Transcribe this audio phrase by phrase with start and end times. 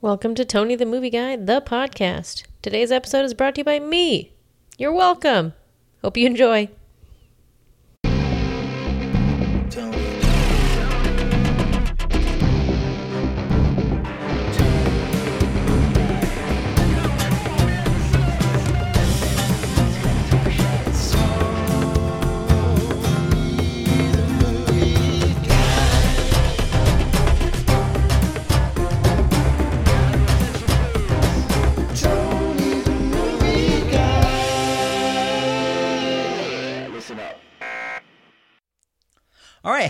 [0.00, 2.44] Welcome to Tony the Movie Guy, the podcast.
[2.62, 4.32] Today's episode is brought to you by me.
[4.78, 5.54] You're welcome.
[6.02, 6.68] Hope you enjoy.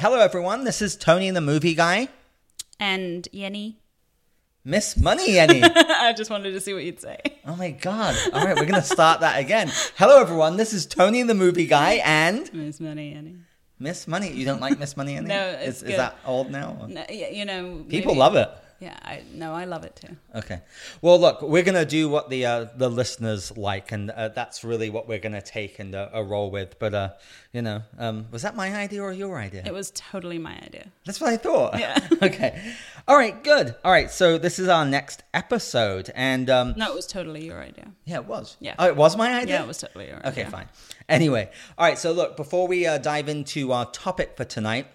[0.01, 0.65] Hello everyone.
[0.65, 2.09] This is Tony the Movie Guy.
[2.79, 3.77] and Yenny.
[4.65, 5.63] Miss Money Yenny.
[5.77, 7.19] I just wanted to see what you'd say.
[7.47, 8.15] oh my god.
[8.33, 9.71] All right, we're going to start that again.
[9.97, 10.57] Hello everyone.
[10.57, 13.41] This is Tony the Movie Guy and Miss Money Yenny.
[13.79, 14.31] Miss Money.
[14.33, 15.27] You don't like Miss Money Yenny?
[15.27, 15.91] No, it's is, good.
[15.93, 16.87] is that old now?
[16.89, 18.49] No, you know, People maybe- love it.
[18.81, 20.17] Yeah, I no, I love it too.
[20.37, 20.61] Okay.
[21.03, 24.63] Well, look, we're going to do what the uh, the listeners like, and uh, that's
[24.63, 26.79] really what we're going to take and uh, a roll with.
[26.79, 27.09] But, uh,
[27.53, 29.65] you know, um, was that my idea or your idea?
[29.67, 30.87] It was totally my idea.
[31.07, 31.79] That's what I thought.
[31.79, 31.99] Yeah.
[32.23, 32.75] okay.
[33.09, 33.75] All right, good.
[33.85, 36.11] All right, so this is our next episode.
[36.15, 37.89] And um, No, it was totally your idea.
[38.05, 38.57] yeah, it was.
[38.61, 38.77] Yeah.
[38.79, 39.57] Oh, it was my idea?
[39.57, 40.31] Yeah, it was totally your idea.
[40.31, 40.69] Okay, fine.
[41.09, 41.99] Anyway, all right.
[41.99, 44.87] So look, before we uh, dive into our topic for tonight,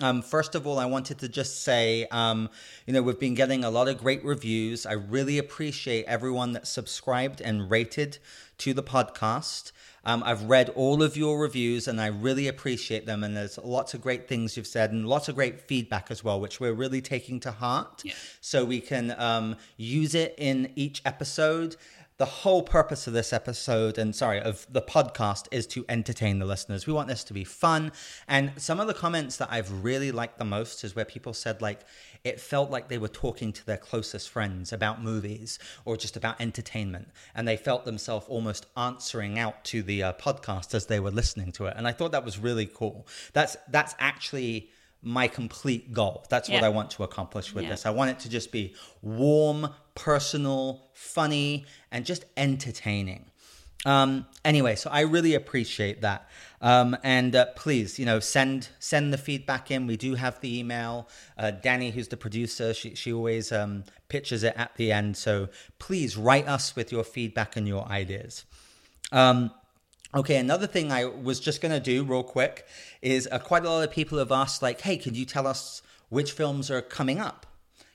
[0.00, 2.48] um, first of all, I wanted to just say, um,
[2.86, 4.86] you know, we've been getting a lot of great reviews.
[4.86, 8.18] I really appreciate everyone that subscribed and rated
[8.58, 9.72] to the podcast.
[10.04, 13.22] Um, I've read all of your reviews and I really appreciate them.
[13.22, 16.40] And there's lots of great things you've said and lots of great feedback as well,
[16.40, 18.02] which we're really taking to heart.
[18.04, 18.14] Yeah.
[18.40, 21.76] So we can um, use it in each episode
[22.20, 26.44] the whole purpose of this episode and sorry of the podcast is to entertain the
[26.44, 26.86] listeners.
[26.86, 27.92] We want this to be fun.
[28.28, 31.62] And some of the comments that i've really liked the most is where people said
[31.62, 31.80] like
[32.22, 36.38] it felt like they were talking to their closest friends about movies or just about
[36.42, 37.08] entertainment.
[37.34, 41.52] And they felt themselves almost answering out to the uh, podcast as they were listening
[41.52, 41.74] to it.
[41.74, 43.06] And i thought that was really cool.
[43.32, 44.68] That's that's actually
[45.02, 47.70] my complete goal that's what i want to accomplish with Yeah.
[47.70, 53.26] this I want it to just be warm, personal, funny, and just entertaining.
[53.86, 56.28] Um, anyway, so I really appreciate that.
[56.60, 59.86] Um, and uh, please, you know, send send the feedback in.
[59.86, 61.08] We do have the email.
[61.38, 65.16] Uh, Danny, who's the producer, she she always um, pitches it at the end.
[65.16, 68.44] So please write us with your feedback and your ideas.
[69.12, 69.50] Um,
[70.14, 72.66] okay, another thing I was just going to do real quick
[73.02, 75.82] is uh, quite a lot of people have asked, like, hey, could you tell us
[76.08, 77.46] which films are coming up?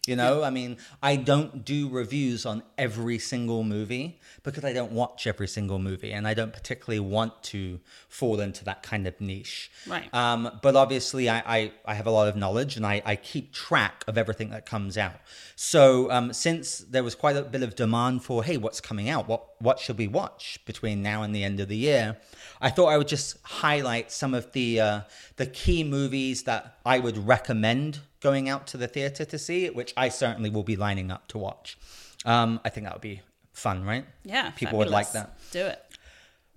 [0.07, 4.91] You know, I mean, I don't do reviews on every single movie because I don't
[4.91, 9.19] watch every single movie and I don't particularly want to fall into that kind of
[9.19, 9.71] niche.
[9.87, 10.13] Right.
[10.13, 13.51] Um, but obviously, I, I, I have a lot of knowledge and I, I keep
[13.51, 15.15] track of everything that comes out.
[15.55, 19.27] So, um, since there was quite a bit of demand for, hey, what's coming out?
[19.27, 22.17] What, what should we watch between now and the end of the year?
[22.61, 25.01] I thought I would just highlight some of the, uh,
[25.37, 29.93] the key movies that I would recommend going out to the theater to see, which
[29.95, 31.77] I certainly will be lining up to watch.
[32.25, 33.21] Um, I think that would be
[33.53, 34.03] fun, right?
[34.23, 35.37] Yeah, People would like that.
[35.51, 35.79] Do it.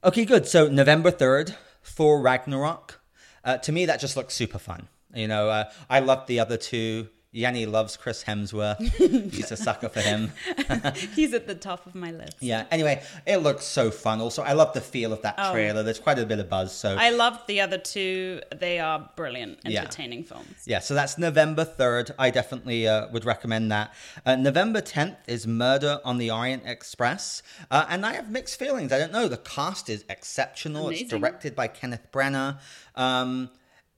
[0.03, 0.47] Okay, good.
[0.49, 3.01] So November third, Thor Ragnarok.
[3.45, 4.89] Uh, to me, that just looks super fun.
[5.15, 7.09] You know, uh, I love the other two.
[7.39, 8.79] Yanni loves Chris Hemsworth.
[9.33, 10.33] He's a sucker for him.
[11.15, 12.37] He's at the top of my list.
[12.41, 12.65] Yeah.
[12.71, 14.21] Anyway, it looks so fun.
[14.21, 15.53] Also, I love the feel of that Oh.
[15.53, 15.83] trailer.
[15.85, 16.73] There's quite a bit of buzz.
[16.75, 18.41] So I loved the other two.
[18.55, 19.81] They are brilliant, Yeah.
[19.83, 20.49] entertaining films.
[20.67, 22.11] Yeah, so that's November 3rd.
[22.19, 23.95] I definitely uh, would recommend that.
[24.27, 27.43] Uh, November 10th is Murder on the Orient Express.
[27.71, 28.93] Uh, and I have mixed feelings.
[28.93, 29.29] I don't know.
[29.29, 30.89] The cast is exceptional.
[30.89, 32.59] It's directed by Kenneth Branagh.
[32.97, 33.51] Um,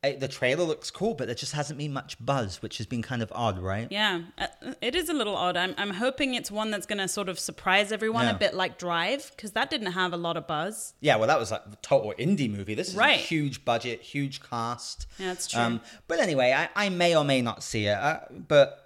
[0.03, 3.21] the trailer looks cool, but there just hasn't been much buzz, which has been kind
[3.23, 3.87] of odd, right?
[3.91, 4.47] Yeah, uh,
[4.81, 5.59] it is a little odd.
[5.59, 8.31] I'm, I'm hoping it's one that's going to sort of surprise everyone Yeah.
[8.37, 10.95] a bit like Drive, because that didn't have a lot of buzz.
[11.01, 12.75] Yeah, well, that was like a total indie movie.
[12.75, 13.19] This is Right.
[13.19, 15.07] a huge budget, huge cast.
[15.19, 15.81] Yeah, that's true.
[16.09, 17.99] but anyway, I, I may or may not see it.
[17.99, 18.79] Uh, but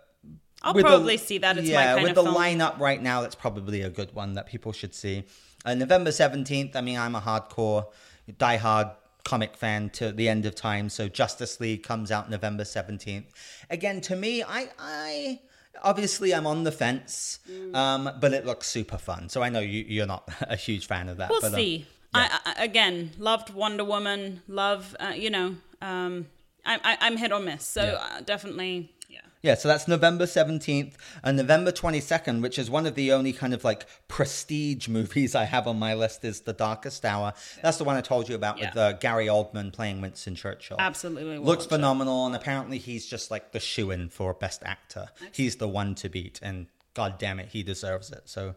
[0.63, 1.57] I'll with the- probably see that.
[1.59, 2.35] It's yeah, my kind with the film.
[2.35, 5.23] lineup right now, that's probably a good one that people should see.
[5.65, 6.75] Uh, November seventeenth.
[6.75, 7.87] I mean, I'm a hardcore,
[8.29, 8.93] diehard
[9.25, 10.89] comic fan to the end of time.
[10.89, 13.27] So Justice League comes out November seventeenth.
[13.71, 15.41] Again, to me, I, I
[15.83, 17.75] obviously I'm on the fence, Mm.
[17.75, 19.29] um, but it looks super fun.
[19.29, 21.31] So I know you, you're not a huge fan of that.
[21.31, 21.87] We'll but, um, see.
[22.17, 24.43] I, I, again, loved Wonder Woman.
[24.47, 26.27] Love, uh, you know, um,
[26.65, 27.65] I, I, I'm hit or miss.
[27.65, 29.21] So uh, definitely, yeah.
[29.43, 33.53] Yeah, so that's November 17th and November 22nd, which is one of the only kind
[33.53, 37.35] of like prestige movies I have on my list is The Darkest Hour.
[37.63, 38.81] That's the one I told you about with Yeah.
[38.81, 40.77] uh, Gary Oldman playing Winston Churchill.
[40.79, 41.69] Absolutely Looks watch it.
[41.69, 45.09] phenomenal and apparently he's just like the shoe-in for best actor.
[45.33, 48.23] He's the one to beat and god damn it, he deserves it.
[48.25, 48.55] So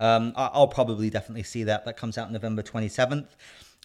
[0.00, 1.84] um, I'll probably definitely see that.
[1.84, 3.26] That comes out November 27th.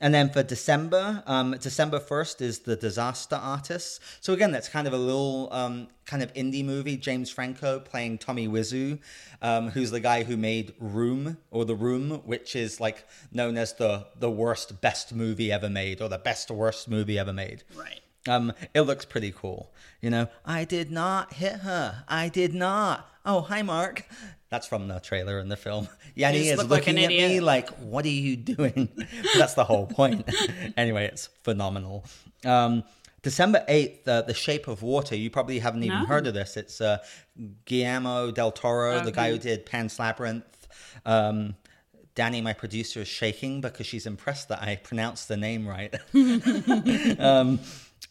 [0.01, 4.01] And then for December, um, December 1st is The Disaster Artist.
[4.19, 6.97] So again, that's kind of a little um, kind of indie movie.
[6.97, 8.99] James Franco playing Tommy Wiseau,
[9.41, 13.73] um, who's the guy who made Room or The Room, which is like known as
[13.73, 17.63] the, the worst, best movie ever made or the best, worst movie ever made.
[17.73, 18.01] Right.
[18.27, 19.71] Um, it looks pretty cool.
[20.01, 22.03] You know, I did not hit her.
[22.09, 23.09] I did not.
[23.25, 24.05] Oh, hi, Mark.
[24.55, 25.89] That's from the trailer in the film.
[26.15, 28.87] Yanni is look like looking at me like, what are you doing?
[29.37, 30.29] That's the whole point.
[30.77, 32.05] anyway, it's phenomenal.
[32.45, 32.85] Um,
[33.21, 35.13] December 8th, uh, The Shape of Water.
[35.13, 36.05] You probably haven't even No.
[36.05, 36.55] heard of this.
[36.55, 36.99] It's uh,
[37.65, 40.67] Guillermo del Toro, the guy who did Pan's Labyrinth.
[41.05, 41.57] Um,
[42.13, 45.93] Danny, my producer, is shaking because she's impressed that I pronounced the name right.
[47.19, 47.59] um,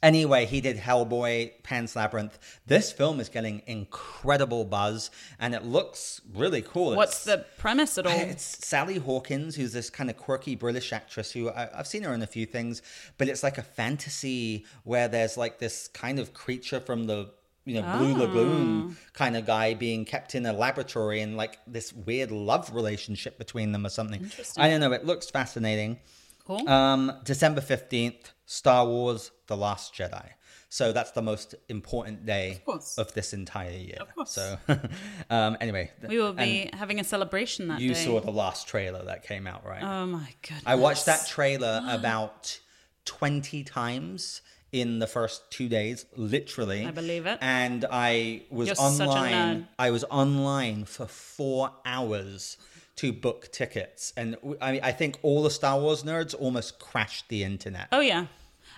[0.03, 2.39] anyway, he did Hellboy, Pan's Labyrinth.
[2.67, 6.97] This film is getting incredible buzz, and it looks really cool.
[6.97, 8.13] What's It's- the premise at all?
[8.19, 12.13] it's Sally Hawkins, who's this kind of quirky British actress who I, I've seen her
[12.13, 12.83] in a few things,
[13.19, 17.31] but it's like a fantasy where there's like this kind of creature from the
[17.65, 18.97] you know Blue Lagoon oh.
[19.15, 23.73] kind of guy being kept in a laboratory and like this weird love relationship between
[23.73, 24.31] them or something.
[24.57, 24.93] I don't know.
[24.93, 25.99] It looks fascinating.
[26.45, 26.69] Cool.
[26.69, 30.31] Um, December fifteenth, Star Wars: The Last Jedi.
[30.75, 32.99] So that's the most important day of, course.
[33.15, 33.99] this entire year.
[34.01, 34.33] Of course.
[34.33, 34.59] So
[35.31, 38.05] um, anyway, we will be having a celebration that you day.
[38.05, 39.85] saw the last trailer that came out, right?
[39.85, 40.65] oh my goodness.
[40.67, 42.59] I watched that trailer about
[43.05, 44.43] 20 times
[44.73, 46.85] in the first two days, literally.
[46.85, 47.39] I believe it.
[47.41, 49.69] And I was You're online.
[49.79, 52.57] I was online for four hours
[52.97, 54.13] to book tickets.
[54.17, 57.89] And I mean, I think all the Star Wars nerds almost crashed the internet.
[57.93, 58.27] Oh yeah.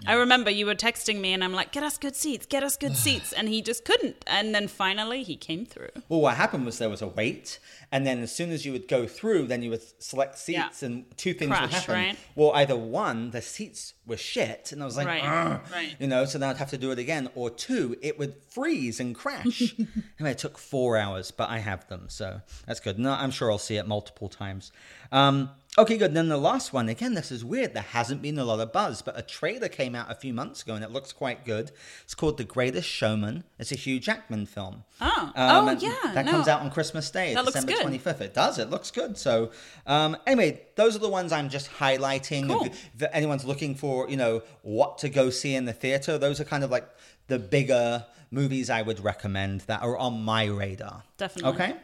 [0.06, 2.76] I remember you were texting me and I'm like, get us good seats, get us
[2.76, 3.32] good seats.
[3.32, 4.24] And he just couldn't.
[4.26, 5.90] And then finally he came through.
[6.08, 7.58] Well, what happened was there was a wait,
[7.92, 10.64] and then as soon as you would go through, then you would select Yeah.
[10.68, 11.94] seats, and two things would happen.
[11.94, 12.16] right?
[12.34, 15.96] Well, either one, the seats were shit, and I was like, Right, right.
[15.98, 19.00] you know, so then I'd have to do it again, or two, it would freeze
[19.00, 19.74] and crash.
[20.18, 22.98] anyway, it took four hours, but I have them, so that's good.
[22.98, 24.72] No, I'm sure I'll see it multiple times.
[25.12, 26.14] Um, okay, good.
[26.14, 27.74] Then the last one, again, this is weird.
[27.74, 30.62] There hasn't been a lot of buzz, but a trailer came out a few months
[30.62, 31.70] ago, and it looks quite good.
[32.04, 33.44] It's called The Greatest Showman.
[33.58, 34.84] It's a Hugh Jackman film.
[35.00, 35.32] Oh.
[35.36, 36.30] Oh, and yeah, That no.
[36.32, 37.80] comes out on Christmas Day, That December good.
[37.82, 38.20] twenty fifth.
[38.20, 38.58] It does.
[38.58, 39.18] It looks good.
[39.18, 39.50] So,
[39.86, 42.48] um, anyway, those are the ones I'm just highlighting.
[42.48, 42.66] Cool.
[42.66, 46.40] If, if anyone's looking for, you know, what to go see in the theater, those
[46.40, 46.88] are kind of like
[47.28, 51.02] the bigger movies I would recommend that are on my radar.
[51.16, 51.52] Definitely.
[51.52, 51.76] Okay.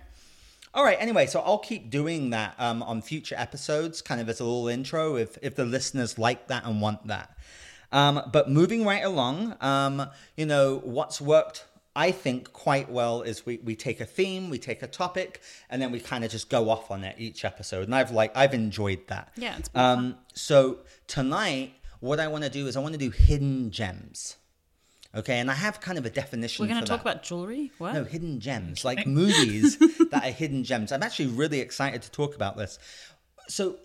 [0.74, 0.96] All right.
[0.98, 4.68] Anyway, so I'll keep doing that um, on future episodes, kind of as a little
[4.68, 7.36] intro, if if the listeners like that and want that.
[7.92, 13.44] Um, but moving right along, um, you know, what's worked, I think, quite well is
[13.44, 16.48] we, we take a theme, we take a topic, and then we kind of just
[16.48, 17.84] go off on it each episode.
[17.84, 19.30] And I've like I've enjoyed that.
[19.36, 23.70] Yeah, Um, so tonight, what I want to do is I want to do hidden
[23.70, 24.36] gems.
[25.14, 26.64] Okay, and I have kind of a definition.
[26.64, 27.10] We're going to talk that.
[27.10, 27.70] about jewelry?
[27.78, 27.92] What?
[27.92, 29.76] No, hidden gems, like movies
[30.10, 30.90] that are hidden gems.
[30.90, 32.78] I'm actually really excited to talk about this.
[33.48, 33.76] So,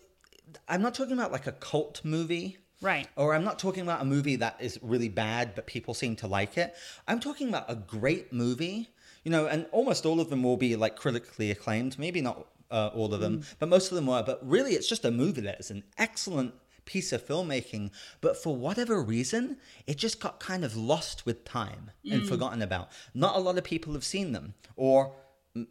[0.69, 2.57] I'm not talking about like a cult movie.
[2.79, 3.07] Right.
[3.15, 6.27] Or I'm not talking about a movie that is really bad, but people seem to
[6.27, 6.75] like it.
[7.07, 8.89] I'm talking about a great movie,
[9.23, 11.97] you know, and almost all of them will be like critically acclaimed.
[11.97, 14.23] Maybe not uh, all of them, but most of them were.
[14.23, 16.53] But really, it's just a movie that is an excellent
[16.87, 17.91] piece of filmmaking.
[18.21, 22.89] But for whatever reason, it just got kind of lost with time and forgotten about.
[23.13, 25.13] Not a lot of people have seen them, or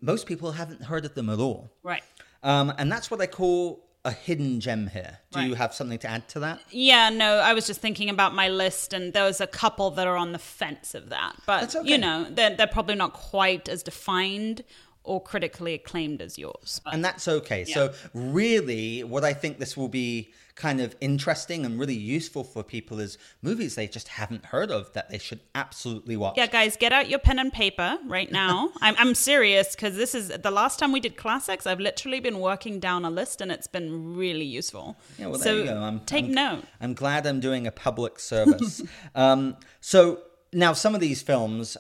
[0.01, 1.73] most people haven't heard of them at all.
[1.83, 2.03] Right.
[2.45, 5.19] Um, and that's what I call a hidden gem here.
[5.33, 6.61] Do you have something to add to that?
[6.71, 10.07] Yeah, no, I was just thinking about my list, and there was a couple that
[10.07, 11.35] are on the fence of that.
[11.45, 11.89] But, okay.
[11.89, 14.63] you know, they're, they're probably not quite as defined
[15.03, 16.81] or critically acclaimed as yours.
[16.85, 17.65] But and that's okay.
[17.65, 22.63] So really, what I think this will be kind of interesting and really useful for
[22.63, 26.35] people is movies they just haven't heard of that they should absolutely watch.
[26.37, 28.71] yeah, guys, get out your pen and paper right now.
[28.81, 31.67] I'm, I'm serious because this is the last time we did classics.
[31.67, 34.97] I've literally been working down a list, and it's been really useful.
[35.19, 35.77] Yeah, well, so there you go.
[35.77, 36.65] I'm, take I'm- note.
[36.81, 38.83] I'm glad I'm doing a public service.
[39.15, 40.21] um, so
[40.55, 41.77] now some of these films,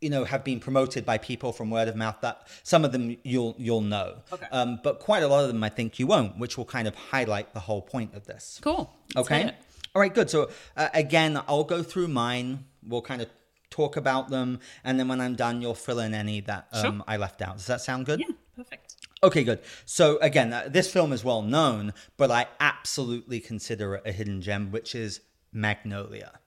[0.00, 2.16] you know, have been promoted by people from word of mouth.
[2.22, 4.46] That some of them you'll you'll know, Okay.
[4.52, 6.94] um, but quite a lot of them I think you won't, which will kind of
[6.94, 8.60] highlight the whole point of this.
[8.62, 8.92] Cool.
[9.14, 9.52] Let's Okay.
[9.94, 10.30] All right, good.
[10.30, 12.64] So uh, again, I'll go through mine.
[12.86, 13.28] We'll kind of
[13.70, 17.04] talk about them, and then when I'm done, you'll fill in any that um, Sure.
[17.08, 17.56] I left out.
[17.56, 18.20] Does that sound good?
[18.20, 18.26] Yeah,
[18.56, 18.94] perfect.
[19.22, 19.60] Okay, good.
[19.84, 24.40] So again, uh, this film is well known, but I absolutely consider it a hidden
[24.40, 25.20] gem, which is
[25.52, 26.38] Magnolia.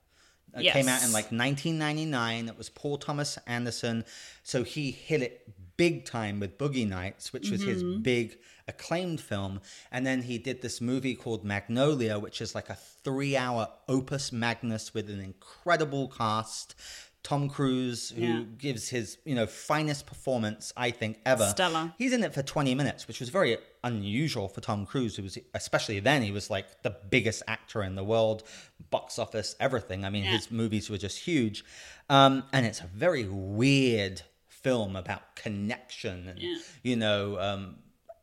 [0.56, 2.48] It came out in like 1999.
[2.48, 4.04] It was Paul Thomas Anderson,
[4.42, 8.02] so he hit it big time with Boogie Nights, which was his Mm-hmm.
[8.02, 9.60] big acclaimed film.
[9.90, 14.30] And then he did this movie called Magnolia, which is like a three hour opus
[14.32, 16.74] magnus with an incredible cast.
[17.22, 18.42] Tom Cruise, who Yeah.
[18.58, 21.48] gives his, you know, finest performance, I think, ever.
[21.50, 21.94] Stellar.
[21.96, 25.38] He's in it for 20 minutes, which was very unusual for Tom Cruise, who was,
[25.54, 28.42] especially then, he was like the biggest actor in the world,
[28.90, 30.04] box office, everything.
[30.04, 30.32] I mean, Yeah.
[30.32, 31.64] his movies were just huge.
[32.10, 36.56] Um, and it's a very weird film about connection and, Yeah.
[36.82, 37.78] you know, um,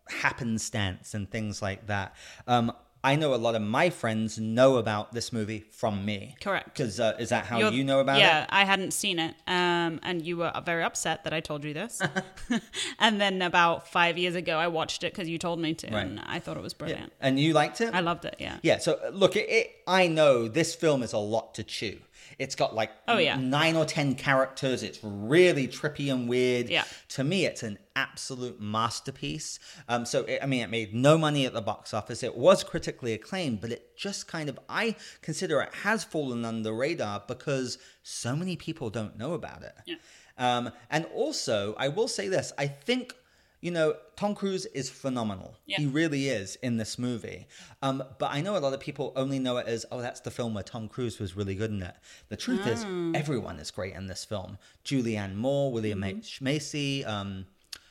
[0.10, 2.16] happenstance and things like that.
[2.48, 2.72] Um,
[3.04, 6.36] I know a lot of my friends know about this movie from me.
[6.42, 6.66] Correct.
[6.74, 8.42] Because uh, is that how You're- you know about yeah, it?
[8.42, 11.74] Yeah, I hadn't seen it, um, and you were very upset that I told you
[11.74, 12.02] this.
[13.00, 16.06] and then about five years ago, I watched it because you told me to, Right.
[16.06, 17.14] and I thought it was brilliant.
[17.22, 17.94] And you liked it?
[17.94, 18.36] I loved it.
[18.38, 18.58] Yeah.
[18.64, 22.00] Yeah, so uh, look, it, it, I know this film is a lot to chew.
[22.40, 23.36] It's got like Oh, yeah.
[23.36, 24.82] nine or ten characters.
[24.82, 26.70] It's really trippy and weird.
[26.70, 26.86] Yeah.
[27.10, 29.60] To me, it's an absolute masterpiece.
[29.88, 32.24] Um, so it, I mean, it made no money at the box office.
[32.24, 36.64] It was critically acclaimed, but it just kind of I consider it has fallen under
[36.64, 39.76] the radar because so many people don't know about it.
[39.86, 39.96] Yeah.
[40.38, 43.14] Um, and also, I will say this: I think
[43.62, 45.56] you know Tom Cruise is phenomenal.
[45.66, 45.78] Yeah.
[45.80, 47.48] He really is in this movie.
[47.82, 50.32] Um, but I know a lot of people only know it as, oh, that's the
[50.32, 51.96] film where Tom Cruise was really good in it.
[52.30, 52.84] The truth is,
[53.16, 54.58] everyone is great in this film.
[54.86, 56.42] Julianne Moore, William H.
[56.42, 57.46] Macy, um,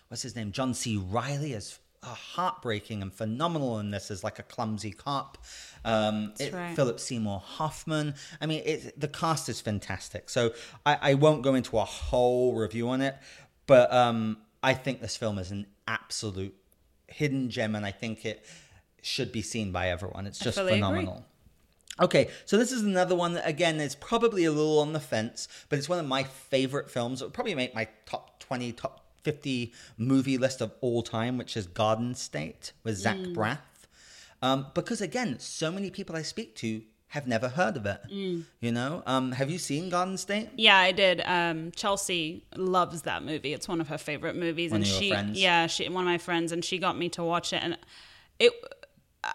[0.09, 0.53] what's his name?
[0.53, 0.97] John C.
[0.97, 5.39] Reilly is uh, heartbreaking and phenomenal in this as like a clumsy cop.
[5.85, 6.75] Um, it- right.
[6.77, 8.15] Philip Seymour Hoffman.
[8.41, 10.31] I mean, it, the cast is fantastic.
[10.31, 10.53] So
[10.87, 13.17] I, I won't go into a whole review on it,
[13.67, 16.55] but um, I think this film is an absolute
[17.07, 18.45] hidden gem, and I think it
[19.03, 20.27] should be seen by everyone.
[20.27, 20.79] It's just fully agree.
[20.81, 21.25] phenomenal.
[22.01, 25.49] Okay, so this is another one that, again, is probably a little on the fence,
[25.69, 27.21] but it's one of my favorite films.
[27.21, 31.57] It would probably make my top 20, top 50 movie list of all time, which
[31.57, 33.35] is Garden State with Zach Mm.
[33.35, 33.59] Braff.
[34.41, 38.01] Um, because, again, so many people I speak to have never heard of it.
[38.13, 38.45] Mm.
[38.61, 40.51] You know, um, have you seen Garden State?
[40.57, 41.23] Yeah, I did.
[41.25, 43.55] Um, Chelsea loves that movie.
[43.55, 45.41] It's one of her favorite movies, One and she, friends?
[45.41, 47.79] yeah, she one of my friends, and she got me to watch it, and
[48.39, 48.53] it,
[49.25, 49.33] uh,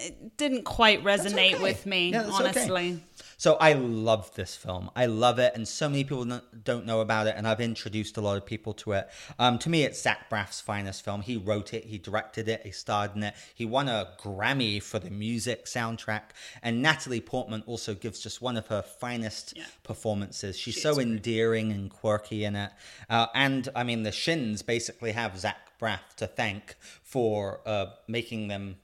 [0.00, 1.62] it didn't quite resonate okay.
[1.62, 2.98] with me, Yeah, that's okay.
[3.40, 4.90] So I love this film.
[4.94, 6.26] I love it, and so many people
[6.62, 9.08] don't know about it, and I've introduced a lot of people to it.
[9.38, 11.22] Um, to me, it's Zach Braff's finest film.
[11.22, 13.34] He wrote it, he directed it, he starred in it.
[13.54, 16.32] He won a Grammy for the music soundtrack,
[16.62, 19.64] and Natalie Portman also gives just one of her finest Yeah.
[19.84, 20.58] performances.
[20.58, 21.06] She's She so great.
[21.06, 22.72] endearing and quirky in it.
[23.08, 28.48] Uh, and I mean, the Shins basically have Zach Braff to thank for uh, making
[28.48, 28.76] them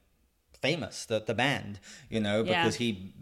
[0.63, 2.63] famous, the, the band, you know, Yeah.
[2.63, 3.13] because he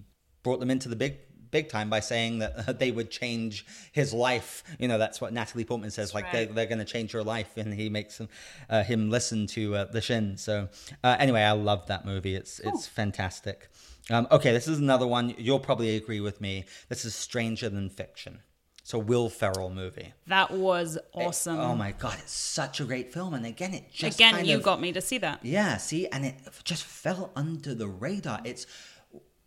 [0.45, 1.17] brought them into the big
[1.55, 4.65] big time by saying that they would change his life.
[4.79, 6.13] You know, that's what Natalie Portman says.
[6.13, 6.55] like they, right.
[6.55, 8.29] they're going to change your life, and he makes him,
[8.69, 10.37] uh, him listen to uh, the Shin.
[10.37, 10.69] So
[11.05, 12.35] uh, anyway, I love that movie.
[12.35, 13.69] It's it's fantastic.
[14.11, 15.35] Um, okay, this is another one.
[15.39, 16.65] You'll probably agree with me.
[16.89, 18.41] This is Stranger Than Fiction.
[18.81, 20.13] It's a Will Ferrell movie.
[20.27, 21.59] That was awesome.
[21.59, 23.33] Oh my god, it's such a great film.
[23.33, 25.39] And again, it just Again, you of, got me to see that.
[25.43, 26.35] yeah, see, and it
[26.65, 28.43] just fell under the radar.
[28.45, 28.67] It's,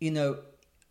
[0.00, 0.38] you know,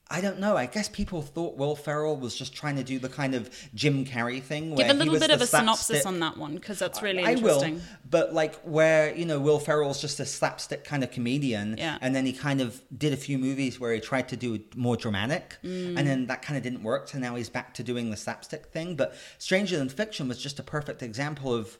[0.09, 0.55] I don't know.
[0.55, 4.05] I guess people thought Will Ferrell was just trying to do the kind of Jim
[4.05, 4.73] Carrey thing.
[4.73, 7.35] Where Give a little bit of a synopsis on that one because that's really I
[7.35, 7.81] will, interesting.
[8.09, 11.97] but like where you know Will Ferrell's just a slapstick kind of comedian, Yeah.
[11.99, 14.95] and then he kind of did a few movies where he tried to do more
[14.95, 15.97] dramatic, Mm.
[15.97, 17.09] and then that kind of didn't work.
[17.09, 18.95] So now he's back to doing the slapstick thing.
[18.95, 21.77] But Stranger Than Fiction was just a perfect example of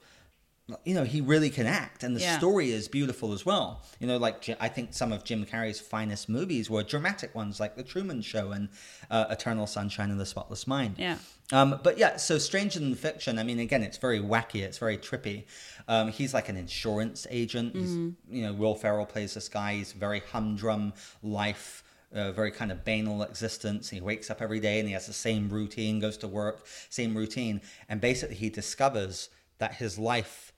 [0.83, 2.37] you know he really can act and the Yeah.
[2.37, 6.27] story is beautiful as well you know like i think some of jim carrey's finest
[6.27, 8.67] movies were dramatic ones like the truman show and
[9.09, 11.17] uh, eternal sunshine of the spotless mind Yeah.
[11.53, 14.97] um, but yeah so stranger than fiction i mean again it's very wacky it's very
[14.97, 15.45] trippy
[15.87, 17.95] um, he's like an insurance agent he's,
[18.29, 20.91] you know will ferrell plays this guy he's very humdrum
[21.23, 21.83] life
[22.13, 23.89] uh, very kind of banal existence.
[23.89, 27.13] He wakes up every day and he has the same routine, goes to work, same
[27.17, 27.59] routine.
[27.89, 30.53] And basically, he discovers that his life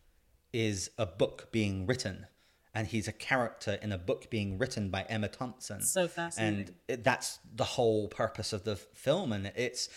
[0.53, 2.27] is a book being written.
[2.73, 5.81] And he's a character in a book being written by Emma Thompson.
[5.81, 6.59] So fascinating.
[6.59, 9.33] And it, that's the whole purpose of the film.
[9.33, 9.89] And it's,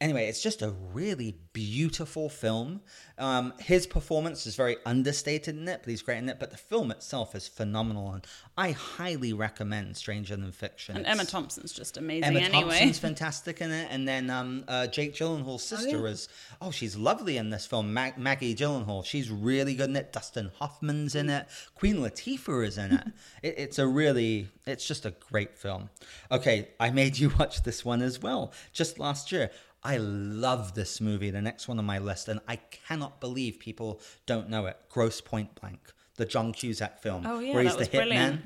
[0.00, 2.80] anyway, it's just a really beautiful film.
[3.18, 6.38] Um, his performance is very understated in it, but he's great in it.
[6.40, 8.12] But the film itself is phenomenal.
[8.12, 8.26] And
[8.56, 10.96] I highly recommend Stranger Than Fiction.
[10.96, 12.60] And It's- Emma Thompson's just amazing Emma anyway.
[12.78, 16.12] Thompson's fantastic in it, and then um, uh, Jake Gyllenhaal's sister yeah.
[16.12, 16.28] is
[16.62, 17.92] oh, she's lovely in this film.
[17.92, 20.12] Mag- Maggie Gyllenhaal, she's really good in it.
[20.12, 21.46] Dustin Hoffman's in it.
[21.74, 23.06] Queen Latifah is in it.
[23.42, 23.54] it.
[23.58, 25.90] It's a really, it's just a great film.
[26.30, 29.50] Okay, I made you watch this one as well just last year.
[29.82, 34.00] I love this movie, the next one on my list, and I cannot believe people
[34.26, 34.76] don't know it.
[34.90, 35.80] Grosse Pointe Blank,
[36.16, 38.40] the John Cusack film, Oh, yeah, where he's the hitman.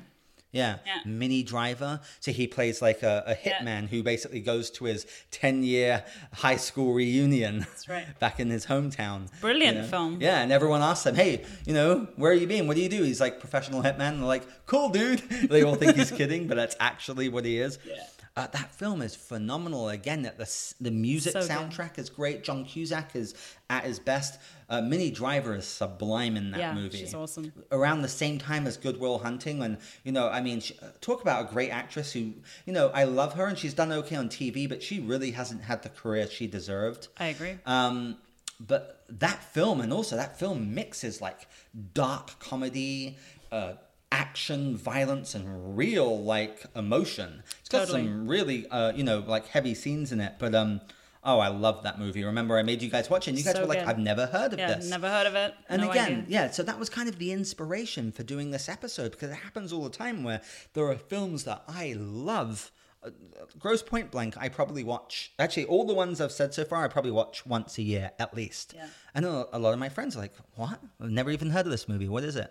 [0.53, 0.77] Yeah.
[0.87, 1.01] Yeah.
[1.05, 1.99] Minnie Driver.
[2.21, 3.59] So he plays like a, a Yeah.
[3.59, 8.07] hitman who basically goes to his 10 year high school reunion That's right.
[8.21, 9.29] back in his hometown.
[9.41, 9.89] Brilliant you know?
[9.89, 10.19] film.
[10.21, 10.41] Yeah.
[10.43, 12.69] And everyone asks him, hey, you know, where are you been?
[12.69, 13.03] What do you do?
[13.03, 14.11] He's like professional hitman.
[14.11, 15.23] And they're like, cool, dude.
[15.55, 17.81] They all think he's kidding, but that's actually what he is.
[17.85, 18.05] Yeah.
[18.37, 19.89] Uh, that film is phenomenal.
[19.89, 21.51] Again, that the the music So good.
[21.51, 22.43] soundtrack is great.
[22.43, 23.33] John Cusack is
[23.71, 24.41] at his best.
[24.69, 26.99] Uh, Minnie Driver is sublime in that Yeah, movie.
[26.99, 27.53] she's awesome.
[27.71, 31.49] Around the same time as Goodwill Hunting, and you know, I mean, she, talk about
[31.49, 32.33] a great actress who,
[32.67, 35.63] you know, I love her and she's done okay on TV, but she really hasn't
[35.63, 37.07] had the career she deserved.
[37.17, 37.59] I agree.
[37.67, 38.17] Um,
[38.59, 41.47] but that film, and also that film mixes like
[41.93, 43.17] dark comedy,
[43.53, 43.75] uh,
[44.15, 47.43] action, violence, and real like emotion.
[47.61, 48.05] It's got Totally.
[48.05, 50.35] some really, uh, you know, like heavy scenes in it.
[50.39, 50.81] But um,
[51.25, 52.23] oh, I love that movie.
[52.25, 53.31] Remember, I made you guys watch it.
[53.33, 53.89] and You guys So were like, good.
[53.89, 55.55] "I've never heard of Yeah, this." never heard of it.
[55.69, 56.25] And No again, idea.
[56.29, 59.73] yeah, so that was kind of the inspiration for doing this episode because it happens
[59.73, 60.41] all the time where
[60.75, 62.71] there are films that I love.
[63.03, 63.11] Uh,
[63.59, 65.33] Grosse Pointe Blank, I probably watch.
[65.39, 68.33] Actually, all the ones I've said so far, I probably watch once a year at
[68.35, 68.73] least.
[68.77, 68.87] Yeah.
[69.15, 70.79] I know a lot of my friends are like, "What?
[71.01, 72.09] I've never even heard of this movie.
[72.09, 72.51] What is it?"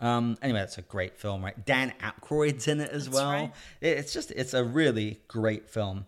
[0.00, 1.66] Um, anyway, that's a great film, right?
[1.66, 3.30] Dan Aykroyd's in it as That's well.
[3.32, 3.52] right.
[3.80, 6.06] It's just, it's a really great film.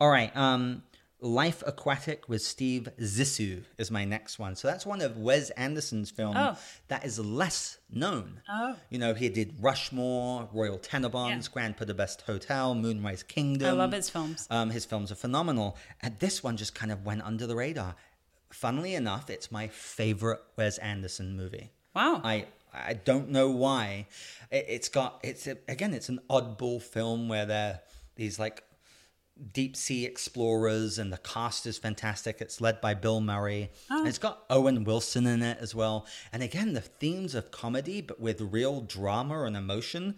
[0.00, 0.82] All right, um,
[1.20, 4.54] Life Aquatic with Steve Zissou is my next one.
[4.54, 6.56] So that's one of Wes Anderson's films Oh.
[6.88, 8.42] that is less known.
[8.48, 8.76] Oh.
[8.90, 11.52] You know, he did Rushmore, Royal Tenenbaums, Yeah.
[11.52, 13.68] Grand Budapest Hotel, Moonrise Kingdom.
[13.68, 14.46] I love his films.
[14.50, 15.76] Um, his films are phenomenal.
[16.02, 17.96] And this one just kind of went under the radar.
[18.50, 21.70] Funnily enough, it's my favorite Wes Anderson movie.
[21.94, 22.20] Wow.
[22.22, 22.44] I
[22.76, 24.06] I don't know why.
[24.50, 27.80] It, it's got it's a, again it's an oddball film where they're
[28.16, 28.62] these like
[29.52, 32.40] deep sea explorers and the cast is fantastic.
[32.40, 33.70] It's led by Bill Murray.
[33.90, 36.06] And It's got Owen Wilson in it as well.
[36.32, 40.16] And again, the themes of comedy but with real drama and emotion.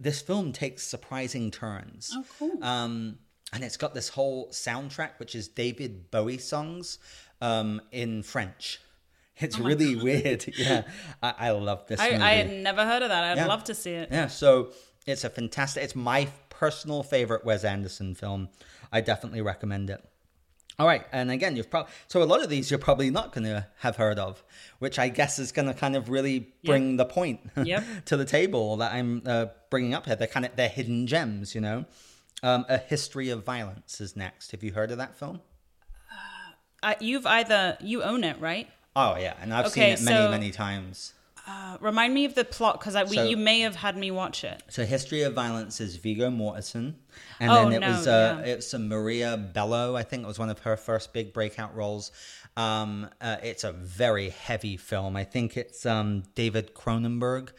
[0.00, 2.10] This film takes surprising turns.
[2.14, 2.64] Oh, cool.
[2.64, 3.18] Um,
[3.52, 6.98] and it's got this whole soundtrack, which is David Bowie songs
[7.40, 8.80] um, in French.
[9.38, 10.44] It's really weird.
[10.56, 10.82] Yeah,
[11.22, 12.22] I, I love this I, movie.
[12.22, 13.24] I had never heard of that.
[13.24, 13.46] I'd Yeah.
[13.46, 14.08] love to see it.
[14.12, 14.70] yeah, so
[15.06, 15.82] it's a fantastic.
[15.82, 18.48] It's my personal favorite Wes Anderson film.
[18.92, 20.02] I definitely recommend it.
[20.78, 23.44] All right, and again, you've probably so a lot of these you're probably not going
[23.44, 24.42] to have heard of,
[24.80, 27.84] which I guess is going to kind of really bring the point Yep.
[28.06, 30.16] to the table that I'm uh, bringing up here.
[30.16, 31.84] They're kind of they're hidden gems, you know.
[32.42, 34.50] Um, a History of Violence is next.
[34.50, 35.40] Have you heard of that film?
[36.82, 38.68] I, you've either you own it, right?
[38.96, 41.12] Oh yeah, and I've Okay, seen it many so- many times.
[41.46, 44.62] Uh, remind me of the plot because So- you may have had me watch it.
[44.70, 46.94] So History of Violence is Viggo Mortensen,
[47.38, 48.52] and Oh, then it no, was uh, yeah.
[48.54, 49.94] it's a Maria Bello.
[49.94, 52.12] I think it was one of her first big breakout roles.
[52.56, 55.16] Um, uh, it's a very heavy film.
[55.16, 57.50] I think it's um, David Cronenberg,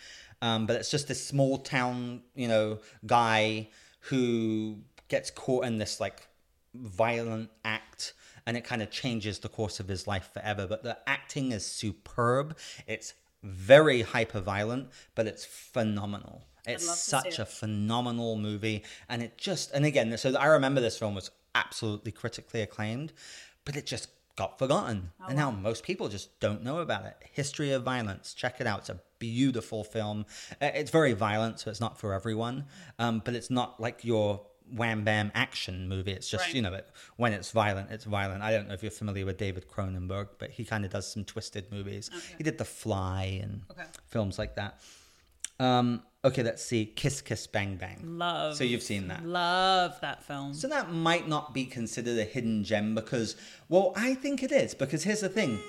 [0.42, 3.70] um, but it's just this small town, you know, guy
[4.00, 4.78] who
[5.10, 6.28] gets caught in this like
[6.74, 8.14] violent act
[8.46, 10.68] and it kind of changes the course of his life forever.
[10.68, 12.58] But the acting is superb.
[12.88, 16.44] It's very hyper violent but it's phenomenal.
[16.66, 17.40] It's love to see such it.
[17.40, 18.84] a phenomenal movie.
[19.08, 23.14] And it just and again so i remember this film was absolutely critically acclaimed
[23.64, 25.12] but it just got forgotten.
[25.28, 27.16] And now most people just don't know about it.
[27.32, 28.80] History of violence check it out.
[28.80, 30.26] It's a beautiful film.
[30.62, 32.66] Uh, it's very violent so it's not for everyone.
[33.00, 36.56] Um, but it's not like your wham bam action movie it's just Right.
[36.56, 39.38] you know it, when it's violent it's violent i don't know if you're familiar with
[39.38, 43.62] david cronenberg but he kind of does some twisted movies he did the fly and
[43.70, 43.84] Okay.
[44.08, 44.82] films like that
[45.60, 48.56] um, okay let's see kiss kiss bang bang Love.
[48.58, 50.54] so you've seen that Love that film.
[50.54, 53.36] so that might not be considered a hidden gem because,
[53.70, 55.60] well, I think it is because here's the thing.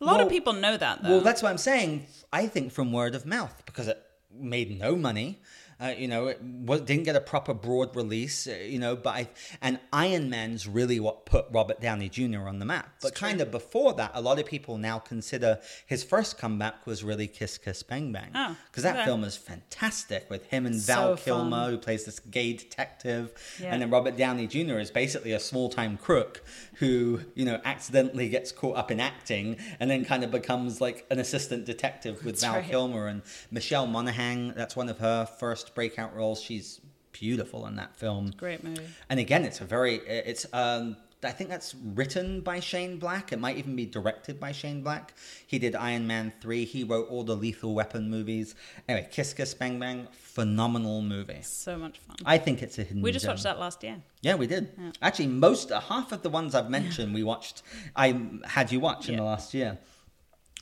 [0.00, 1.10] a lot well- of people know that though.
[1.10, 2.06] Well, that's what I'm saying.
[2.32, 5.40] I think from word of mouth because it made no money.
[5.80, 8.46] Uh, you know, it was, didn't get a proper broad release.
[8.46, 9.28] Uh, you know, but I
[9.60, 12.48] and Iron Man's really what put Robert Downey Jr.
[12.48, 12.88] on the map.
[13.02, 17.02] But kind of before that, a lot of people now consider his first comeback was
[17.02, 19.04] really Kiss Kiss Bang Bang Oh, because that okay.
[19.04, 21.24] film is fantastic with him and So Val fun.
[21.24, 23.72] Kilmer who plays this gay detective, Yeah.
[23.72, 24.78] and then Robert Downey Jr.
[24.78, 26.42] is basically a small time crook
[26.74, 31.06] who, you know, accidentally gets caught up in acting and then kind of becomes like
[31.10, 32.64] an assistant detective with Val right.
[32.68, 34.54] Kilmer and Michelle Monaghan.
[34.56, 36.40] That's one of her first breakout roles.
[36.40, 36.80] She's
[37.12, 38.32] beautiful in that film.
[38.36, 38.86] Great movie.
[39.08, 43.32] And again, it's a very it's um I think that's written by Shane Black.
[43.32, 45.14] It might even be directed by Shane Black.
[45.46, 46.64] He did Iron Man 3.
[46.66, 48.54] He wrote all the Lethal Weapon movies.
[48.88, 51.40] Anyway, Kiss Kiss Bang Bang, phenomenal movie.
[51.42, 52.16] So much fun.
[52.26, 53.32] I think it's a hidden we just gem.
[53.32, 54.02] watched that last year.
[54.20, 54.68] Yeah, we did.
[55.00, 57.62] Actually, most half of the ones I've mentioned we watched.
[57.96, 59.78] I had you watch in the last year.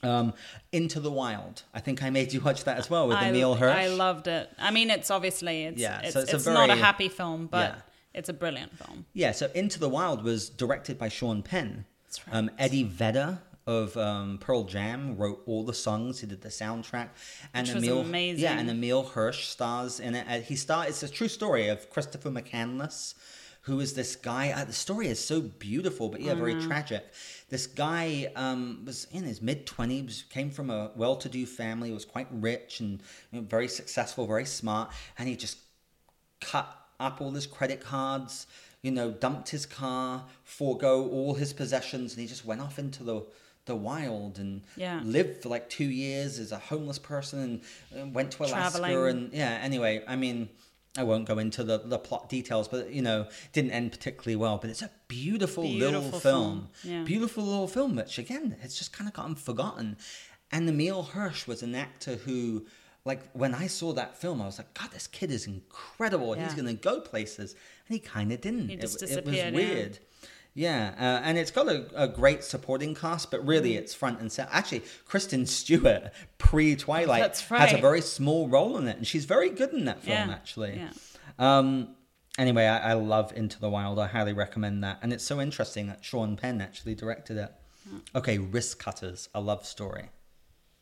[0.04, 0.34] Um,
[0.72, 1.62] Into the Wild.
[1.72, 3.76] I think I made you watch that as well with I, Emile Hirsch.
[3.76, 4.50] I loved it.
[4.58, 7.46] I mean, it's obviously it's Yeah, it's, so it's a it's not a happy film,
[7.46, 7.80] but Yeah.
[8.12, 9.06] it's a brilliant film.
[9.12, 11.84] Yeah, so Into the Wild was directed by Sean Penn.
[12.06, 12.36] That's right.
[12.36, 16.18] Um, Eddie Vedder of um, Pearl Jam wrote all the songs.
[16.20, 17.10] He did the soundtrack,
[17.54, 18.42] and Which was Emile, amazing.
[18.42, 20.26] yeah, and Emile Hirsch stars in it.
[20.28, 20.84] Uh, He star.
[20.88, 23.14] It's a true story of Christopher McCandless,
[23.62, 24.50] who is this guy.
[24.50, 27.04] Uh, the story is so beautiful, but yeah, very tragic.
[27.48, 32.26] This guy um, was in his mid twenties, came from a well-to-do family, was quite
[32.30, 35.58] rich and you know, very successful, very smart, and he just
[36.40, 38.46] cut up all his credit cards,
[38.82, 43.02] you know, dumped his car, forego all his possessions, and he just went off into
[43.04, 43.22] the
[43.64, 45.00] the wild and Yeah.
[45.04, 49.06] lived for like two years as a homeless person and uh, went to Alaska Traveling.
[49.22, 49.60] and yeah.
[49.62, 50.48] Anyway, I mean.
[50.96, 54.58] I won't go into the, the plot details, but you know, didn't end particularly well.
[54.58, 56.20] But it's a beautiful, little film.
[56.20, 57.02] film, yeah.
[57.04, 59.96] Beautiful little film, which again, it's just kind of gotten forgotten.
[60.50, 62.66] And Emile Hirsch was an actor who,
[63.06, 66.34] like, when I saw that film, I was like, God, this kid is incredible.
[66.34, 67.54] He's going to go places.
[67.88, 68.68] And he kind of didn't.
[68.68, 69.92] He just it, disappeared, It was weird.
[69.92, 70.11] Yeah,
[70.56, 73.78] uh, and it's got a, a great supporting cast, but really Mm.
[73.78, 74.50] it's front and center.
[74.52, 79.24] Actually, Kristen Stewart, pre Twilight, That's has a very small role in it, and she's
[79.24, 80.76] very good in that film, Yeah, actually.
[80.76, 80.90] yeah.
[81.38, 81.94] Um,
[82.38, 83.98] anyway, I, I love Into the Wild.
[83.98, 84.98] I highly recommend that.
[85.02, 87.50] And it's so interesting that Sean Penn actually directed it.
[87.88, 87.98] Hmm.
[88.14, 90.10] Okay, Wristcutters, a love story.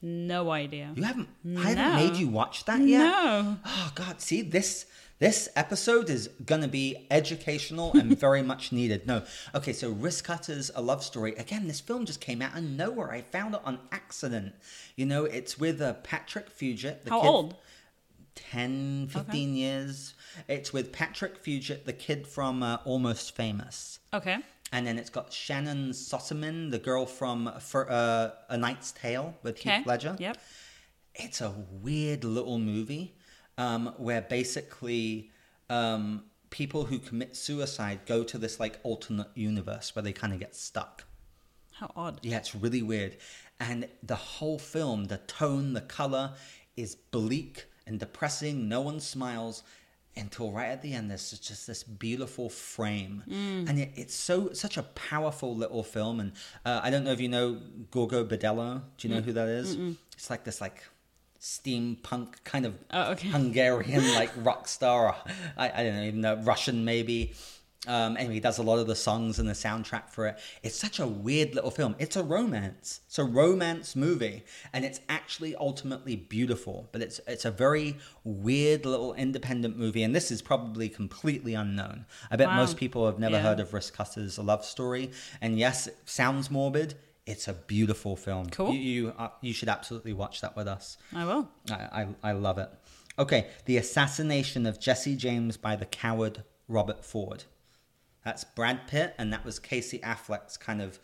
[0.02, 0.92] No idea.
[0.96, 1.28] You haven't,
[1.58, 2.98] I haven't made you watch that yet?
[3.04, 3.58] No.
[3.64, 4.20] Oh, God.
[4.20, 4.86] See, this.
[5.20, 9.06] This episode is going to be educational and very much needed.
[9.06, 9.22] No.
[9.54, 11.34] Okay, so Wristcutters, a love story.
[11.36, 13.12] Again, this film just came out of nowhere.
[13.12, 14.54] I found it on accident.
[14.96, 17.04] You know, it's with uh, Patrick Fugit.
[17.04, 17.54] The How kid- old?
[18.36, 20.14] 10, 15 years.
[20.48, 23.98] It's with Patrick Fugit, the kid from uh, Almost Famous.
[24.14, 24.38] Okay.
[24.72, 29.58] And then it's got Shannyn Sossamon, the girl from for, uh, A Knight's Tale with
[29.58, 29.78] Okay.
[29.78, 30.16] Heath Ledger.
[30.18, 30.38] Yep.
[31.16, 31.52] It's a
[31.82, 33.16] weird little movie
[33.58, 35.30] um, where basically
[35.68, 40.38] um, people who commit suicide go to this like alternate universe where they kind of
[40.38, 41.04] get stuck.
[41.72, 42.20] How odd.
[42.22, 43.16] Yeah, it's really weird.
[43.58, 46.32] And the whole film, the tone, the color
[46.76, 48.68] is bleak and depressing.
[48.68, 49.62] No one smiles
[50.16, 51.10] until right at the end.
[51.10, 53.22] There's just this beautiful frame,
[53.68, 56.20] and it, it's so such a powerful little film.
[56.20, 56.32] And
[56.64, 57.58] uh, I don't know if you know
[57.90, 58.82] Gogol Bordello.
[58.98, 59.76] Do you know who that is?
[60.14, 60.82] It's like this like
[61.40, 63.28] steampunk kind of Oh, okay.
[63.28, 65.06] Hungarian like rock star.
[65.08, 65.16] Or,
[65.56, 67.32] I, I don't know, even know Russian maybe.
[67.88, 70.38] Um, anyway, he does a lot of the songs and the soundtrack for it.
[70.62, 71.96] It's such a weird little film.
[71.98, 73.00] It's a romance.
[73.06, 76.90] It's a romance movie, and it's actually ultimately beautiful.
[76.92, 82.04] But it's it's a very weird little independent movie, and this is probably completely unknown.
[82.30, 82.56] I bet Wow.
[82.56, 83.42] most people have never Yeah.
[83.44, 85.10] heard of Wristcutters: A Love Story.
[85.40, 86.96] And yes, it sounds morbid.
[87.26, 88.46] It's a beautiful film.
[88.50, 88.72] Cool.
[88.72, 90.96] You you, uh, you should absolutely watch that with us.
[91.14, 91.48] I will.
[91.70, 92.70] I, I, I love it.
[93.18, 97.44] Okay, the assassination of Jesse James by the coward Robert Ford.
[98.24, 100.98] That's Brad Pitt, and that was Casey Affleck's kind of.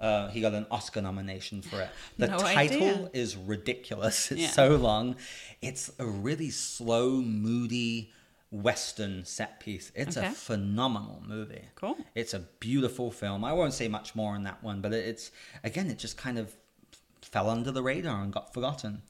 [0.00, 1.88] Uh, he got an Oscar nomination for it.
[2.18, 3.10] The No title idea.
[3.12, 4.32] is ridiculous.
[4.32, 4.48] It's Yeah.
[4.48, 5.14] so long.
[5.60, 8.10] It's a really slow, moody
[8.52, 9.90] Western set piece.
[9.94, 10.26] It's Okay.
[10.28, 11.64] a phenomenal movie.
[11.74, 11.96] Cool.
[12.14, 13.44] It's a beautiful film.
[13.44, 15.30] I won't say much more on that one, but it's
[15.64, 16.54] again, it just kind of
[17.22, 19.02] fell under the radar and got forgotten.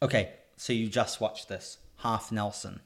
[0.00, 2.80] Okay, so you just watched this, Half Nelson.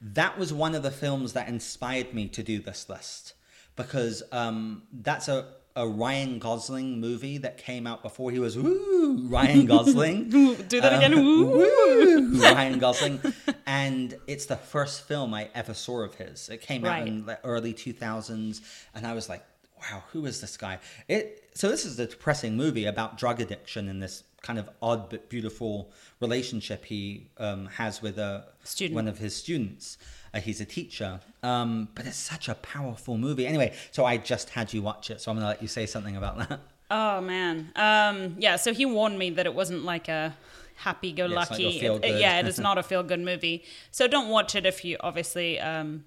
[0.00, 3.32] That was one of the films that inspired me to do this list
[3.74, 5.46] because um, that's a,
[5.78, 10.28] a Ryan Gosling movie that came out before he was woo Ryan Gosling.
[10.30, 11.14] Do that again.
[11.14, 11.46] Uh, Woo.
[11.58, 13.20] woo, Ryan Gosling,
[13.66, 16.48] and it's the first film I ever saw of his.
[16.48, 17.06] It came out Right.
[17.08, 18.60] in the early two thousands,
[18.94, 19.44] and I was like,
[19.80, 23.88] "Wow, who is this guy?" It so this is a depressing movie about drug addiction
[23.88, 28.94] and this kind of odd but beautiful relationship he um, has with a Student.
[28.94, 29.98] one of his students.
[30.34, 33.46] Uh, he's a teacher, um, but it's such a powerful movie.
[33.46, 36.16] Anyway, so I just had you watch it, so I'm gonna let you say something
[36.16, 36.60] about that.
[36.90, 37.70] Oh man.
[37.76, 38.56] Um, yeah.
[38.56, 40.34] So he warned me that it wasn't like a
[40.76, 41.62] happy-go-lucky.
[41.62, 43.64] Yeah, it's not it- yeah, it is not a feel-good movie.
[43.90, 46.04] So don't watch it if you obviously um,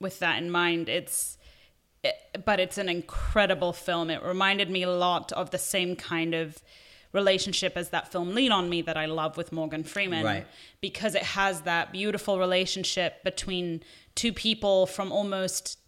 [0.00, 0.88] with that in mind.
[0.88, 1.36] It's
[2.02, 4.08] it, but it's an incredible film.
[4.08, 6.56] It reminded me a lot of the same kind of
[7.14, 10.24] relationship as that film Lean on Me that I love with Morgan Freeman.
[10.24, 10.46] Right.
[10.82, 13.82] Because it has that beautiful relationship between
[14.14, 15.78] two people from almost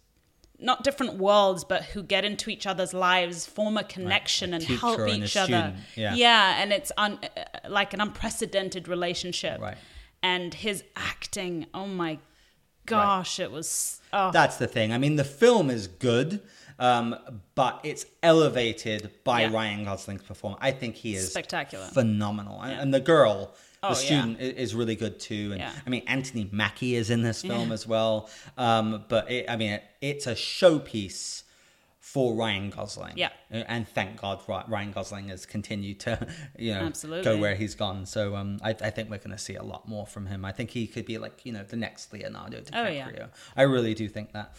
[0.59, 4.63] not different worlds, but who get into each other's lives, form a connection, a and
[4.63, 5.45] help and each other.
[5.45, 6.61] student, yeah.
[6.61, 9.61] and it's un- uh, like an unprecedented relationship.
[9.61, 9.77] Right.
[10.23, 12.17] And his acting, oh my
[12.87, 14.01] gosh, it was.
[14.11, 14.91] Oh, That's the thing.
[14.91, 16.41] I mean, the film is good,
[16.79, 17.15] um,
[17.55, 19.51] but it's elevated by Yeah.
[19.53, 20.59] Ryan Gosling's performance.
[20.63, 21.85] I think he is Spectacular.
[21.87, 23.53] phenomenal, and, and the girl.
[23.83, 24.05] Oh, the yeah.
[24.21, 25.71] student i- is really good too, and Yeah.
[25.85, 27.73] I mean Anthony Mackie is in this film Yeah.
[27.75, 28.27] as well.
[28.57, 31.43] Um, but it, I mean, it, it's a showpiece
[31.99, 33.13] for Ryan Gosling.
[33.17, 33.29] Yeah.
[33.51, 36.25] and thank God Ry- Ryan Gosling has continued to
[36.57, 37.23] you know Absolutely.
[37.23, 38.05] go where he's gone.
[38.07, 40.43] So um, I, I think we're going to see a lot more from him.
[40.45, 43.15] I think he could be like you know the next Leonardo Oh, DiCaprio.
[43.17, 43.25] yeah.
[43.55, 44.55] I really do think that.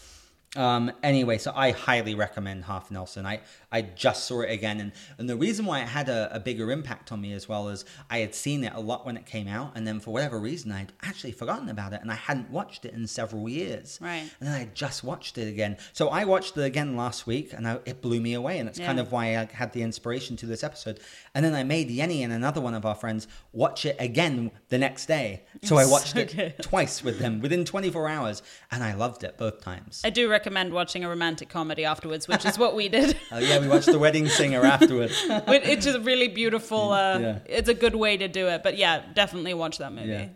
[0.55, 3.25] Um, anyway, so I highly recommend Half Nelson.
[3.25, 6.39] I, I just saw it again, and, and the reason why it had a, a
[6.39, 9.27] bigger impact on me as well is I had seen it a lot when it
[9.27, 12.49] came out, and then for whatever reason I'd actually forgotten about it, and I hadn't
[12.49, 13.99] watched it in several years.
[14.01, 14.23] Right.
[14.39, 15.77] And then I just watched it again.
[15.93, 18.79] So I watched it again last week, and I, it blew me away, and it's
[18.79, 20.99] kind of why I had the inspiration to this episode.
[21.35, 24.79] And then I made Yenny and another one of our friends watch it again the
[24.79, 25.43] next day.
[25.61, 29.37] So I watched so it twice with them within 24 hours, and I loved it
[29.37, 30.01] both times.
[30.03, 33.17] I do recommend watching a romantic comedy afterwards, which is what we did.
[33.31, 35.15] Oh yeah, we watched The Wedding Singer afterwards.
[35.73, 36.91] It's a really beautiful.
[36.91, 37.39] Uh, Yeah.
[37.45, 38.63] It's a good way to do it.
[38.63, 40.09] But yeah, definitely watch that movie.
[40.09, 40.29] Yeah.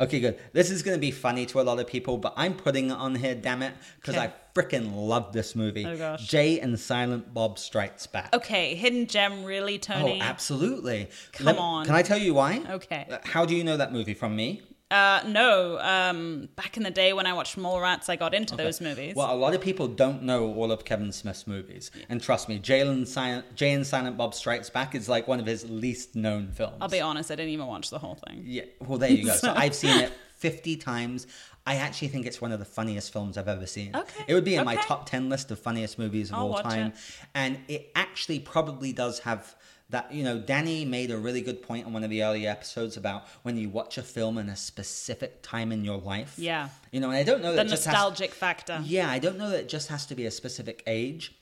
[0.00, 0.38] Okay, good.
[0.52, 2.94] This is going to be funny to a lot of people, but I'm putting it
[3.06, 4.24] on here, damn it, because Okay.
[4.26, 5.84] I freaking love this movie.
[5.86, 6.26] Oh, gosh.
[6.26, 8.34] Jay and Silent Bob Strikes Back.
[8.34, 10.18] Okay, hidden gem, really, Tony?
[10.20, 11.08] Oh, absolutely.
[11.32, 11.86] Come on.
[11.86, 12.62] Can I tell you why?
[12.78, 13.06] Okay.
[13.10, 14.62] Uh, How do you know that movie from me?
[14.92, 15.78] Uh, no.
[15.80, 19.14] Um, back in the day when I watched Mallrats, I got into those movies.
[19.16, 22.58] Well, a lot of people don't know all of Kevin Smith's movies, and trust me,
[22.58, 26.14] Jay and Silent, Jay and Silent Bob Strikes Back is like one of his least
[26.14, 26.76] known films.
[26.80, 28.42] I'll be honest, I didn't even watch the whole thing.
[28.44, 29.32] Yeah, well, there you go.
[29.32, 31.26] So I've seen it 50 times.
[31.64, 33.94] I actually think it's one of the funniest films I've ever seen.
[33.94, 36.58] Okay, It would be in my top 10 list of funniest movies of I'll all
[36.58, 36.88] time.
[36.88, 36.94] it.
[37.36, 39.54] And it actually probably does have
[39.92, 42.96] that, you know, Danny made a really good point on one of the earlier episodes
[42.96, 46.34] about when you watch a film in a specific time in your life.
[46.36, 46.68] Yeah.
[46.90, 48.80] You know, and I don't know The just has- nostalgic factor.
[48.84, 51.34] yeah, I don't know that it just has to be a specific age,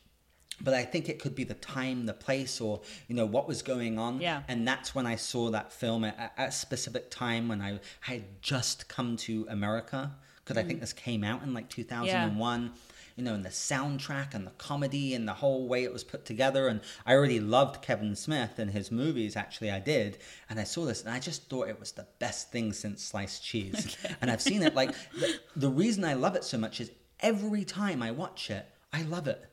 [0.61, 3.63] but I think it could be the time, the place, or you know what was
[3.63, 4.21] going on.
[4.21, 4.43] Yeah.
[4.49, 8.43] And that's when I saw that film at, at a specific time when I had
[8.43, 10.11] just come to America
[10.45, 10.67] because I Mm.
[10.67, 12.73] think this came out in like 2001.
[13.21, 16.25] You know, and the soundtrack and the comedy and the whole way it was put
[16.25, 16.69] together.
[16.69, 20.17] And I already loved Kevin Smith and his movies, actually, I did.
[20.49, 23.45] And I saw this and I just thought it was the best thing since sliced
[23.45, 23.99] cheese.
[24.23, 27.63] And I've seen it like the, the reason I love it so much is every
[27.63, 29.45] time I watch it, I love it.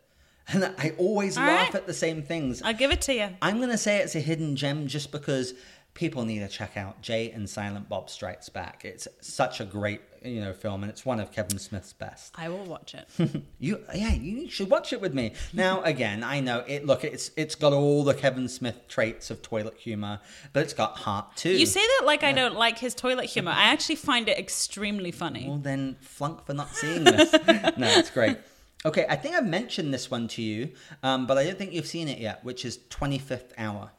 [0.47, 1.75] And I always All laugh right.
[1.75, 2.61] at the same things.
[2.61, 3.27] I'll give it to you.
[3.41, 5.53] I'm going to say it's a hidden gem just because
[5.97, 8.85] people need to check out Jay and Silent Bob Strikes Back.
[8.85, 12.35] It's such a great, you know, film and it's one of Kevin Smith's best.
[12.37, 13.07] I will watch it.
[13.59, 15.33] You yeah, you should watch it with me.
[15.51, 19.41] Now again, I know it look it's it's got all the Kevin Smith traits of
[19.41, 20.19] toilet humor,
[20.53, 21.57] but it's got heart too.
[21.57, 23.49] You say that like I don't like his toilet humor.
[23.49, 25.47] I actually find it extremely funny.
[25.47, 27.33] Well, then flunk for not seeing this.
[27.77, 28.37] no, it's great.
[28.85, 30.69] Okay, I think I've mentioned this one to you,
[31.01, 33.91] um, but I don't think you've seen it yet, which is 25th Hour.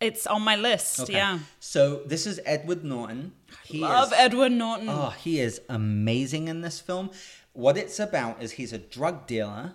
[0.00, 1.00] It's on my list.
[1.00, 1.14] Okay.
[1.14, 1.38] Yeah.
[1.60, 3.32] So this is Edward Norton.
[3.64, 4.88] He Love is, Edward Norton.
[4.88, 7.10] Oh, he is amazing in this film.
[7.52, 9.74] What it's about is he's a drug dealer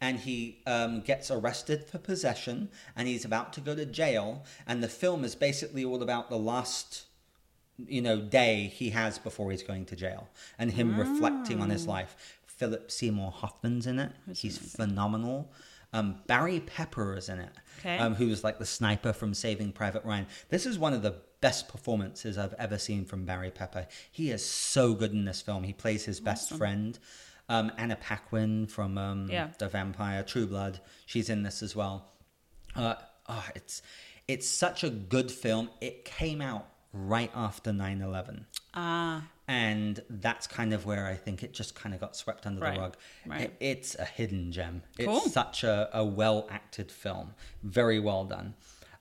[0.00, 4.44] and he um, gets arrested for possession and he's about to go to jail.
[4.66, 7.04] And the film is basically all about the last
[7.86, 11.86] you know day he has before he's going to jail and him reflecting on his
[11.86, 15.50] life philip seymour hoffman's in it he's phenomenal
[15.92, 17.52] um, barry pepper is in it
[17.84, 17.98] Okay.
[17.98, 21.16] um, who was like the sniper from saving private ryan this is one of the
[21.40, 25.64] best performances i've ever seen from barry pepper he is so good in this film
[25.64, 26.98] he plays his best friend
[27.48, 29.48] um, anna paquin from um, Yeah.
[29.58, 32.12] the vampire true blood she's in this as well
[32.76, 32.94] uh,
[33.28, 33.82] oh, it's
[34.28, 35.68] it's such a good film.
[35.80, 38.44] It came out right after 9-11.
[38.72, 39.24] Ah.
[39.48, 42.74] And that's kind of where I think it just kind of got swept under Right,
[42.74, 42.96] the rug.
[43.26, 43.40] right.
[43.42, 44.82] It- it's a hidden gem.
[44.98, 45.18] Cool.
[45.24, 47.34] It's such a, a well acted film.
[47.62, 48.54] Very well done.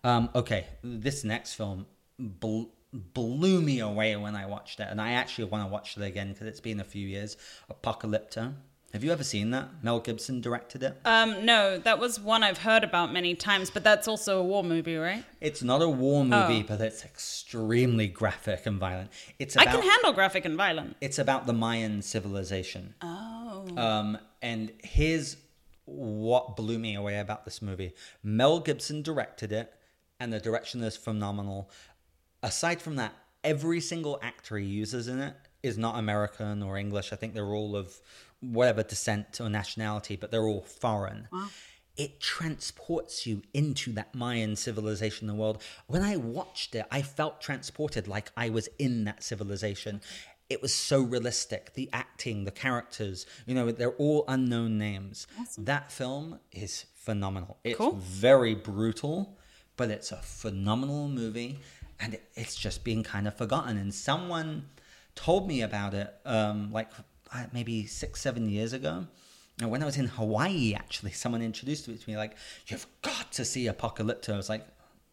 [0.04, 1.86] Um, okay, this next film
[2.18, 4.88] bl- blew me away when I watched it.
[4.90, 7.38] And I actually want to watch it again because it's been a few years.
[7.70, 8.56] Apocalypto.
[8.94, 9.70] Have you ever seen that?
[9.84, 10.98] Mel Gibson directed it.
[11.06, 14.64] Um, no, that was one I've heard about many times, but that's also a war
[14.66, 15.24] movie, right?
[15.40, 16.66] It's not a war movie, Oh.
[16.68, 19.10] but it's extremely graphic and violent.
[19.40, 20.98] It's I about can handle graphic and violent.
[21.00, 22.94] it's about the Mayan civilization.
[23.02, 23.66] Oh.
[23.78, 25.38] Um, and here's
[25.86, 29.74] what blew me away about this movie: Mel Gibson directed it,
[30.20, 31.70] and the direction is phenomenal.
[32.44, 37.14] Aside from that, every single actor he uses in it is not American or English.
[37.14, 38.00] I think they're all of
[38.42, 41.28] whatever descent or nationality, but they're all foreign.
[41.98, 45.62] It transports you into that Mayan civilization the world.
[45.88, 50.02] When I watched it, I felt transported like I was in that civilization.
[50.50, 51.74] It was so realistic.
[51.76, 55.28] The acting, the characters, you know, they're all unknown names.
[55.58, 57.58] That film is phenomenal.
[57.64, 57.94] It's Cool.
[57.94, 59.38] very brutal,
[59.78, 61.60] but it's a phenomenal movie
[62.00, 63.78] and it, it's just being kind of forgotten.
[63.78, 64.66] And someone
[65.14, 66.90] told me about it um, like
[67.34, 69.08] Uh, maybe six, seven years ago.
[69.62, 72.36] And when I was in Hawaii, actually, someone introduced it to me like,
[72.68, 74.34] You've got to see Apocalypto.
[74.34, 74.66] I was like,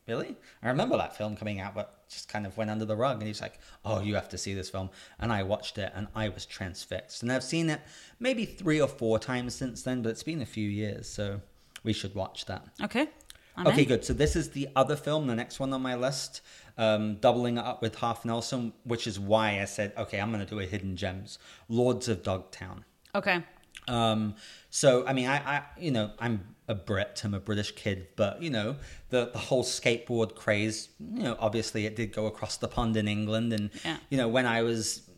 [0.06, 0.36] Really?
[0.62, 3.18] I remember that film coming out, but just kind of went under the rug.
[3.18, 4.90] And he's like, Oh, you have to see this film.
[5.18, 7.22] And I watched it and I was transfixed.
[7.22, 7.80] And I've seen it
[8.18, 11.08] maybe three or four times since then, but it's been a few years.
[11.08, 11.40] So
[11.84, 12.66] we should watch that.
[12.82, 13.08] Okay.
[13.56, 13.88] I'm okay, in.
[13.88, 14.04] good.
[14.04, 16.42] So this is the other film, the next one on my list,
[16.78, 20.48] um, doubling up with Half Nelson, which is why I said, okay, I'm going to
[20.48, 21.38] do a Hidden Gems,
[21.68, 22.84] Lords of Dogtown.
[23.14, 23.42] Okay.
[23.88, 24.34] Um,
[24.70, 28.42] so I mean, I, I, you know, I'm a Brit, I'm a British kid, but
[28.42, 28.76] you know,
[29.10, 33.08] the the whole skateboard craze, you know, obviously it did go across the pond in
[33.08, 33.96] England, and Yeah.
[34.10, 35.08] you know, when I was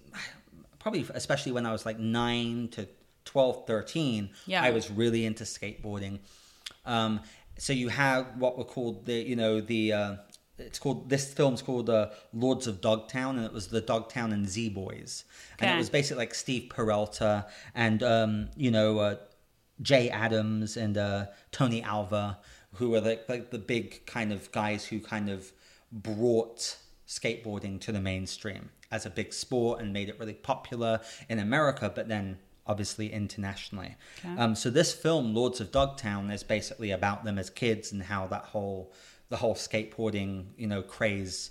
[0.78, 2.88] probably, especially when I was like nine to
[3.24, 4.62] 12, 13, Yeah.
[4.62, 6.20] I was really into skateboarding.
[6.86, 7.20] Um,
[7.58, 9.92] so you have what were called the, you know, the.
[9.92, 10.16] Uh,
[10.60, 14.48] it's called this film's called uh, Lords of Dogtown, and it was the Dogtown and
[14.48, 15.24] Z Boys,
[15.58, 19.16] and it was basically like Steve Peralta and um, you know uh,
[19.82, 22.38] Jay Adams and uh, Tony Alva,
[22.74, 25.52] who were like, like the big kind of guys who kind of
[25.90, 31.38] brought skateboarding to the mainstream as a big sport and made it really popular in
[31.38, 33.96] America, but then obviously internationally.
[34.18, 34.40] Okay.
[34.40, 38.26] Um, so this film, Lords of Dogtown, is basically about them as kids and how
[38.28, 38.92] that whole
[39.30, 41.50] the whole skateboarding you know craze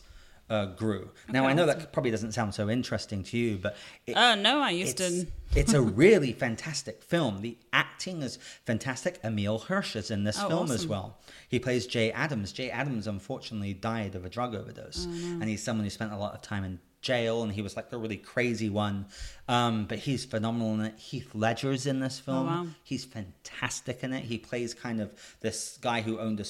[0.50, 1.12] uh, grew.
[1.28, 1.80] Now Okay, I know awesome.
[1.80, 3.76] that probably doesn't sound so interesting to you, but
[4.08, 5.28] it, Oh no, I used it's, to.
[5.56, 7.42] it's a really fantastic film.
[7.42, 9.20] The acting is fantastic.
[9.24, 11.20] Emile Hirsch is in this Oh, film as well.
[11.50, 12.52] He plays Jay Adams.
[12.52, 16.18] Jay Adams unfortunately died of a drug overdose, Oh, and he's someone who spent a
[16.18, 19.06] lot of time in jail, and he was like the really crazy one.
[19.48, 20.98] Um, but he's phenomenal in it.
[20.98, 22.38] Heath Ledger's in this film.
[22.40, 22.68] Oh, wow.
[22.84, 24.24] He's fantastic in it.
[24.24, 25.12] He plays kind of
[25.42, 26.44] this guy who owned a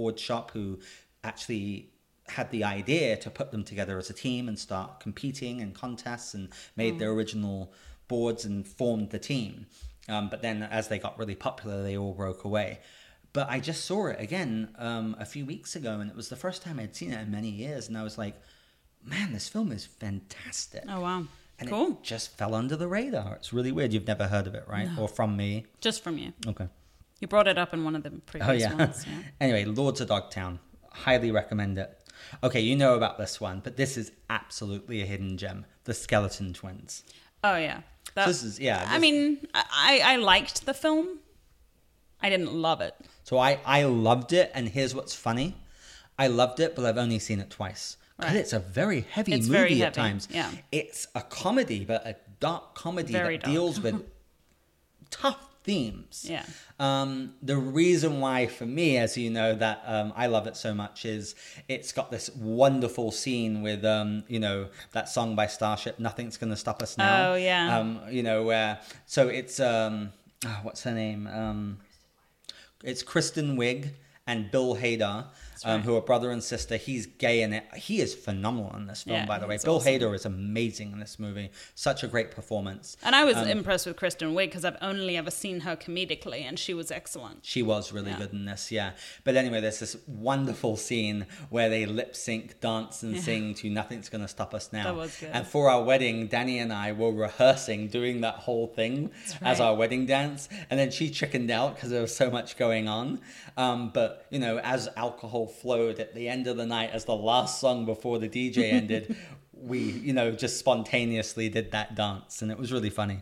[0.00, 0.78] surfboard shop who
[1.22, 1.90] actually
[2.28, 6.34] had the idea to put them together as a team and start competing in contests
[6.34, 7.72] and made their original
[8.08, 9.66] boards and formed the team.
[10.08, 12.78] Um, but then as they got really popular, they all broke away.
[13.32, 16.36] But I just saw it again um, a few weeks ago, and it was the
[16.36, 18.34] first time I'd seen it in many years, and I was like,
[19.04, 21.24] "Man, this film is fantastic." Oh wow.
[21.60, 21.90] And cool.
[21.90, 23.34] it just fell under the radar.
[23.36, 23.92] It's really weird.
[23.92, 24.88] You've never heard of it, right?
[24.98, 25.66] Or from me?
[25.80, 26.32] Just from you.
[26.46, 26.68] Okay.
[27.20, 28.74] You brought it up in one of the previous Oh yeah.
[28.74, 29.06] ones.
[29.06, 29.22] Yeah.
[29.40, 30.58] anyway, Lords of Dogtown.
[30.90, 31.96] Highly recommend it.
[32.42, 35.64] Okay, you know about this one, but this is absolutely a hidden gem.
[35.84, 37.04] The Skeleton Twins.
[37.44, 37.80] Oh yeah.
[38.14, 41.18] That- This is- yeah, I mean, I I liked the film.
[42.22, 42.94] I didn't love it.
[43.24, 45.56] So I I loved it, and here's what's funny.
[46.18, 47.96] I loved it, but I've only seen it twice.
[48.18, 48.36] Right.
[48.36, 50.28] it's a very heavy It's movie very at times.
[50.30, 50.50] yeah.
[50.70, 53.52] It's a comedy, but a dark comedy Very that dark.
[53.54, 54.04] deals with
[55.10, 56.26] tough themes.
[56.28, 56.44] Yeah.
[56.78, 60.74] Um, the reason why, for me, as you know, that um, I love it so
[60.74, 61.34] much is
[61.68, 66.56] it's got this wonderful scene with, um, you know, that song by Starship, "Nothing's Gonna
[66.56, 67.78] Stop Us Now." Oh, yeah.
[67.78, 70.12] Um, you know, where so it's um,
[70.46, 71.26] ah, what's her name?
[71.26, 71.78] Um,
[72.82, 73.90] it's Kristen Wiig
[74.26, 75.26] and Bill Hader,
[75.64, 76.76] um, who are brother and sister.
[76.76, 77.64] He's gay in it.
[77.76, 79.58] He is phenomenal in this film, Yeah, by the way.
[79.62, 79.92] Bill awesome.
[79.92, 81.50] Hader is amazing in this movie.
[81.74, 82.96] Such a great performance.
[83.02, 86.42] And I was Um, impressed with Kristen Wiig because I've only ever seen her comedically,
[86.42, 87.44] and she was excellent.
[87.44, 88.18] She was really Yeah.
[88.18, 88.92] good in this, yeah.
[89.24, 93.22] But anyway, there's this wonderful scene where they lip sync, dance, and Yeah.
[93.22, 95.30] sing to "Nothing's Gonna Stop Us Now." That was good.
[95.32, 99.10] And for our wedding, Danny and I were rehearsing doing that whole thing
[99.42, 102.88] as our wedding dance, and then she chickened out because there was so much going
[102.88, 103.20] on.
[103.56, 107.14] Um, but you know, as alcohol flowed at the end of the night, as the
[107.16, 109.16] last song before the DJ ended,
[109.52, 113.20] we you know just spontaneously did that dance, and it was really funny.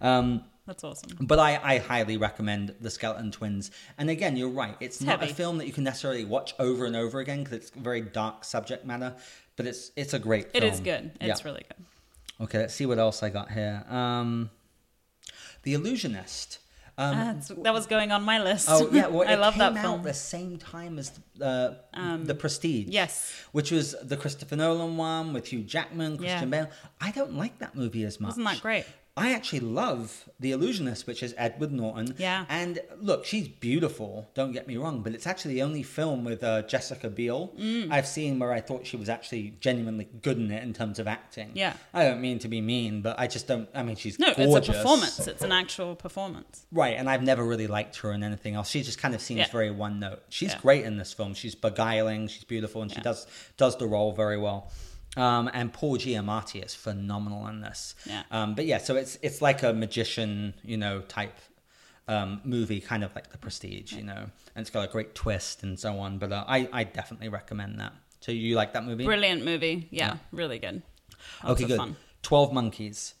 [0.00, 1.10] Um, That's awesome.
[1.20, 3.70] but I, I highly recommend The Skeleton Twins.
[3.98, 4.76] And again, you're right.
[4.80, 5.32] It's, not heavy.
[5.32, 8.44] a film that you can necessarily watch over and over again because it's very dark
[8.44, 9.14] subject matter.
[9.56, 10.72] But it's it's a great It film.
[10.72, 11.10] is good.
[11.20, 11.44] It's Yeah.
[11.44, 11.84] really good.
[12.44, 13.84] Okay, let's see what else I got here.
[13.90, 14.48] Um,
[15.64, 16.59] the Illusionist.
[17.00, 18.66] Um, That's, that was going on my list.
[18.70, 20.02] Oh yeah, well, I it love came that out film.
[20.02, 21.70] the same time as uh,
[22.24, 22.88] the Prestige.
[22.88, 23.32] yes.
[23.52, 26.64] which was the Christopher Nolan one with Hugh Jackman, Christian Yeah.
[26.64, 26.70] Bale.
[27.00, 28.30] I don't like that movie as much.
[28.36, 28.84] Wasn't that great?
[29.20, 32.14] I actually love The Illusionist, which is Edward Norton.
[32.18, 32.44] Yeah.
[32.48, 34.28] And look, she's beautiful.
[34.34, 37.90] Don't get me wrong, but it's actually the only film with uh, Jessica Biel Mm.
[37.92, 41.06] I've seen where I thought she was actually genuinely good in it in terms of
[41.06, 41.50] acting.
[41.54, 41.74] Yeah.
[41.92, 43.68] I don't mean to be mean, but I just don't.
[43.74, 44.56] I mean, she's No, gorgeous.
[44.56, 45.26] it's a performance.
[45.28, 46.66] It's an actual performance.
[46.72, 48.70] Right, and I've never really liked her in anything else.
[48.70, 49.50] She just kind of seems Yeah.
[49.52, 50.22] very one note.
[50.28, 50.58] She's Yeah.
[50.60, 51.34] great in this film.
[51.34, 52.28] She's beguiling.
[52.28, 53.02] She's beautiful, and she Yeah.
[53.02, 54.70] does does the role very well.
[55.16, 57.94] Um, and Paul Giamatti is phenomenal in this.
[58.06, 58.22] Yeah.
[58.30, 61.36] Um, but yeah, so it's it's like a magician, you know, type
[62.06, 64.14] um, movie, kind of like The Prestige, you know,
[64.54, 66.18] and it's got a great twist and so on.
[66.18, 67.92] But uh, I I definitely recommend that.
[68.20, 69.04] So you like that movie?
[69.04, 69.88] Brilliant movie.
[69.90, 70.82] Yeah, really good.
[71.42, 71.76] Lots okay, good.
[71.78, 71.96] fun.
[72.22, 73.14] Twelve Monkeys.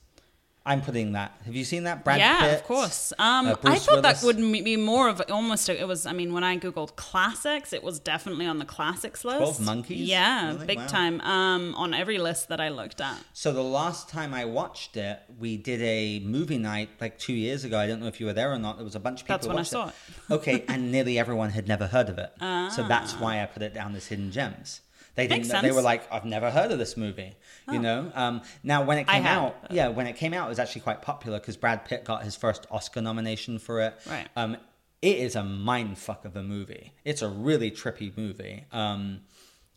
[0.66, 1.32] I'm putting that.
[1.46, 2.04] Have you seen that?
[2.04, 2.60] Brad yeah, Pitt.
[2.60, 3.14] of course.
[3.18, 4.20] Um, uh, I thought Willis.
[4.20, 5.68] that would be more of almost.
[5.70, 6.04] A, it was.
[6.04, 9.38] I mean, when I googled classics, it was definitely on the classics list.
[9.38, 10.06] 12 Monkeys?
[10.08, 10.66] Yeah, Really?
[10.66, 10.86] big Wow.
[10.86, 11.20] time.
[11.22, 13.16] Um, on every list that I looked at.
[13.32, 17.64] So the last time I watched it, we did a movie night like two years
[17.64, 17.78] ago.
[17.78, 18.76] I don't know if you were there or not.
[18.76, 19.38] There was a bunch of people.
[19.38, 19.94] That's when I saw it.
[20.30, 22.32] okay, and nearly everyone had never heard of it.
[22.72, 24.82] So that's why I put it down as hidden gems.
[25.14, 25.48] They didn't.
[25.48, 27.34] Know- They were like, "I've never heard of this movie."
[27.70, 28.10] You know.
[28.14, 29.42] Um, now, when it came have.
[29.42, 32.24] out, yeah, when it came out, it was actually quite popular because Brad Pitt got
[32.24, 33.94] his first Oscar nomination for it.
[34.08, 34.28] Right.
[34.36, 34.56] Um,
[35.02, 36.92] it is a mind fuck of a movie.
[37.04, 38.64] It's a really trippy movie.
[38.72, 39.20] Um,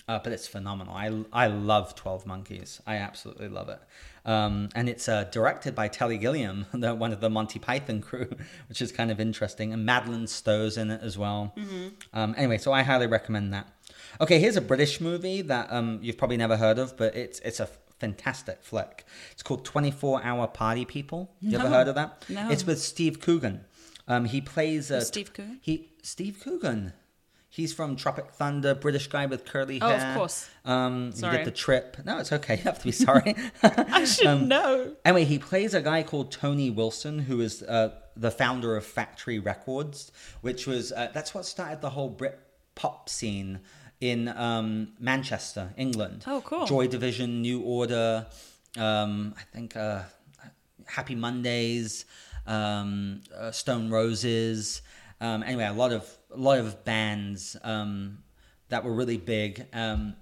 [0.05, 0.93] uh, but it's phenomenal.
[0.93, 2.81] I, I love 12 Monkeys.
[2.85, 3.79] I absolutely love it.
[4.25, 8.29] Um, and it's uh, directed by Terry Gilliam, the, one of the Monty Python crew,
[8.67, 9.71] which is kind of interesting.
[9.71, 11.53] And Madeleine Stowe's in it as well.
[12.13, 13.67] Um, anyway, so I highly recommend that.
[14.21, 17.59] Okay, here's a British movie that um, you've probably never heard of, but it's it's
[17.59, 17.67] a
[17.99, 19.05] fantastic flick.
[19.31, 21.31] It's called 24 Hour Party People.
[21.41, 22.23] You ever heard of that?
[22.29, 22.49] No.
[22.49, 23.65] It's with Steve Coogan.
[24.07, 25.59] Um, he plays Who's Steve Coogan?
[25.61, 26.93] He Steve Coogan.
[27.49, 29.99] He's from Tropic Thunder, British guy with curly hair.
[30.03, 30.49] Oh, of course.
[30.65, 31.35] Um, you Sorry.
[31.37, 31.97] get the trip.
[32.03, 32.55] No, it's okay.
[32.57, 33.35] You have to be sorry.
[33.61, 34.95] I should Um, know.
[35.05, 39.37] Anyway, he plays a guy called Tony Wilson, who is uh, the founder of Factory
[39.37, 40.11] Records,
[40.41, 42.39] which was uh, that's what started the whole Brit
[42.73, 43.59] pop scene
[44.03, 46.25] in um, Manchester, England.
[46.27, 46.65] Oh, cool.
[46.65, 48.25] Joy Division, New Order,
[48.77, 50.01] um, I think uh,
[50.85, 52.03] Happy Mondays,
[52.45, 54.81] um, uh, Stone Roses.
[55.21, 58.17] Um, anyway, a lot of a lot of bands um,
[58.67, 59.67] that were really big.
[59.71, 60.17] Um,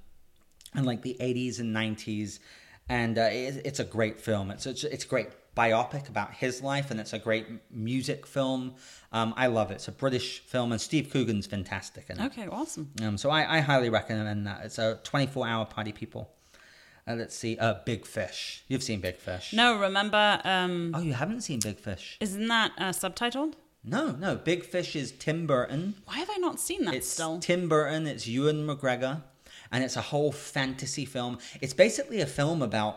[0.76, 2.40] in like the 80s and 90s
[2.88, 6.91] and uh, it, it's a great film it's, it's it's great biopic about his life
[6.91, 8.74] and it's a great music film
[9.12, 12.47] um, i love it it's a british film and steve coogan's fantastic in it Okay,
[12.47, 12.89] awesome.
[13.04, 16.32] um, so I, I highly recommend that it's a 24 hour party people
[17.08, 20.39] uh, let's see uh, big fish you've seen big fish No, remember?
[20.45, 23.56] Um, oh you haven't seen big fish isn't that uh, subtitled?
[23.84, 27.39] no no big fish is tim burton Why have I not seen that It's still?
[27.39, 29.22] Tim Burton, it's Ewan McGregor,
[29.72, 31.39] and it's a whole fantasy film.
[31.62, 32.95] It's basically a film about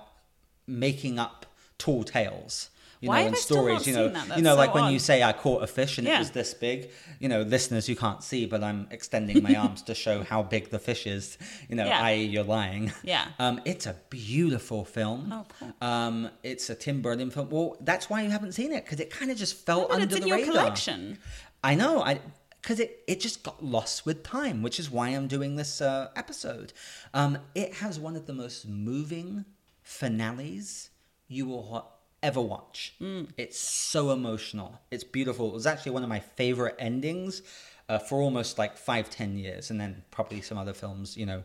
[0.66, 1.46] making up
[1.79, 2.70] tall tales.
[3.01, 4.37] You Why know, have and I still stories, you know, that?
[4.39, 6.55] you know, so like when you say I caught a fish and it was this
[6.55, 6.89] big.
[7.20, 10.70] You know, listeners, you can't see, but I'm extending my arms to show how big
[10.70, 11.37] the fish is.
[11.68, 12.01] You know, Yeah.
[12.05, 12.93] i.e., you're lying.
[13.03, 13.27] Yeah.
[13.39, 15.31] Um, it's a beautiful film.
[15.31, 15.72] Oh, cool.
[15.87, 17.51] Um, it's a Tim Burton film.
[17.51, 20.05] Well, that's why you haven't seen it because it kind of just fell But under
[20.07, 20.53] it's in the your radar.
[20.55, 21.18] collection.
[21.62, 22.20] I know, I
[22.62, 26.09] because it, it just got lost with time, which is why I'm doing this uh,
[26.16, 26.72] episode.
[27.12, 29.45] Um, it has one of the most moving
[29.83, 30.89] finales
[31.29, 31.91] you will
[32.22, 32.95] ever watch.
[33.37, 34.81] It's so emotional.
[34.91, 35.49] It's beautiful.
[35.49, 37.43] It was actually one of my favorite endings
[37.89, 41.45] uh, for almost like five, ten years, and then probably some other films, you know.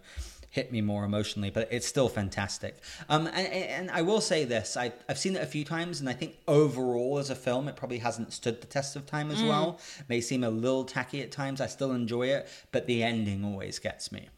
[0.51, 2.79] Hit me more emotionally, but it's still fantastic.
[3.07, 6.09] Um, and, and I will say this: I, I've seen it a few times, and
[6.09, 9.43] I think overall as a film, it probably hasn't stood the test of time as
[9.43, 9.79] well.
[10.07, 11.61] May seem a little tacky at times.
[11.61, 14.29] I still enjoy it, but the ending always gets me.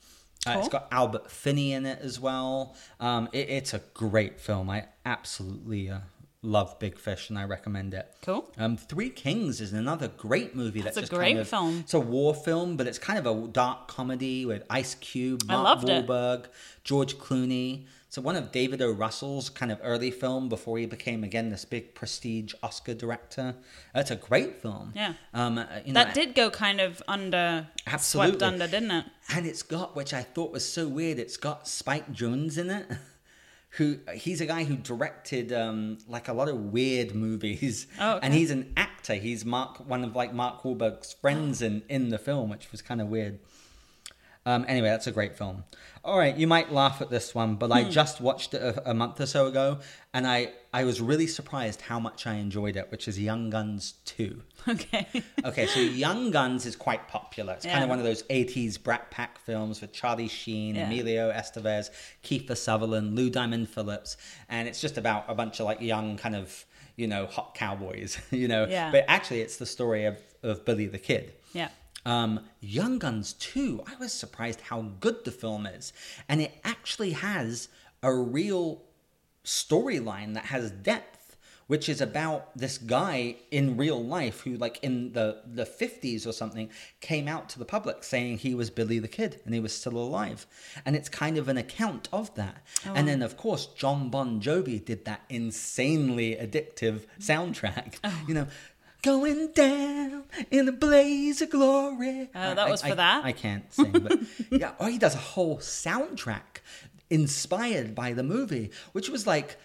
[0.47, 0.69] Uh, it's Cool.
[0.69, 2.75] got Albert Finney in it as well.
[2.99, 4.69] Um, it, it's a great film.
[4.69, 5.99] I absolutely uh,
[6.41, 8.11] love Big Fish, and I recommend it.
[8.23, 8.49] Cool.
[8.57, 10.81] Um, Three Kings is another great movie.
[10.81, 11.77] That's, That's a great kind of, film.
[11.81, 15.63] It's a war film, but it's kind of a dark comedy with Ice Cube, Mark
[15.63, 16.07] loved it.
[16.07, 16.45] Wahlberg,
[16.83, 17.85] George Clooney.
[18.11, 18.91] So one of David O.
[18.91, 23.55] Russell's kind of early film before he became again this big prestige Oscar director.
[23.95, 24.91] It's a great film.
[24.93, 25.13] Yeah.
[25.33, 28.31] Um, uh, you know, That did go kind of under, Absolutely.
[28.37, 29.05] swept under, didn't it?
[29.33, 31.19] and it's got which I thought was so weird.
[31.19, 32.85] It's got Spike Jonze in it,
[33.77, 38.25] who he's a guy who directed um, like a lot of weird movies, Oh, okay.
[38.25, 39.13] and he's an actor.
[39.13, 42.99] He's Mark, one of like Mark Wahlberg's friends in in the film, which was kind
[42.99, 43.39] of weird.
[44.45, 45.63] Um, anyway, that's a great film.
[46.03, 47.73] All right, you might laugh at this one, but Hmm.
[47.73, 49.79] I just watched it a, a month or so ago,
[50.15, 53.93] and I I was really surprised how much I enjoyed it, which is Young Guns
[54.05, 54.41] Two.
[54.67, 55.05] Okay.
[55.45, 57.53] Okay, so Young Guns is quite popular.
[57.53, 60.85] It's kind of one of those 80s Brat Pack films with Charlie Sheen, Yeah.
[60.87, 61.89] Emilio Estevez,
[62.23, 64.17] Kiefer Sutherland, Lou Diamond Phillips.
[64.49, 66.63] And it's just about a bunch of like young kind of,
[66.95, 68.65] you know, hot cowboys, you know.
[68.69, 68.91] Yeah.
[68.91, 71.33] But actually, it's the story of, of Billy the Kid.
[71.53, 71.69] Yeah.
[72.05, 75.93] Um, Young Guns 2, I was surprised how good the film is.
[76.27, 77.69] And it actually has
[78.03, 78.81] a real
[79.43, 81.35] storyline that has depth,
[81.67, 86.33] which is about this guy in real life who, like in the, the 50s or
[86.33, 89.73] something, came out to the public saying he was Billy the Kid and he was
[89.73, 90.45] still alive.
[90.85, 92.65] And it's kind of an account of that.
[92.83, 97.95] And then, of course, Jon Bon Jovi did that insanely addictive soundtrack.
[98.27, 98.47] You know,
[99.01, 102.29] Going down in a blaze of glory.
[102.35, 103.25] Oh, that was I- for I- that?
[103.25, 104.19] I can't sing, but
[104.51, 106.61] yeah, oh, he does a whole soundtrack
[107.09, 109.57] inspired by the movie, which was like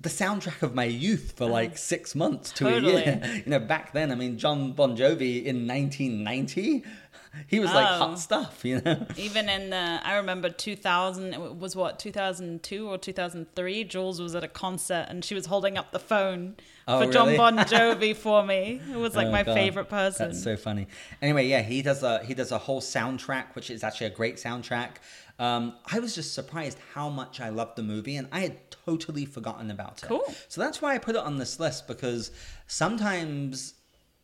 [0.00, 1.76] the soundtrack of my youth for like uh-huh.
[1.76, 3.02] six months to Totally.
[3.02, 3.42] a year.
[3.44, 6.84] You know, back then, I mean, Jon Bon Jovi in 1990,
[7.46, 7.98] he was like Oh.
[7.98, 9.06] hot stuff, you know?
[9.16, 13.84] Even in the, I remember 2000, it was what, 2002 or 2003?
[13.84, 16.56] Jules was at a concert and she was holding up the phone
[16.90, 17.36] Oh, for Jon?
[17.36, 18.80] Bon Jovi for me.
[18.90, 19.54] It was like Oh, my God.
[19.54, 20.28] favorite person.
[20.30, 20.86] That's so funny.
[21.20, 24.36] Anyway, yeah, he does a he does a whole soundtrack, which is actually a great
[24.36, 24.92] soundtrack.
[25.38, 29.24] Um, I was just surprised how much I loved the movie, and I had totally
[29.26, 30.06] forgotten about it.
[30.06, 30.24] Cool.
[30.48, 32.30] So that's why I put it on this list because
[32.66, 33.74] sometimes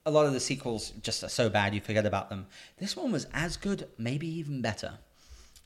[0.06, 2.46] a lot of the sequels just are so bad you forget about them.
[2.78, 4.94] This one was as good, maybe even better.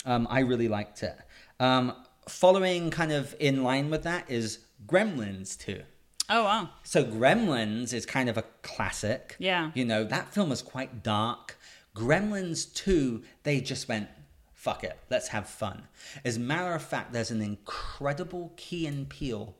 [0.07, 1.16] Um, I really liked it.
[1.59, 1.93] Um,
[2.28, 5.82] following kind of in line with that is Gremlins 2.
[6.30, 6.68] oh, wow.
[6.84, 9.34] So Gremlins is kind of a classic.
[9.39, 9.70] Yeah.
[9.74, 11.59] You know, that film was quite dark.
[11.97, 14.09] Gremlins 2, they just went,
[14.55, 15.82] fuck it, let's have fun.
[16.24, 19.57] As a matter of fact, there's an incredible Key and Peele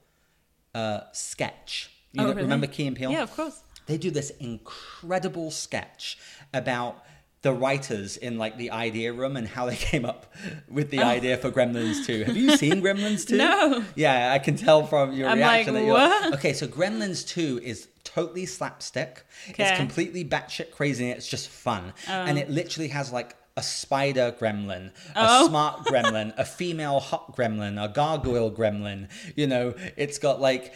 [0.75, 1.91] uh, sketch.
[2.13, 2.43] You Oh, know- really?
[2.43, 3.11] remember Key and Peele?
[3.11, 3.61] Yeah, of course.
[3.89, 6.19] They do this incredible sketch
[6.55, 7.05] about
[7.43, 10.33] the writers in like the idea room and how they came up
[10.69, 11.05] with the oh.
[11.05, 12.25] idea for Gremlins 2.
[12.25, 13.35] Have you seen Gremlins 2?
[13.35, 13.39] Oh.
[13.39, 13.85] No.
[13.95, 17.27] Yeah, I can tell from your I'm like, reaction that you're "What?" Okay, so Gremlins
[17.27, 19.25] 2 is totally slapstick.
[19.51, 19.69] Okay.
[19.69, 21.93] It's completely batshit crazy it's just fun.
[22.07, 22.41] And oh.
[22.41, 25.49] it literally has like a spider gremlin, a Oh.
[25.49, 29.09] smart gremlin, a female hot gremlin, a gargoyle gremlin.
[29.35, 30.73] You know, it's got like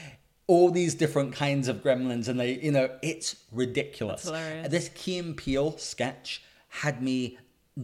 [0.52, 4.24] all these different kinds of gremlins and they, you know, it's ridiculous.
[4.68, 7.38] This Key and Peele sketch had me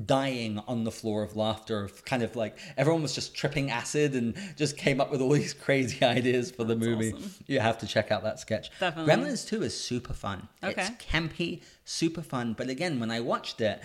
[0.05, 4.15] dying on the floor of laughter of kind of like everyone was just tripping acid
[4.15, 7.31] and just came up with all these crazy ideas for the movie awesome.
[7.47, 9.15] you have to check out that sketch Definitely.
[9.15, 10.75] gremlins 2 is super fun okay.
[10.83, 13.81] it's campy super fun but again when i watched it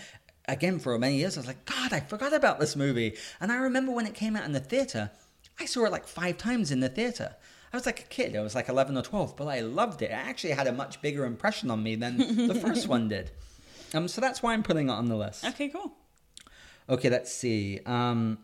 [0.49, 3.55] again for many years i was like god i forgot about this movie and i
[3.55, 5.09] remember when it came out in the theater
[5.61, 7.33] i saw it like five times in the theater
[7.73, 8.35] I was like a kid.
[8.35, 10.11] I was like 11 or 12, but I loved it.
[10.11, 13.31] It actually had a much bigger impression on me than the first one did.
[13.95, 15.45] Um, so that's why I'm putting it on the list.
[15.45, 15.91] Okay, cool.
[16.89, 17.79] Okay, let's see.
[17.85, 18.39] Um,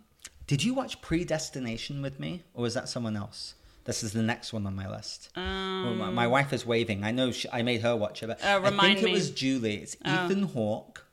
[0.45, 3.55] did you watch Predestination with me, or was that someone else?
[3.85, 5.29] This is the next one on my list.
[5.35, 7.03] Oh, my, my wife is waving.
[7.03, 9.77] I know she, I made her watch it, but Uh, I think it was Julie.
[9.77, 11.07] It's Ethan Hawke,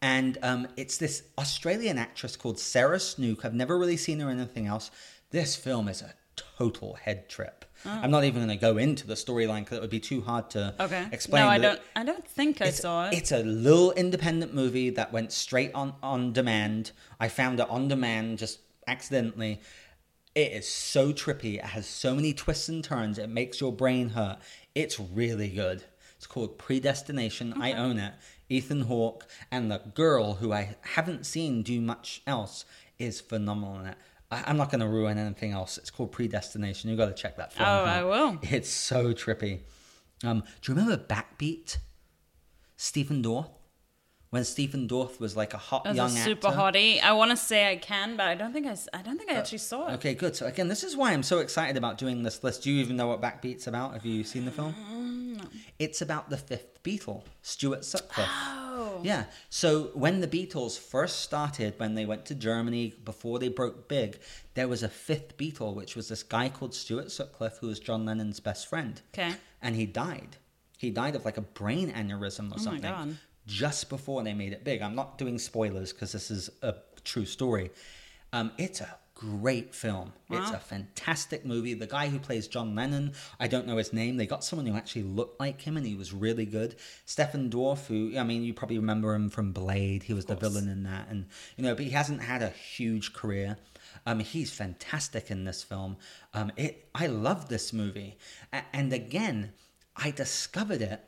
[0.00, 3.44] and um, it's this Australian actress called Sarah Snook.
[3.44, 4.90] I've never really seen her in anything else.
[5.30, 6.14] This film is a
[6.58, 7.64] total head trip.
[7.86, 7.90] Oh.
[7.90, 10.50] I'm not even going to go into the storyline because it would be too hard
[10.50, 11.06] to Okay.
[11.12, 11.44] explain.
[11.44, 11.80] no, I don't.
[11.94, 13.14] I don't think I saw it.
[13.14, 16.90] It's a little independent movie that went straight on on demand.
[17.20, 18.58] I found it on demand just
[18.88, 19.60] accidentally.
[20.34, 21.54] It is so trippy.
[21.56, 23.18] It has so many twists and turns.
[23.18, 24.38] It makes your brain hurt.
[24.74, 25.84] It's really good.
[26.16, 27.54] It's called Predestination.
[27.60, 28.14] I own it.
[28.48, 32.64] Ethan Hawke and the girl who I haven't seen do much else
[32.98, 33.98] is phenomenal in it.
[34.30, 35.78] I, I'm not going to ruin anything else.
[35.78, 36.90] It's called Predestination.
[36.90, 37.68] You've got to check that film.
[37.68, 37.88] Oh, out.
[37.88, 38.38] I will.
[38.42, 39.60] It's so trippy.
[40.24, 41.78] Um, do you remember Backbeat?
[42.76, 43.48] Stephen Dorff?
[44.30, 46.58] When Stephen Dorff was like a hot As young a super actor.
[46.60, 47.00] hottie.
[47.02, 49.34] I want to say I can, but I don't think I, I don't think I
[49.36, 49.94] actually saw it.
[49.94, 50.36] Okay, good.
[50.36, 52.62] So again, this is why I'm so excited about doing this list.
[52.64, 53.94] Do you even know what Backbeat's about?
[53.94, 54.74] Have you seen the film?
[54.92, 55.48] Mm,
[55.78, 58.28] It's about the fifth Beatle, Stuart Sutcliffe.
[59.04, 59.24] Yeah.
[59.50, 64.18] So when the Beatles first started, when they went to Germany before they broke big,
[64.54, 68.04] there was a fifth Beatle, which was this guy called Stuart Sutcliffe, who was John
[68.04, 69.00] Lennon's best friend.
[69.14, 69.34] Okay.
[69.62, 70.36] And he died.
[70.76, 73.16] He died of like a brain aneurysm or Oh my something God.
[73.46, 74.80] just before they made it big.
[74.82, 76.74] I'm not doing spoilers because this is a
[77.04, 77.70] true story.
[78.32, 78.88] Um, it's a
[79.18, 80.12] great film.
[80.30, 81.74] It's a fantastic movie.
[81.74, 84.16] The guy who plays John Lennon, I don't know his name.
[84.16, 86.76] They got someone who actually looked like him and he was really good.
[87.04, 90.04] Stephen Dorff, who, I mean, you probably remember him from Blade.
[90.04, 91.08] He was the villain in that.
[91.10, 93.56] And, you know, but he hasn't had a huge career.
[94.06, 95.96] Um, he's fantastic in this film.
[96.32, 98.18] Um, it, I love this movie.
[98.52, 99.52] A- and again,
[99.96, 101.04] I discovered it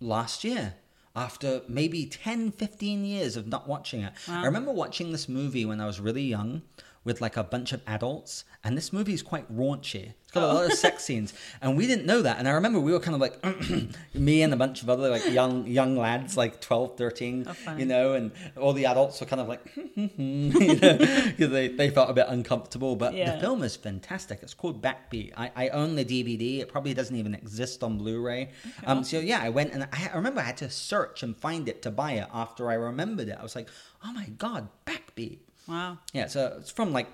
[0.00, 0.74] last year
[1.16, 5.80] after maybe 10 15 years of not watching it i remember watching this movie when
[5.80, 6.60] i was really young
[7.04, 10.14] with like a bunch of adults, and this movie is quite raunchy.
[10.22, 12.38] It's got a lot of sex scenes, and we didn't know that.
[12.38, 13.38] And I remember we were kind of like
[14.14, 17.80] me and a bunch of other like young young lads, like 12, 13, funny.
[17.80, 19.60] you know, and all the adults were kind of like,
[19.96, 22.96] you know, 'cause they they felt a bit uncomfortable.
[22.96, 23.34] But Yeah.
[23.34, 24.40] the film is fantastic.
[24.42, 25.32] It's called Backbeat.
[25.36, 26.60] I, I own the DVD.
[26.60, 28.50] It probably doesn't even exist on Blu-ray.
[28.86, 31.68] Um, so yeah, I went and I, I remember I had to search and find
[31.68, 33.36] it to buy it after I remembered it.
[33.38, 33.68] I was like,
[34.04, 35.38] oh my god, Backbeat.
[35.68, 35.98] Wow.
[36.12, 37.08] Yeah, so it's from like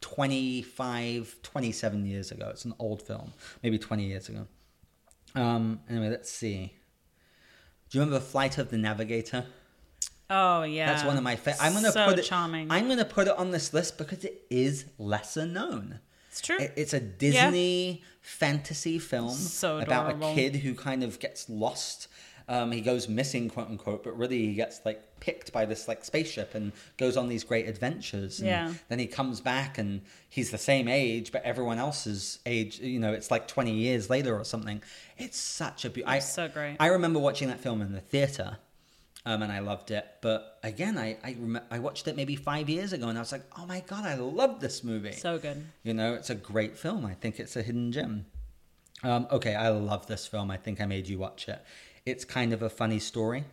[0.00, 2.48] 25, 27 years ago.
[2.50, 4.46] It's an old film, maybe 20 years ago.
[5.34, 6.72] Um, anyway, let's see.
[7.88, 9.44] Do you remember Flight of the Navigator?
[10.28, 10.86] Oh yeah.
[10.92, 11.62] That's one of my favorite.
[11.62, 12.22] I'm gonna so put it.
[12.24, 12.70] charming.
[12.70, 15.98] I'm gonna put it on this list because it is lesser known.
[16.28, 16.56] it's true.
[16.58, 22.06] It- It's a Disney fantasy film So about a kid who kind of gets lost.
[22.50, 26.04] Um, he goes missing, quote unquote, but really he gets like picked by this like
[26.04, 28.40] spaceship and goes on these great adventures.
[28.40, 28.74] And Yeah.
[28.88, 32.80] Then he comes back and he's the same age, but everyone else's age.
[32.80, 34.82] You know, it's like twenty years later or something.
[35.16, 36.20] It's such a beautiful.
[36.20, 36.76] So great.
[36.80, 38.58] I remember watching that film in the theater.
[39.26, 42.70] Um, and I loved it, but again, I I, rem- I watched it maybe five
[42.70, 45.62] years ago, and I was like, "Oh my god, I love this movie!" so good.
[45.82, 47.04] You know, it's a great film.
[47.04, 48.24] I think it's a hidden gem.
[49.02, 50.50] Um, okay, I love this film.
[50.50, 51.60] I think I made you watch it.
[52.10, 53.40] It's kind of a funny story.
[53.40, 53.46] Do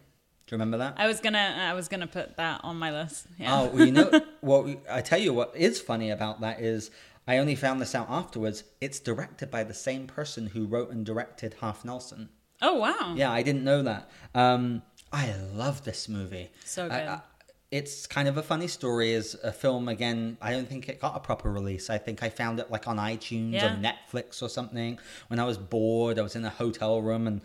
[0.56, 0.94] you remember that?
[0.98, 3.28] I was gonna I was gonna put that on my list.
[3.38, 3.54] Yeah.
[3.62, 4.10] Oh, well, you know
[4.42, 4.66] what?
[4.66, 6.90] we- I tell you what is funny about that is
[7.28, 8.64] I only found this out afterwards.
[8.80, 12.30] It's directed by the same person who wrote and directed Half Nelson.
[12.62, 13.14] Oh wow.
[13.16, 14.10] Yeah, I didn't know that.
[14.34, 14.82] Um,
[15.12, 16.50] I love this movie.
[16.66, 17.08] So I- good.
[17.10, 17.22] I-
[17.70, 19.12] it's kind of a funny story.
[19.12, 20.38] Is a film again?
[20.42, 21.90] I don't think it got a proper release.
[21.90, 23.74] I think I found it like on iTunes Yeah.
[23.74, 24.98] or Netflix or something.
[25.28, 27.42] When I was bored, I was in a hotel room and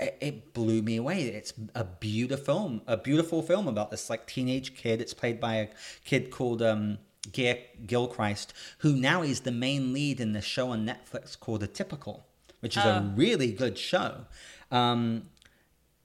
[0.00, 1.22] it, it blew me away.
[1.24, 5.00] It's a beautiful film, a beautiful film about this like teenage kid.
[5.00, 5.68] It's played by a
[6.04, 6.98] kid called um,
[7.32, 12.22] Keir Gilchrist, who now is the main lead in the show on Netflix called Atypical,
[12.60, 13.12] which is a Oh.
[13.16, 14.26] really good show.
[14.70, 15.28] Um,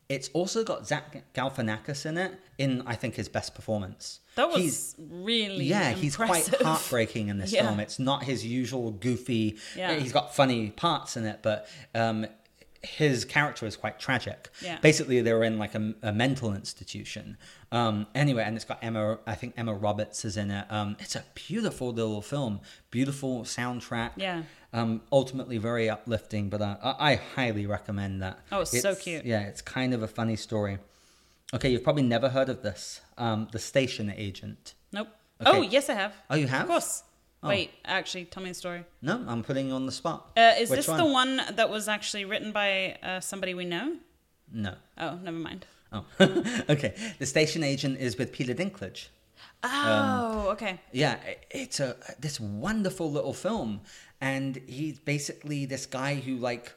[0.07, 4.19] it's also got Zach Galifianakis in it in I think his best performance.
[4.35, 7.65] That was He's- really yeah, he's quite heartbreaking in this Yeah.
[7.67, 7.79] film.
[7.79, 9.57] It's not his usual goofy.
[9.75, 9.95] Yeah.
[9.95, 12.27] He's got funny parts in it, but um,
[12.85, 14.49] his character is quite tragic.
[14.61, 14.79] Yeah.
[14.81, 17.37] Basically, they were in like a, a mental institution.
[17.71, 19.19] Um, anyway, and it's got Emma.
[19.25, 20.65] I think Emma Roberts is in it.
[20.69, 22.61] Um, it's a beautiful little film.
[22.91, 24.11] Beautiful soundtrack.
[24.15, 24.43] Yeah.
[24.73, 28.39] Um, ultimately very uplifting, but uh, I, I highly recommend that.
[28.51, 29.25] Oh, it's so cute.
[29.25, 30.79] Yeah, it's kind of a funny story.
[31.53, 33.01] Okay, you've probably never heard of this.
[33.17, 34.73] Um, the Station Agent.
[34.91, 35.07] Nope.
[35.41, 35.57] Okay.
[35.57, 36.13] Oh yes, I have.
[36.29, 36.63] Oh, you have?
[36.63, 37.03] Of course.
[37.45, 37.49] Oh.
[37.49, 38.83] Wait, actually, tell me the story.
[39.01, 40.31] No, I'm putting you on the spot.
[40.35, 43.95] Uh, is Which this the one that was actually written by uh, somebody we know?
[44.51, 44.73] No.
[44.97, 45.65] Oh, never mind.
[45.93, 46.05] Oh,
[46.69, 46.95] okay.
[47.19, 49.07] The Station Agent is with Peter Dinklage.
[49.63, 50.79] Oh, okay.
[50.91, 51.17] Yeah,
[51.49, 53.81] it's a this wonderful little film,
[54.21, 56.73] and he's basically this guy who like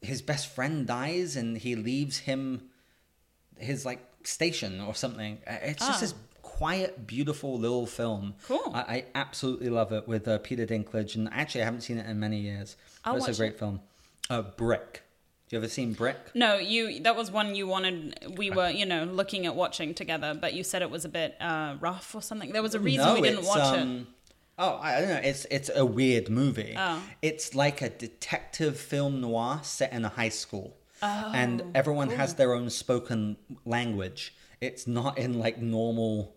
[0.00, 2.62] his best friend dies, and he leaves him
[3.58, 5.38] his like station or something.
[5.46, 6.00] Uh, It's just Ah.
[6.00, 6.14] this
[6.56, 8.34] quiet, beautiful little film.
[8.46, 8.72] Cool.
[8.74, 12.06] I, I absolutely love it with uh, Peter Dinklage, and actually I haven't seen it
[12.06, 12.76] in many years.
[13.04, 13.58] I'll it's a great it.
[13.58, 13.80] film.
[14.30, 15.02] Uh, Brick.
[15.50, 16.16] You ever seen Brick?
[16.34, 17.00] No, you.
[17.00, 18.36] That was one you wanted.
[18.36, 21.36] We were, you know, looking at watching together, but you said it was a bit
[21.40, 22.52] uh, rough or something.
[22.52, 23.80] There was a reason we didn't watch it.
[23.80, 24.06] um,
[24.58, 25.20] Oh, I don't know.
[25.22, 26.74] It's it's a weird movie.
[26.76, 27.02] Oh.
[27.20, 32.34] It's like a detective film noir set in a high school, and Oh, everyone has
[32.34, 33.36] their own spoken
[33.66, 34.34] language.
[34.60, 36.34] It's not in like normal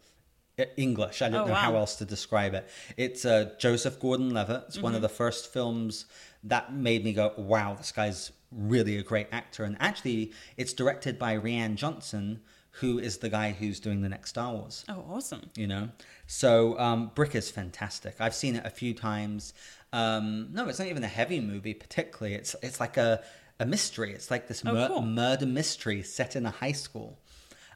[0.77, 1.21] English.
[1.21, 2.67] I don't Oh, know how else to describe it.
[2.97, 4.63] It's uh, Joseph Gordon-Levitt.
[4.67, 4.83] It's Mm-hmm.
[4.83, 6.05] one of the first films
[6.43, 11.19] that made me go, "Wow, this guy's really a great actor." And actually, it's directed
[11.19, 12.41] by Rian Johnson,
[12.81, 15.49] who is the guy who's doing the next Star Wars Oh, awesome.
[15.55, 15.89] you know
[16.27, 19.53] so um, brick is fantastic i've seen it a few times
[19.91, 23.21] um, no it's not even a heavy movie particularly it's it's like a,
[23.59, 25.01] a mystery it's like this Oh, mur- cool.
[25.01, 27.17] murder mystery set in a high school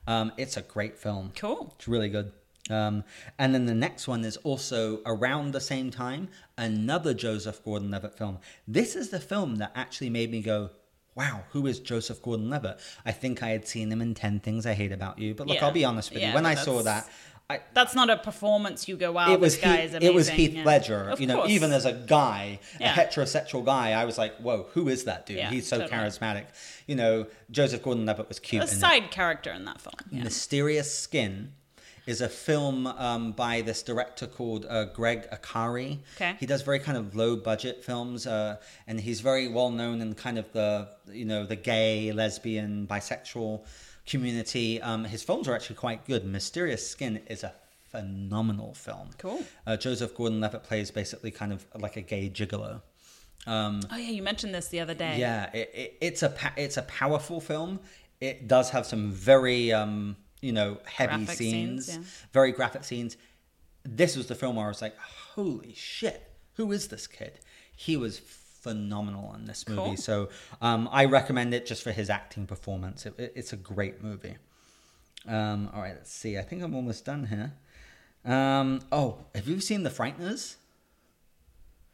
[0.08, 1.74] um, it's a great film Cool.
[1.76, 2.32] it's really good
[2.70, 3.04] um,
[3.38, 8.38] and then the next one is also around the same time another joseph gordon-levitt film
[8.68, 10.70] this is the film that actually made me go
[11.16, 14.74] wow who is joseph gordon-levitt i think i had seen him in 10 things i
[14.74, 15.66] hate about you but look Yeah.
[15.66, 17.08] i'll be honest with Yeah, you when i saw that
[17.50, 20.10] I, That's not a performance you go, wow, it was this guy Heath, is amazing.
[20.10, 20.64] it was Heath Yeah.
[20.64, 21.10] Ledger.
[21.10, 21.50] Of you know, course.
[21.50, 22.94] even as a guy, Yeah.
[22.94, 25.38] a heterosexual guy, I was like, "Whoa, who is that dude?
[25.38, 25.92] Yeah, He's so totally.
[26.00, 26.46] charismatic."
[26.88, 28.62] You know, Joseph Gordon-Levitt was cute.
[28.64, 28.76] a in it.
[28.80, 29.94] side character in that film.
[30.24, 31.52] Mysterious Skin
[32.06, 36.00] is a film um, by this director called uh, Greg Akari.
[36.16, 36.36] Okay.
[36.40, 40.14] He does very kind of low budget films, uh, and he's very well known in
[40.16, 43.66] kind of the you know the gay, lesbian, bisexual
[44.06, 44.82] community.
[44.82, 46.26] Um, his films are actually quite good.
[46.26, 47.54] Mysterious Skin is a
[47.90, 49.10] phenomenal film.
[49.18, 49.44] Cool.
[49.66, 52.82] Uh, Joseph Gordon-Levitt plays basically kind of like a gay gigolo.
[53.46, 55.18] Oh yeah, you mentioned this the other day.
[55.20, 57.80] Yeah, it, it, it's a it's a powerful film.
[58.20, 62.04] It does have some very um, you know heavy Graphic scenes, scenes, yeah.
[62.34, 63.18] very graphic scenes.
[63.84, 67.40] This was the film where I was like, holy shit, who is this kid?
[67.76, 69.82] He was phenomenal in this movie.
[69.82, 69.98] Cool.
[69.98, 70.30] So
[70.62, 73.06] um, I recommend it just for his acting performance.
[73.06, 74.36] It, it- it's a great movie.
[75.28, 76.38] Um, all right, let's see.
[76.38, 77.54] I think I'm almost done here.
[78.26, 80.56] Um, oh, have you seen The Frighteners?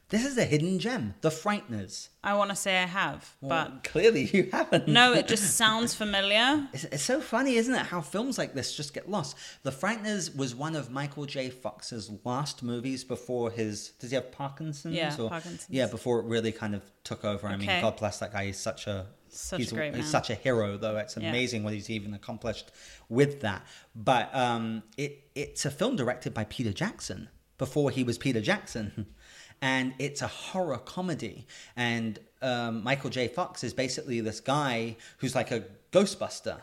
[0.10, 2.10] This is a hidden gem, The Frighteners.
[2.24, 4.88] I want to say I have, Well, but clearly you haven't.
[4.88, 6.68] no, it just sounds familiar.
[6.74, 7.86] It's, it's so funny, isn't it?
[7.86, 9.38] How films like this just get lost.
[9.64, 11.51] The Frighteners was one of Michael J.
[11.51, 13.89] Fox's last movies before his.
[13.99, 14.95] Does he have Parkinson's?
[14.95, 15.68] Yeah, Parkinson's.
[15.70, 17.47] Yeah, before it really kind of took over.
[17.47, 18.45] I mean, God bless that guy.
[18.47, 20.97] He's such a Such he's a great he's such a hero, though.
[20.97, 21.30] It's Yeah.
[21.30, 22.72] amazing what he's even accomplished
[23.10, 23.64] with that.
[23.95, 27.30] But um, it it's a film directed by Peter Jackson
[27.60, 29.05] before he was Peter Jackson.
[29.62, 31.45] And it's a horror comedy.
[31.76, 33.28] And um, Michael J.
[33.28, 36.62] Fox is basically this guy who's like a Ghostbuster.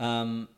[0.00, 0.48] Um,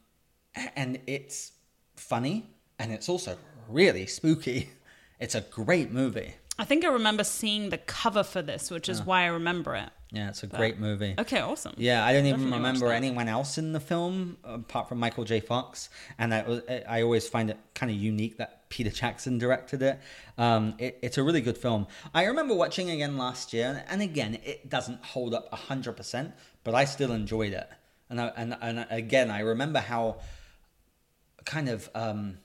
[0.77, 1.53] and it's
[1.97, 2.47] funny
[2.79, 3.37] and it's also
[3.69, 4.71] really spooky.
[5.21, 6.35] It's a great movie.
[6.59, 9.89] I think I remember seeing the cover for this, which is why I remember it.
[10.11, 11.15] Yeah, it's a great movie.
[11.19, 11.73] Okay, awesome.
[11.77, 15.25] Yeah, I don't even Definitely watch remember anyone else in the film apart from Michael
[15.25, 15.41] J.
[15.41, 19.99] Fox, and I always find it kind of unique that Peter Jackson directed it.
[20.39, 20.99] Um, it.
[21.03, 21.87] It's a really good film.
[22.13, 26.33] I remember watching again last year, and again, it doesn't hold up hundred percent,
[26.65, 27.69] but I still enjoyed it.
[28.11, 30.17] And I, and and again, I remember how
[31.45, 32.39] kind of um,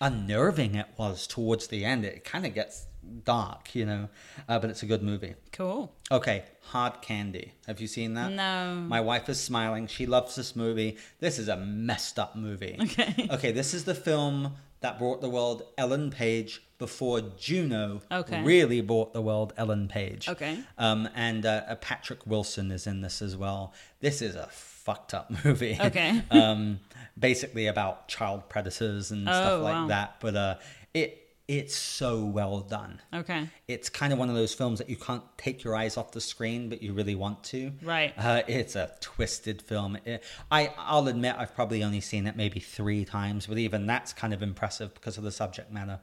[0.00, 2.04] unnerving it was towards the end.
[2.04, 2.86] It kind of gets
[3.24, 4.08] dark, you know,
[4.48, 5.34] uh, but it's a good movie.
[5.52, 5.94] Cool.
[6.10, 7.52] Okay, Hard Candy.
[7.66, 8.32] Have you seen that?
[8.32, 8.74] No.
[8.86, 9.86] My wife is smiling.
[9.86, 10.98] She loves this movie.
[11.20, 12.76] This is a messed up movie.
[12.80, 13.28] Okay.
[13.30, 18.42] Okay, this is the film that brought the world Ellen Page before Juno Okay.
[18.42, 20.28] really brought the world Ellen Page.
[20.28, 20.58] Okay.
[20.78, 23.72] Um, and uh, Patrick Wilson is in this as well.
[24.00, 25.76] This is a fucked up movie.
[25.80, 26.22] Okay.
[26.30, 26.78] um,
[27.18, 29.86] basically about child predators and stuff Oh, like wow.
[29.88, 30.16] that.
[30.20, 30.54] But uh,
[30.94, 33.48] it it's so well done Okay.
[33.68, 36.20] it's kind of one of those films that you can't take your eyes off the
[36.20, 37.72] screen, but you really want to.
[37.82, 38.12] Right.
[38.18, 39.96] Uh, it's a twisted film.
[40.04, 44.12] It, I I'll admit I've probably only seen it maybe three times, but even that's
[44.12, 46.00] kind of impressive because of the subject matter.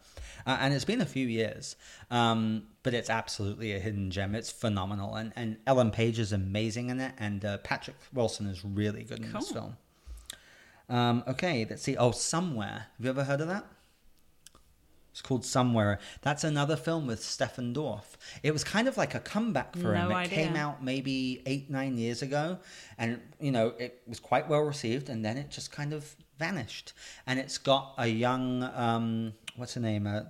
[0.47, 1.75] Uh, and it's been a few years,
[2.09, 4.33] um, but it's absolutely a hidden gem.
[4.33, 8.65] It's phenomenal, and and Ellen Page is amazing in it, and uh, Patrick Wilson is
[8.65, 9.77] really good in this film.
[10.89, 11.97] Um, okay, let's see.
[11.97, 12.87] Oh, Somewhere.
[12.97, 13.65] Have you ever heard of that?
[15.15, 15.99] It's called Somewhere.
[16.23, 18.17] That's another film with Stephen Dorff.
[18.43, 20.09] It was kind of like a comeback for him.
[20.09, 22.59] No It came out maybe eight, nine years ago,
[22.97, 26.91] and you know it was quite well received, and then it just kind of vanished.
[27.25, 30.23] And it's got a young, um, what's her name, uh,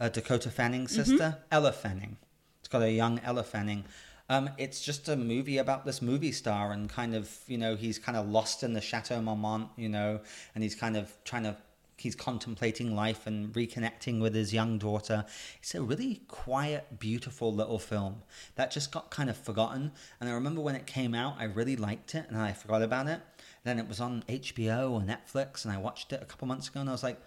[0.00, 2.16] uh, Dakota Fanning sister, Ella Fanning.
[2.58, 3.84] It's got a young Ella Fanning.
[4.28, 8.00] Um, it's just a movie about this movie star and kind of, you know, he's
[8.00, 10.20] kind of lost in the Chateau Marmont, you know,
[10.56, 11.56] and he's kind of trying to,
[12.00, 15.24] he's contemplating life and reconnecting with his young daughter.
[15.58, 18.22] It's a really quiet, beautiful little film
[18.54, 19.92] that just got kind of forgotten.
[20.20, 23.08] And I remember when it came out, I really liked it and I forgot about
[23.08, 23.20] it.
[23.64, 26.80] Then it was on HBO or Netflix and I watched it a couple months ago
[26.80, 27.20] and I was like,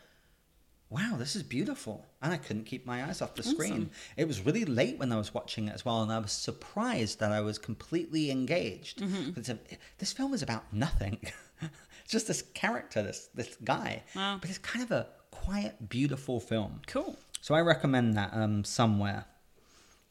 [0.91, 2.05] wow, this is beautiful.
[2.21, 3.91] And I couldn't keep my eyes off the screen.
[4.17, 7.19] It was really late when I was watching it as well, and I was surprised
[7.21, 8.99] that I was completely engaged.
[8.99, 9.51] Mm-hmm.
[9.51, 11.17] A- this film is about nothing.
[12.11, 14.03] just this character, this this guy.
[14.15, 14.37] Wow.
[14.39, 16.81] But it's kind of a quiet, beautiful film.
[16.87, 17.17] Cool.
[17.41, 19.25] So I recommend that um, somewhere.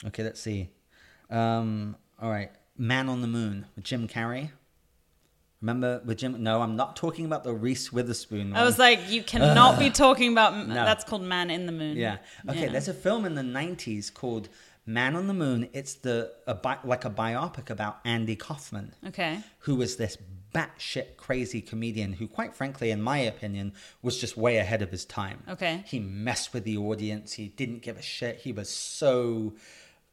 [0.07, 0.71] Okay, let's see.
[1.31, 4.51] Um, all right, Man on the Moon with Jim Carrey.
[5.61, 6.43] Remember with Jim?
[6.43, 8.57] No, I'm not talking about the Reese Witherspoon.
[8.57, 10.57] I was like, you cannot be talking about.
[10.67, 10.73] No.
[10.75, 11.99] That's called Man in the Moon.
[11.99, 12.17] Yeah.
[12.49, 12.63] Okay.
[12.63, 12.73] Yeah.
[12.73, 14.49] There's a film in the '90s called
[14.87, 15.69] Man on the Moon.
[15.75, 19.41] It's the a bi- like a biopic about Andy Kaufman, Okay.
[19.61, 20.17] who was this
[20.55, 23.73] batshit crazy comedian who, quite frankly, in my opinion,
[24.03, 25.43] was just way ahead of his time.
[25.49, 25.85] Okay.
[25.87, 27.35] He messed with the audience.
[27.35, 28.39] He didn't give a shit.
[28.39, 29.55] He was so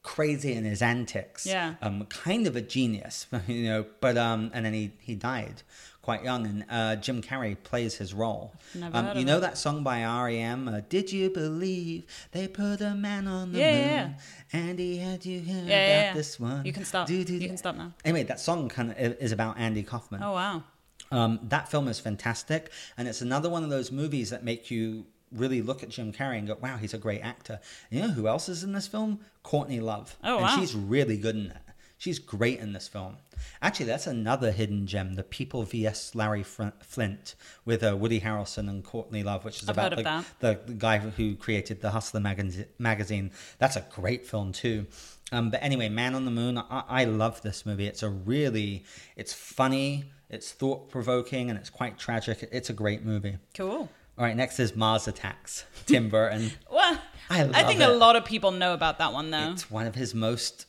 [0.03, 1.45] crazy in his antics.
[1.45, 1.75] Yeah.
[1.81, 3.85] Um, kind of a genius, you know.
[3.99, 5.63] But um, and then he he died
[6.07, 8.53] quite young, and uh, Jim Carrey plays his role.
[8.81, 9.41] Um, heard you know it.
[9.41, 10.69] that song by REM?
[10.69, 13.89] Uh, Did you believe they put a man on the Yeah, moon?
[13.89, 14.13] yeah,
[14.53, 16.13] And he had you hear Yeah, about yeah, yeah.
[16.13, 16.65] this one.
[16.65, 17.07] You can stop.
[17.07, 17.47] Do, do, You do.
[17.47, 17.91] can stop now.
[18.05, 20.23] Anyway, that song kind of is about Andy Kaufman.
[20.23, 20.63] Oh wow.
[21.11, 25.05] Um, that film is fantastic, and it's another one of those movies that make you
[25.33, 27.59] really look at Jim Carrey and go, "Wow, he's a great actor."
[27.91, 29.19] And you know who else is in this film?
[29.43, 30.15] Courtney Love.
[30.23, 30.55] Oh, and wow.
[30.57, 31.57] she's really good in it.
[31.97, 33.17] She's great in this film.
[33.61, 36.13] Actually, that's another hidden gem, The People vs.
[36.13, 37.35] Larry Flynt,
[37.65, 39.95] with uh, Woody Harrelson and Courtney Love, which is I've about
[40.39, 42.65] the, the, guy who created the Hustler magazine.
[42.77, 43.31] magazine.
[43.57, 44.85] That's a great film too.
[45.31, 47.87] Um, but anyway, Man on the Moon, I, I love this movie.
[47.87, 48.85] It's a really,
[49.15, 52.47] it's funny, it's thought provoking, and it's quite tragic.
[52.51, 53.37] It's a great movie.
[53.55, 53.89] Cool.
[54.17, 56.51] All right, next is Mars Attacks, Tim Burton.
[56.71, 57.89] Well, I I, think it.
[57.89, 59.51] a lot of people know about that one though.
[59.51, 60.65] It's one of his most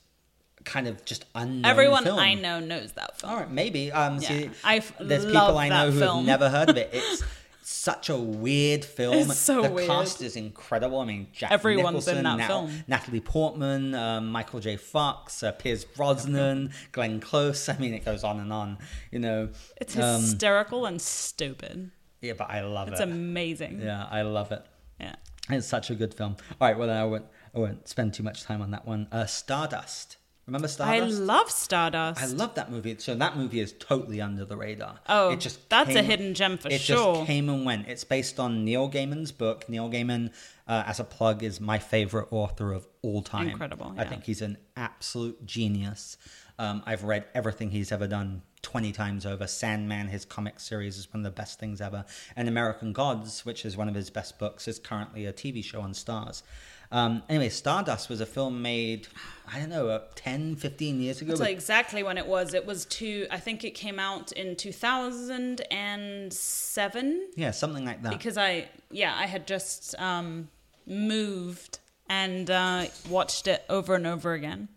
[0.68, 1.64] kind of just unknown.
[1.64, 2.18] Everyone film.
[2.18, 3.32] I know knows that film.
[3.32, 3.90] All right, maybe.
[3.90, 6.90] Um, Yeah, see, I f- there's people I know who have never heard of it.
[7.70, 9.14] It's such a weird film.
[9.30, 9.88] It's so the weird.
[9.88, 11.00] cast is incredible.
[11.00, 12.70] I mean, Jack Everyone's Nicholson, in that Nat- film.
[12.86, 14.76] Natalie Portman, um, Michael J.
[14.78, 17.68] Fox, uh, Pierce Brosnan, Glenn Close.
[17.68, 18.78] I mean, it goes on and on.
[19.12, 21.90] You know, It's um, hysterical and stupid.
[22.22, 23.02] yeah, but I love It's it.
[23.04, 23.80] It's amazing.
[23.82, 24.64] yeah, I love it.
[24.98, 25.16] Yeah.
[25.50, 26.36] It's such a good film.
[26.58, 29.08] All right, well, I won't, I won't spend too much time on that one.
[29.12, 30.16] Uh, Stardust.
[30.48, 31.20] Remember Stardust?
[31.20, 32.22] I love Stardust.
[32.22, 32.96] I love that movie.
[32.98, 34.98] So that movie is totally under the radar.
[35.06, 36.96] Oh, it just that's a hidden gem for it sure.
[36.96, 37.86] It just came and went.
[37.86, 39.68] It's based on Neil Gaiman's book.
[39.68, 40.32] Neil Gaiman,
[40.66, 43.50] uh, as a plug, is my favorite author of all time.
[43.50, 46.16] Incredible, I think he's an absolute genius.
[46.58, 49.46] Um, I've read everything he's ever done 20 times over.
[49.46, 52.06] Sandman, his comic series, is one of the best things ever.
[52.34, 55.82] And American Gods, which is one of his best books, is currently a TV show
[55.82, 56.42] on Starz.
[56.90, 59.08] Um, anyway, Stardust was a film made,
[59.52, 61.32] I don't know, uh, 10, 15 years ago.
[61.32, 62.54] Tell but exactly when it was.
[62.54, 63.26] It was two.
[63.30, 67.28] I think it came out in two thousand and seven.
[67.36, 68.12] yeah, something like that.
[68.12, 70.48] Because I, yeah, I had just um,
[70.86, 71.78] moved
[72.08, 74.68] and uh, watched it over and over again.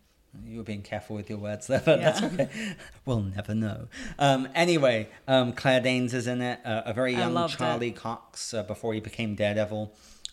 [0.46, 2.28] You were being careful with your words there, but that's Yeah.
[2.28, 2.50] okay.
[3.06, 3.88] We'll never know.
[4.20, 6.60] Um, anyway, um, Claire Danes is in it.
[6.66, 9.92] Uh, a very young Charlie Cox uh, before he became Daredevil.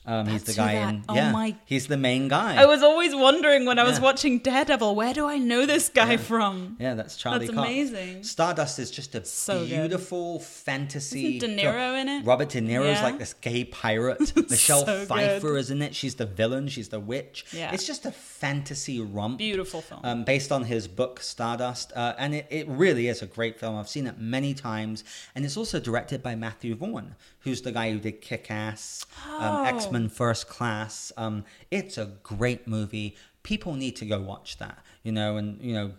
[0.09, 1.05] Um, he's the guy that- in.
[1.09, 2.57] oh yeah, my- he's the main guy.
[2.57, 4.05] I was always wondering when I was Yeah.
[4.05, 6.77] watching Daredevil, where do I know this guy from?
[6.81, 7.69] yeah, that's Charlie That's Cox.
[7.69, 8.23] amazing.
[8.25, 9.69] Stardust is just a So good.
[9.69, 11.37] beautiful fantasy.
[11.37, 12.25] Isn't De Niro in it?
[12.25, 13.03] Robert De Niro's Yeah.
[13.05, 14.33] like this gay pirate.
[14.51, 15.61] Michelle So Pfeiffer good.
[15.61, 15.95] is in it.
[15.95, 16.69] She's the villain.
[16.69, 17.45] She's the witch.
[17.53, 17.73] Yeah.
[17.73, 19.39] It's just a fantasy romp.
[19.39, 20.01] Beautiful film.
[20.05, 23.77] um, based on his book Stardust, uh, and it, it really is a great film.
[23.77, 25.05] I've seen it many times,
[25.35, 29.39] and it's also directed by Matthew Vaughn, who's the guy who did Kick Ass, um,
[29.41, 29.65] Oh.
[29.65, 31.11] X Men First Class.
[31.17, 33.17] Um, it's a great movie.
[33.43, 35.93] People need to go watch that, you know, and you know,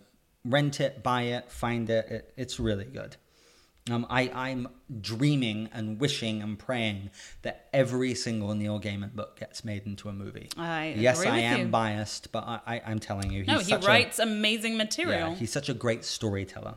[0.44, 2.06] rent it, buy it, find it.
[2.08, 3.16] it it's really good.
[3.90, 4.68] Um, I, I'm
[5.00, 7.10] dreaming and wishing and praying
[7.42, 10.48] that every single Neil Gaiman book gets made into a movie.
[10.56, 11.66] I yes, I am you.
[11.68, 15.30] biased, but I, I, I'm telling you, he's no, he such a- writes amazing material.
[15.30, 16.74] yeah, he's such a great storyteller.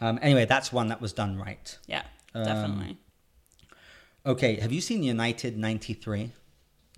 [0.00, 1.78] Um, anyway, that's one that was done right.
[1.86, 2.02] yeah,
[2.34, 2.98] Um, definitely.
[4.28, 6.32] Okay, have you seen United '93?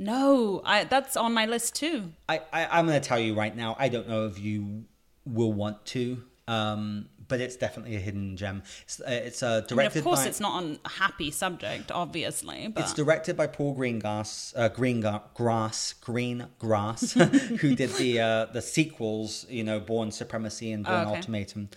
[0.00, 2.12] No, I, that's on my list too.
[2.28, 3.76] I, I I'm going to tell you right now.
[3.78, 4.84] I don't know if you
[5.24, 8.64] will want to, um, but it's definitely a hidden gem.
[8.82, 10.26] It's, uh, it's uh, I mean, directed of course, by.
[10.26, 15.00] it's not on a happy subject, obviously, but It's directed by Paul Greengrass, uh, Green
[15.34, 17.12] Grass, Green Grass,
[17.60, 21.16] who did the uh, the sequels, you know, Bourne Supremacy and Bourne Oh, okay.
[21.18, 21.68] Ultimatum.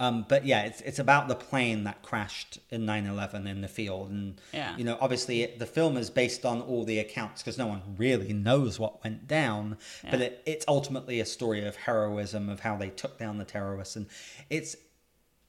[0.00, 4.10] Um, but yeah, it's it's about the plane that crashed in 9/11 in the field,
[4.10, 4.76] and Yeah.
[4.78, 7.82] you know, obviously it, the film is based on all the accounts because no one
[7.98, 9.76] really knows what went down.
[10.10, 13.94] But it, it's ultimately a story of heroism of how they took down the terrorists,
[13.94, 14.06] and
[14.48, 14.74] it's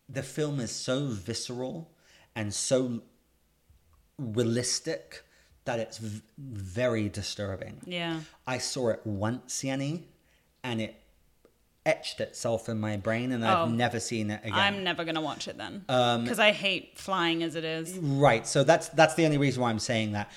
[0.09, 1.89] the film is so visceral
[2.35, 3.01] and so
[4.17, 5.23] realistic
[5.65, 7.79] that it's v- very disturbing.
[7.85, 8.21] yeah.
[8.47, 10.03] I saw it once, Yenny,
[10.63, 11.00] and it
[11.85, 13.71] etched itself in my brain, and I've Oh.
[13.71, 14.53] never seen it again.
[14.53, 17.97] I'm never gonna watch it then Um, because I hate flying as it is.
[17.97, 18.45] Right.
[18.47, 20.29] So that's that's the only reason why I'm saying that.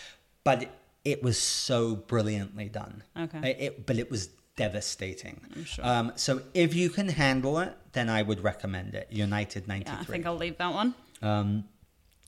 [0.42, 0.70] But it,
[1.04, 3.02] it was so brilliantly done.
[3.18, 3.50] Okay.
[3.50, 5.40] It, it- but it was devastating.
[5.54, 5.84] I'm sure.
[5.86, 9.08] Um, so if you can handle it, then I would recommend it.
[9.10, 10.94] United Yeah, I think I'll leave that one.
[11.22, 11.64] Um,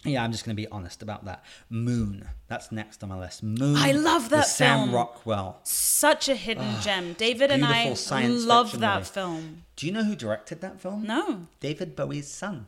[0.06, 1.44] yeah, I'm just going to be honest about that.
[1.68, 2.28] Moon.
[2.48, 3.42] That's next on my list.
[3.42, 3.76] Moon.
[3.76, 4.94] I love that Sam film.
[4.94, 5.60] Rockwell.
[5.64, 7.14] Such a hidden gem.
[7.14, 9.04] David and I love that movie.
[9.06, 9.62] film.
[9.76, 11.04] Do you know who directed that film?
[11.04, 12.66] No, David Bowie's son.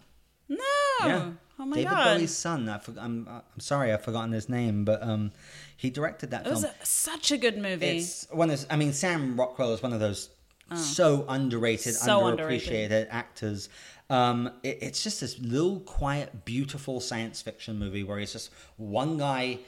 [0.49, 0.57] no.
[1.05, 1.31] Yeah.
[1.61, 1.83] Oh my God.
[1.83, 2.17] David god.
[2.19, 2.69] Bowie's son.
[2.69, 5.33] I forg I'm, I'm sorry, I've forgotten his name, but um,
[5.77, 6.53] he directed that film.
[6.53, 7.99] It was a, such a good movie.
[7.99, 10.31] It's one of, I mean, Sam Rockwell is one of those
[10.75, 12.05] so underrated, Oh.
[12.07, 13.09] So underappreciated underrated.
[13.11, 13.69] actors.
[14.11, 19.19] Um, it, it's just this little, quiet, beautiful science fiction movie where it's just one
[19.19, 19.59] guy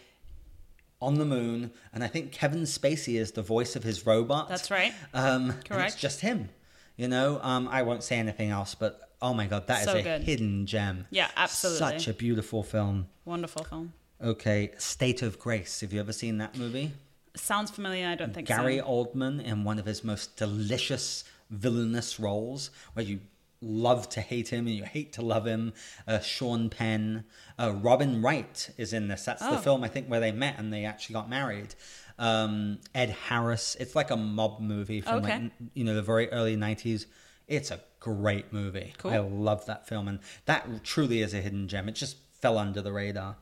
[1.03, 4.49] on the moon, and I think Kevin Spacey is the voice of his robot.
[4.49, 4.93] That's right.
[5.14, 6.51] Um, and it's just him.
[6.97, 9.95] You know, um, I won't say anything else, but oh my god, that is So
[9.97, 10.22] a good.
[10.22, 11.07] hidden gem.
[11.11, 11.78] Yeah, absolutely.
[11.78, 13.09] Such a beautiful film.
[13.24, 13.95] Wonderful film.
[14.22, 15.80] Okay, State of Grace.
[15.80, 16.93] Have you ever seen that movie?
[17.34, 18.07] Sounds familiar.
[18.07, 18.84] I don't think Gary so.
[18.84, 23.20] Oldman in one of his most delicious villainous roles where you
[23.62, 25.72] love to hate him and you hate to love him.
[26.06, 27.24] Uh, Sean Penn,
[27.58, 29.24] uh, Robin Wright is in this.
[29.24, 29.58] That's the Oh.
[29.58, 31.74] film I think where they met and they actually got married.
[32.18, 33.76] Um, Ed Harris.
[33.80, 35.38] It's like a mob movie from Okay.
[35.42, 37.06] like you know the very early '90s.
[37.48, 38.94] It's a great movie.
[38.98, 39.11] Cool.
[39.11, 41.88] I love that film, and that truly is a hidden gem.
[41.88, 43.36] It just fell under the radar.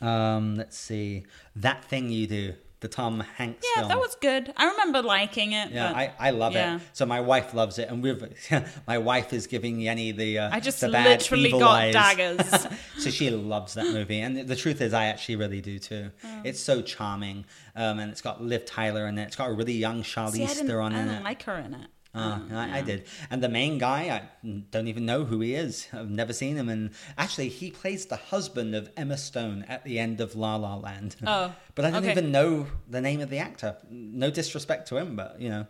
[0.00, 1.24] Um, let's see,
[1.54, 3.88] that thing you do, the Tom Hanks Yeah, film.
[3.90, 4.52] that was good.
[4.56, 5.70] I remember liking it.
[5.70, 6.76] Yeah, but I, I love yeah.
[6.76, 6.82] it.
[6.94, 8.22] So my wife loves it, and we've
[8.86, 11.92] my wife is giving Yenny the uh, I just the bad, literally got eyes.
[11.92, 12.66] daggers.
[12.98, 16.10] so she loves that movie, and the truth is, I actually really do too.
[16.24, 16.40] Oh.
[16.44, 17.44] It's so charming,
[17.76, 19.24] um, and it's got Liv Tyler in it.
[19.24, 21.24] It's got a really young Charlize See, I Theron I in didn't it.
[21.24, 21.88] like her in it.
[22.12, 23.04] Uh, I, I did.
[23.30, 25.86] And the main guy, I don't even know who he is.
[25.92, 26.68] I've never seen him.
[26.68, 30.74] And actually, he plays the husband of Emma Stone at the end of La La
[30.74, 31.14] Land.
[31.24, 32.10] Oh, but I don't okay.
[32.10, 33.76] even know the name of the actor.
[33.88, 35.66] No disrespect to him, but you know.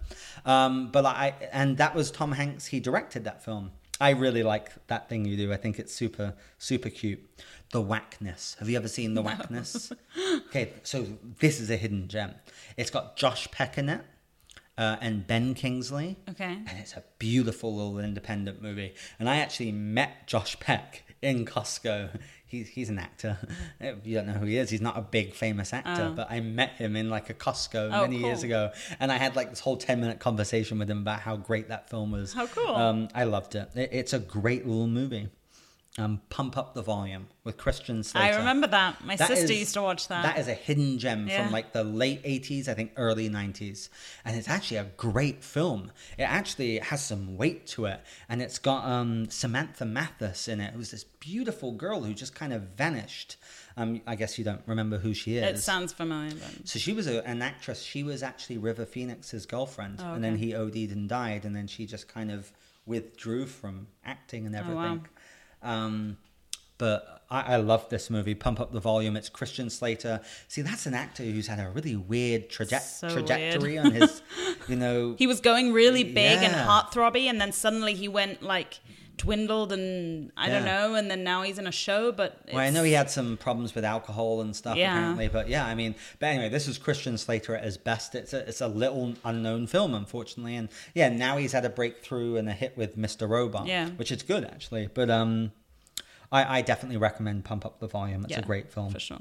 [0.46, 2.66] Um, but I, and that was Tom Hanks.
[2.66, 3.72] He directed that film.
[4.00, 5.52] I really like that thing you do.
[5.52, 7.20] I think it's super, super cute.
[7.72, 8.56] The Whackness.
[8.58, 9.92] Have you ever seen The Whackness?
[10.46, 11.06] okay, so
[11.38, 12.34] this is a hidden gem.
[12.78, 14.00] It's got Josh Peck in it
[14.80, 16.16] uh, and Ben Kingsley.
[16.28, 16.44] Okay.
[16.66, 18.94] And it's a beautiful little independent movie.
[19.18, 22.18] And I actually met Josh Peck in Costco.
[22.46, 23.38] He's, he's an actor.
[24.02, 24.70] You don't know who he is.
[24.70, 26.14] He's not a big famous actor, Oh.
[26.16, 28.72] but I met him in like a Costco Oh, many years ago.
[28.98, 31.88] And I had like this whole 10 minute conversation with him about how great that
[31.90, 32.32] film was.
[32.32, 32.74] How cool.
[32.74, 33.68] Um, I loved it.
[33.76, 33.90] it.
[33.92, 35.28] It's a great little movie.
[35.98, 38.34] Um, Pump Up the Volume with Christian Slater.
[38.34, 39.04] I remember that.
[39.04, 40.22] My That sister is- used to watch that.
[40.22, 41.42] That is a hidden gem Yeah.
[41.42, 43.88] from like the late 80s, I think early 90s.
[44.24, 45.90] And it's actually a great film.
[46.16, 48.00] It actually has some weight to it.
[48.28, 50.74] And it's got um, Samantha Mathis in it.
[50.74, 53.36] who's this beautiful girl who just kind of vanished.
[53.76, 55.58] Um, I guess you don't remember who she is.
[55.58, 56.34] it sounds familiar.
[56.34, 56.68] But...
[56.68, 57.82] So she was a, an actress.
[57.82, 61.66] She was actually River Phoenix's girlfriend, Oh, and then he OD'd and died, and then
[61.66, 62.52] she just kind of
[62.86, 65.06] withdrew from acting and Oh, everything.
[65.62, 66.16] Um,
[66.78, 68.34] but I, I love this movie.
[68.34, 69.16] Pump up the volume.
[69.16, 70.20] It's Christian Slater.
[70.48, 73.86] See, that's an actor who's had a really weird traje- So trajectory weird.
[73.86, 74.22] on his,
[74.68, 75.14] you know.
[75.18, 76.66] He was going really big and Yeah.
[76.66, 78.80] heartthrobby, and then suddenly he went like
[79.20, 80.94] dwindled, and I don't know.
[80.94, 83.74] And then now he's in a show, but Well, I know he had some problems
[83.74, 84.92] with alcohol and stuff Yeah.
[84.96, 88.14] apparently, but yeah, I mean, but anyway, this is Christian Slater at his best.
[88.14, 92.36] It's a it's a little unknown film, unfortunately, and yeah, now he's had a breakthrough
[92.36, 93.28] and a hit with Mr.
[93.28, 93.90] Robot, Yeah.
[93.90, 94.88] which is good actually.
[94.92, 95.52] But um,
[96.32, 98.24] I, I definitely recommend Pump Up the Volume.
[98.24, 98.92] It's a great film.
[98.92, 99.20] for sure.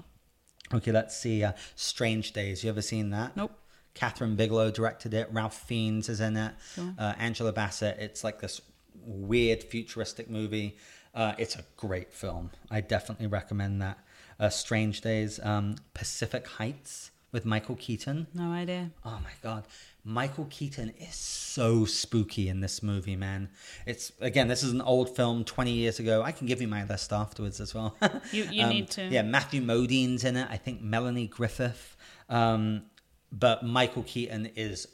[0.74, 1.44] Okay, let's see.
[1.44, 2.64] Uh, Strange Days.
[2.64, 3.36] You ever seen that?
[3.36, 3.52] Nope.
[3.96, 5.28] Kathryn Bigelow directed it.
[5.32, 6.54] Ralph Fiennes is in it.
[6.78, 7.98] Uh, Angela Bassett.
[8.00, 8.62] It's like this
[9.06, 10.78] weird futuristic movie.
[11.14, 12.52] Uh, it's a great film.
[12.70, 13.98] I definitely recommend that.
[14.40, 15.40] Uh, Strange Days.
[15.44, 18.28] Um, Pacific Heights with Michael Keaton.
[18.34, 18.92] No idea.
[19.04, 19.66] Oh my god.
[20.06, 23.50] Michael Keaton is so spooky in this movie, man.
[23.86, 26.22] It's again, this is an old film, twenty years ago.
[26.24, 27.96] I can give you my list afterwards as well.
[28.32, 29.04] You- you need to.
[29.04, 30.48] Yeah, Matthew Modine's in it.
[30.50, 31.98] I think Melanie Griffith.
[32.30, 32.84] Um,
[33.32, 34.88] but Michael Keaton is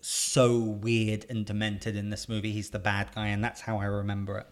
[0.00, 2.52] so weird and demented in this movie.
[2.52, 4.46] He's the bad guy, and that's how I remember it.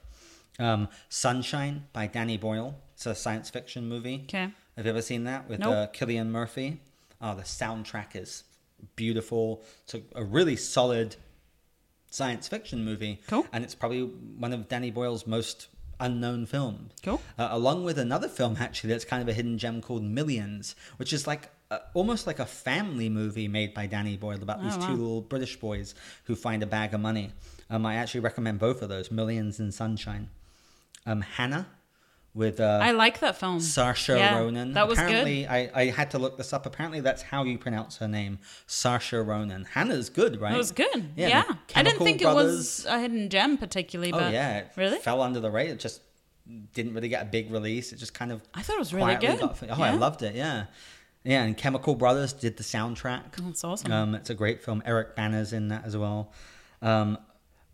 [0.62, 2.74] Um, Sunshine by Danny Boyle.
[2.94, 4.22] It's a science fiction movie.
[4.24, 4.48] Okay.
[4.76, 5.72] Have you ever seen that with Nope.
[5.72, 6.80] uh, Cillian Murphy?
[7.20, 8.44] Oh, the soundtrack is
[8.96, 9.62] beautiful.
[9.84, 11.16] It's a, a really solid
[12.10, 13.20] science fiction movie.
[13.28, 13.46] Cool.
[13.52, 15.68] And it's probably one of Danny Boyle's most
[16.00, 16.92] unknown films.
[17.02, 17.20] Cool.
[17.38, 21.12] Uh, along with another film, actually, that's kind of a hidden gem called Millions, which
[21.12, 24.80] is like uh, almost like a family movie made by Danny Boyle about these Oh,
[24.80, 24.92] two wow.
[24.92, 25.94] little British boys
[26.24, 27.32] who find a bag of money.
[27.70, 30.30] Um, I actually recommend both of those, Millions and Sunshine.
[31.04, 31.66] Um, Hannah
[32.34, 33.58] with uh, I like that film.
[33.58, 34.72] Saoirse Yeah, Ronan.
[34.74, 35.48] That was Apparently, good.
[35.50, 36.66] I, I had to look this up.
[36.66, 39.64] Apparently, that's how you pronounce her name, Saoirse Ronan.
[39.64, 40.54] Hannah's good, right?
[40.54, 41.10] It was good.
[41.16, 41.44] Yeah, Yeah.
[41.74, 42.44] I didn't think Brothers.
[42.44, 44.98] it was a hidden gem particularly, Oh but yeah, it really?
[44.98, 45.74] fell under the radar.
[45.74, 46.00] It just
[46.74, 47.92] didn't really get a big release.
[47.92, 48.42] It just kind of.
[48.54, 49.40] I thought it was really good.
[49.40, 50.34] got- oh, I loved it.
[50.34, 50.66] Yeah,
[51.28, 51.44] yeah.
[51.44, 53.36] And Chemical Brothers did the soundtrack.
[53.36, 53.92] That's awesome.
[53.92, 54.82] Um, it's a great film.
[54.84, 56.32] Eric Bana's in that as well.
[56.82, 57.18] Um,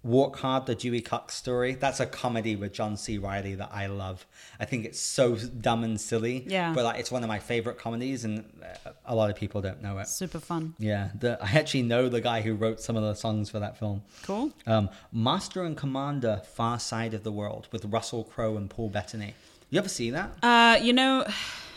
[0.02, 1.74] Walk Hard, the Dewey Cox story.
[1.74, 3.16] That's a comedy with John C.
[3.16, 4.26] Reilly that I love.
[4.60, 6.44] I think it's so dumb and silly.
[6.46, 6.74] Yeah.
[6.74, 9.82] But like, it's one of my favorite comedies, and uh, a lot of people don't
[9.82, 10.08] know it.
[10.08, 10.74] Super fun.
[10.78, 13.78] Yeah, the, I actually know the guy who wrote some of the songs for that
[13.78, 14.02] film.
[14.24, 14.52] Cool.
[14.66, 19.32] Um, Master and Commander, Far Side of the World with Russell Crowe and Paul Bettany.
[19.70, 20.32] You ever see that?
[20.42, 21.26] Uh, you know,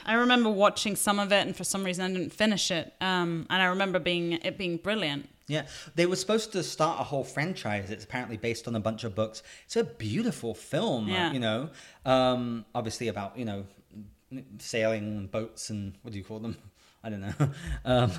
[0.07, 2.93] I remember watching some of it, and for some reason I didn't finish it.
[3.01, 5.29] Um, and I remember being it being brilliant.
[5.49, 7.89] Yeah, they were supposed to start a whole franchise.
[7.89, 9.43] It's apparently based on a bunch of books.
[9.65, 11.31] It's a beautiful film, Yeah.
[11.31, 11.69] you know.
[12.05, 13.65] Um, obviously about you know
[14.59, 16.57] sailing and boats and what do you call them?
[17.03, 17.33] I don't know.
[17.85, 18.11] Um,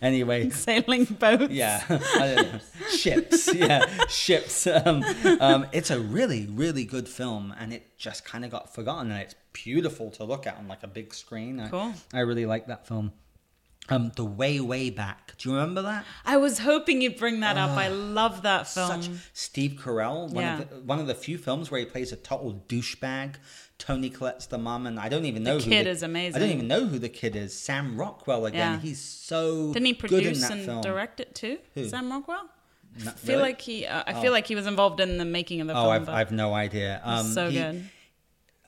[0.00, 1.52] anyway, Sailing boats.
[1.52, 2.58] yeah, I don't know.
[2.90, 3.52] ships.
[3.52, 4.66] Yeah, ships.
[4.68, 5.02] Um,
[5.40, 9.10] um, it's a really, really good film, and it just kind of got forgotten.
[9.10, 11.58] And it's beautiful to look at on like a big screen.
[11.58, 11.94] I, Cool.
[12.14, 13.12] I really like that film.
[13.88, 15.34] Um, the way, way back.
[15.38, 16.04] Do you remember that?
[16.24, 17.70] I was hoping you'd bring that up.
[17.70, 19.02] I love that film.
[19.02, 20.58] Such Steve Carell, one Yeah.
[20.60, 23.36] of the, one of the few films where he plays a total douchebag.
[23.78, 26.36] Toni Collette's the mum, and I don't even know who kid the, is amazing.
[26.36, 27.58] I don't even know who the kid is.
[27.58, 28.74] Sam Rockwell again.
[28.74, 28.78] Yeah.
[28.80, 30.80] He's so Didn't he good in produce and film.
[30.80, 31.58] direct it too?
[31.74, 31.88] Who?
[31.88, 32.48] Sam Rockwell.
[33.04, 33.42] No- I feel really?
[33.50, 33.86] like he.
[33.86, 35.90] Uh, I feel like he was involved in the making of the Oh, film.
[35.92, 37.00] I've, I've no idea.
[37.04, 37.90] Um, so he- good.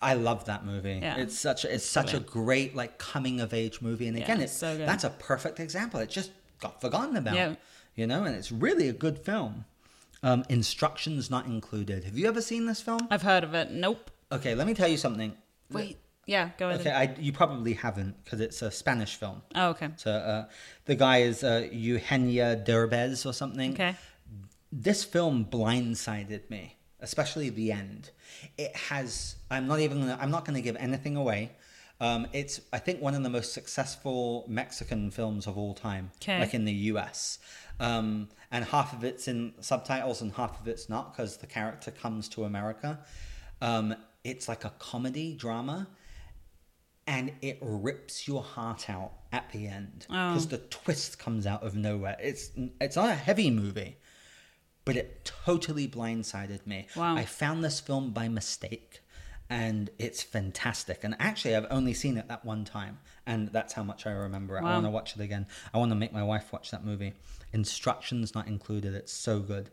[0.00, 1.00] I love that movie.
[1.02, 1.16] Yeah.
[1.16, 4.44] It's such a, it's such a great like coming of age movie, and again, Yeah,
[4.44, 5.98] it's so that's a perfect example.
[6.00, 6.30] It just
[6.61, 7.34] got forgotten about.
[7.34, 7.54] Yeah.
[7.96, 9.64] You know, and it's really a good film.
[10.22, 12.04] Um, instructions not included.
[12.04, 13.09] Have you ever seen this film?
[13.11, 13.70] I've heard of it.
[13.72, 14.11] Nope.
[14.30, 15.32] Okay, let me tell you something.
[15.70, 15.98] Wait.
[16.26, 16.50] Yeah.
[16.58, 16.80] Go ahead.
[16.82, 19.40] Okay, I, you probably haven't because it's a Spanish film.
[19.54, 19.88] Oh, okay.
[19.96, 20.44] So uh,
[20.84, 23.72] the guy is uh, Eugenia Derbez or something.
[23.72, 23.96] Okay.
[24.70, 28.10] This film blindsided me, especially the end.
[28.58, 29.36] It has.
[29.50, 30.00] I'm not even.
[30.00, 31.52] Gonna, I'm not going to give anything away.
[31.98, 32.60] Um, it's.
[32.74, 36.10] I think one of the most successful Mexican films of all time.
[36.20, 36.40] Okay.
[36.40, 37.38] Like in the U.S.
[37.80, 41.90] Um, and half of it's in subtitles and half of it's not because the character
[41.90, 42.98] comes to America.
[43.62, 43.94] Um,
[44.30, 45.88] it's like a comedy drama
[47.06, 50.28] and it rips your heart out at the end Oh.
[50.30, 52.16] because the twist comes out of nowhere.
[52.20, 52.50] It's
[52.80, 53.96] it's not a heavy movie,
[54.84, 56.86] but it totally blindsided me.
[56.94, 57.16] Wow.
[57.16, 59.00] I found this film by mistake,
[59.48, 61.04] and it's fantastic.
[61.04, 64.56] And actually, I've only seen it that one time, and that's how much I remember
[64.58, 64.60] it.
[64.64, 65.46] I want to watch it again.
[65.72, 67.14] I want to make my wife watch that movie.
[67.52, 68.94] Instructions not included.
[68.94, 69.70] It's so good.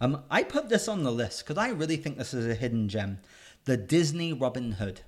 [0.00, 2.88] Um, I put this on the list because I really think this is a hidden
[2.88, 3.18] gem.
[3.64, 5.02] The Disney Robin Hood.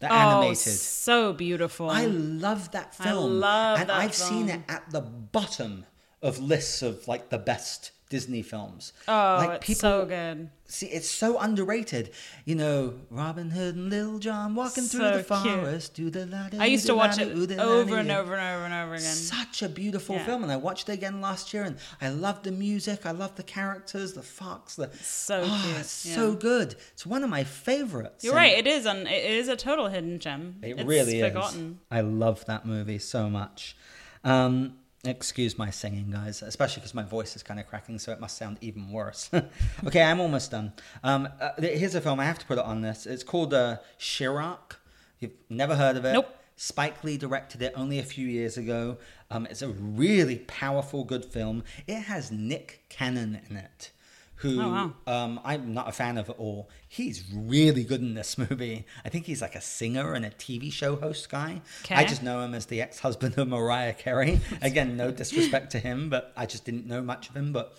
[0.00, 0.74] The Oh, animated.
[0.74, 1.88] so beautiful.
[1.88, 3.40] I love that film.
[3.40, 5.86] love and that I've seen it at the bottom
[6.20, 8.92] of lists of like the best Disney films.
[9.08, 9.12] oh,
[9.48, 10.48] like it's so good.
[10.68, 12.10] see it's so underrated.
[12.44, 15.60] You know, Robin Hood and Little John walking through So the cute.
[15.60, 15.94] forest.
[15.94, 19.14] Do the I used to watch it over and over and over and over again.
[19.14, 20.24] Such a beautiful Yeah.
[20.24, 23.04] film, and I watched it again last year, and I love the music.
[23.06, 24.76] I love the characters, the fox.
[24.76, 26.14] The So Ah, cute, it's yeah.
[26.14, 26.76] so good.
[26.92, 28.22] It's one of my favorites.
[28.22, 28.56] You're and- right.
[28.56, 28.86] It is.
[28.86, 30.56] Un- it is a total hidden gem.
[30.62, 31.80] it it's really forgotten.
[31.80, 31.86] is.
[31.90, 33.76] I love that movie so much.
[34.22, 38.20] Um, excuse my singing, guys, especially because my voice is kind of cracking, so it
[38.20, 39.30] must sound even worse.
[39.86, 40.72] okay, I'm almost done.
[41.02, 43.06] Um, uh, here's a film I have to put it on this.
[43.06, 44.76] It's called uh, Chi-Raq.
[45.18, 46.12] You've never heard of it?
[46.12, 46.36] Nope.
[46.56, 48.96] Spike Lee directed it only a few years ago.
[49.30, 51.64] Um, it's a really powerful, good film.
[51.86, 53.90] It has Nick Cannon in it,
[54.36, 54.92] who Oh, wow.
[55.06, 56.68] um, I'm not a fan of at all.
[56.88, 58.86] He's really good in this movie.
[59.04, 61.62] I think he's like a singer and a TV show host guy.
[61.90, 64.40] I just know him as the ex-husband of Mariah Carey.
[64.62, 67.52] Again, no disrespect to him, but I just didn't know much of him.
[67.52, 67.74] But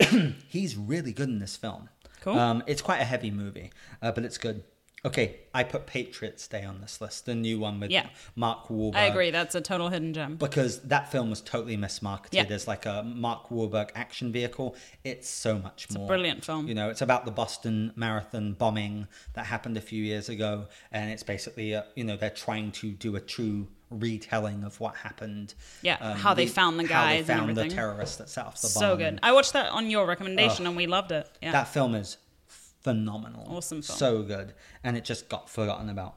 [0.48, 1.88] he's really good in this film.
[2.20, 2.38] Cool.
[2.38, 4.62] Um, it's quite a heavy movie, uh, but it's good.
[5.04, 8.06] Okay, I put Patriots Day on this list, the new one with Yeah.
[8.36, 8.94] Mark Wahlberg.
[8.94, 9.32] I agree.
[9.32, 10.36] That's a total hidden gem.
[10.36, 12.44] Because that film was totally mismarketed Yeah.
[12.44, 14.76] as like a Mark Wahlberg action vehicle.
[15.02, 16.06] It's so much more.
[16.06, 16.68] brilliant film.
[16.68, 21.10] You know, it's about the Boston Marathon bombing that happened a few years ago, and
[21.10, 25.54] it's basically, uh, you know, they're trying to do a true retelling of what happened.
[25.82, 28.68] Yeah, how they found the guys, how they found the terrorist that set off the
[28.68, 28.80] bomb.
[28.80, 29.18] so good.
[29.22, 31.28] I watched that on your recommendation and we loved it.
[31.42, 31.52] Yeah.
[31.52, 32.16] That film is
[32.82, 33.46] phenomenal.
[33.48, 33.98] Awesome film.
[33.98, 34.54] So good.
[34.82, 36.14] And it just got forgotten about.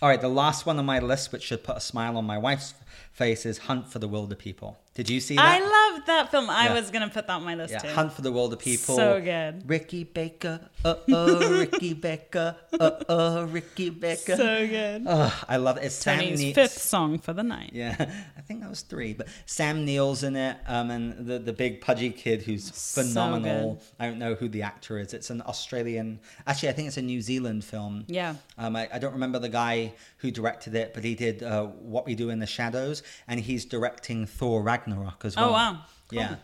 [0.00, 2.38] All right, the last one on my list, which should put a smile on my
[2.38, 2.74] wife's
[3.12, 4.76] face, is Hunt for the Wilderpeople.
[4.98, 5.44] Did you see that?
[5.44, 5.60] I
[5.92, 6.50] loved that film.
[6.50, 6.74] I Yeah.
[6.74, 7.88] was gonna put that on my list yeah, too.
[7.90, 8.96] Hunt for the Wilderpeople.
[8.96, 9.62] So good.
[9.70, 10.58] Ricky Baker.
[10.84, 12.56] Uh oh, Ricky Baker.
[12.80, 14.34] Uh oh, Ricky Baker.
[14.34, 15.04] So good.
[15.06, 15.84] Ugh, I love it.
[15.84, 17.70] It's Sam Tony's fifth song for the night.
[17.72, 17.94] Yeah,
[18.36, 19.14] I think that was three.
[19.14, 23.80] But Sam Neill's in it, um, and the the big pudgy kid who's phenomenal.
[24.00, 25.14] I don't know who the actor is.
[25.14, 26.18] It's an Australian.
[26.44, 28.02] Actually, I think it's a New Zealand film.
[28.08, 28.34] Yeah.
[28.56, 32.04] Um, I, I don't remember the guy who directed it, but he did uh, What
[32.04, 35.48] We Do in the Shadows, and he's directing Thor Ragnarok as well.
[35.48, 35.72] Oh, well.
[35.72, 35.78] wow.
[36.08, 36.18] Cool.
[36.18, 36.36] Yeah.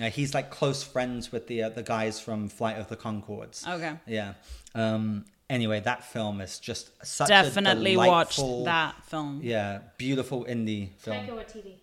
[0.00, 3.66] Uh, he's like close friends with the uh, the guys from Flight of the Conchords.
[3.66, 3.92] Okay.
[4.06, 4.34] Yeah.
[4.74, 9.40] Um, anyway, that film is just such Definitely a watched that film.
[9.42, 11.18] Yeah, beautiful indie film.
[11.18, 11.74] Taika Waititi.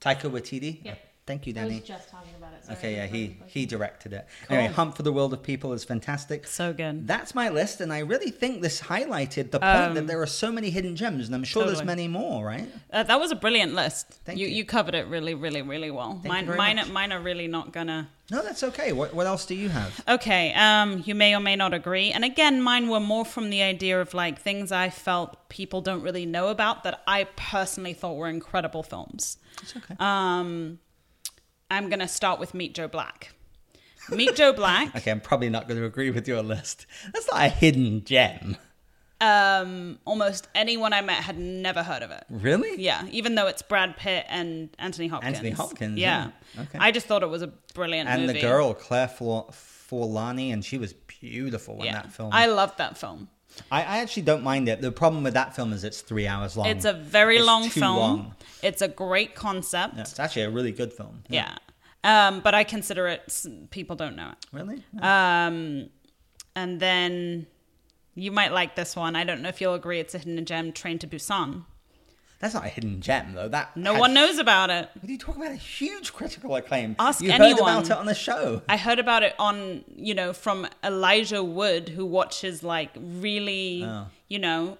[0.00, 0.84] Taika Waititi.
[0.84, 0.98] Yep.
[1.26, 1.80] Thank you, Danny.
[1.80, 2.72] just talking about it.
[2.72, 4.28] Okay, yeah, he he directed it.
[4.48, 6.46] Anyway, Hunt for the World of People is fantastic.
[6.46, 7.08] So good.
[7.08, 10.52] That's my list, and I really think this highlighted the point that there are so
[10.52, 12.68] many hidden gems, and I'm sure there's Um, many more, right?
[12.92, 14.20] Uh, that was a brilliant list.
[14.24, 14.56] Thank you, you.
[14.56, 16.20] you covered it really, really, really well.
[16.22, 16.90] you mine, very mine, much.
[16.90, 18.08] mine are really not gonna.
[18.30, 18.92] No, that's okay.
[18.92, 20.00] What what else do you have?
[20.08, 22.12] Okay, um, you may or may not agree.
[22.12, 26.02] And again, mine were more from the idea of like things I felt people don't
[26.02, 29.38] really know about that I personally thought were incredible films.
[29.62, 29.96] It's okay.
[29.98, 30.78] Um,
[31.70, 33.32] I'm gonna start with Meet Joe Black.
[34.10, 34.94] Meet Joe Black.
[34.96, 36.86] okay, I'm probably not going to agree with your list.
[37.12, 38.56] That's not a hidden gem.
[39.20, 42.22] Um, almost anyone I met had never heard of it.
[42.30, 42.80] Really?
[42.80, 45.34] Yeah, even though it's Brad Pitt and Anthony Hopkins.
[45.38, 46.30] Anthony Hopkins, Yeah.
[46.54, 46.62] yeah.
[46.62, 46.78] Okay.
[46.78, 48.34] I just thought it was a brilliant And movie.
[48.34, 51.92] the girl Claire For- Forlani, and she was beautiful in Yeah.
[51.94, 52.30] that film.
[52.32, 53.28] I loved that film.
[53.70, 54.80] I, I actually don't mind it.
[54.80, 56.66] The problem with that film is it's three hours long.
[56.66, 57.96] It's a very It's long film.
[57.96, 58.34] long.
[58.62, 59.94] It's a great concept.
[59.94, 61.22] Yeah, it's actually a really good film.
[61.28, 61.56] Yeah.
[62.04, 64.46] Um, but I consider it people don't know it.
[64.52, 64.82] Really?
[65.00, 65.90] Um,
[66.54, 67.46] and then
[68.14, 69.16] you might like this one.
[69.16, 70.00] I don't know if you'll agree.
[70.00, 70.72] It's a hidden gem.
[70.72, 71.64] Train to Busan.
[72.38, 73.48] That's not a hidden gem, though.
[73.48, 74.90] That No had- one knows about it.
[75.00, 75.52] What are you talking about?
[75.54, 76.94] A huge critical acclaim.
[76.98, 77.62] Ask you heard anyone.
[77.62, 78.60] about it on the show.
[78.68, 84.06] I heard about it on, you know, from Elijah Wood, who watches like really, Oh.
[84.28, 84.76] you know,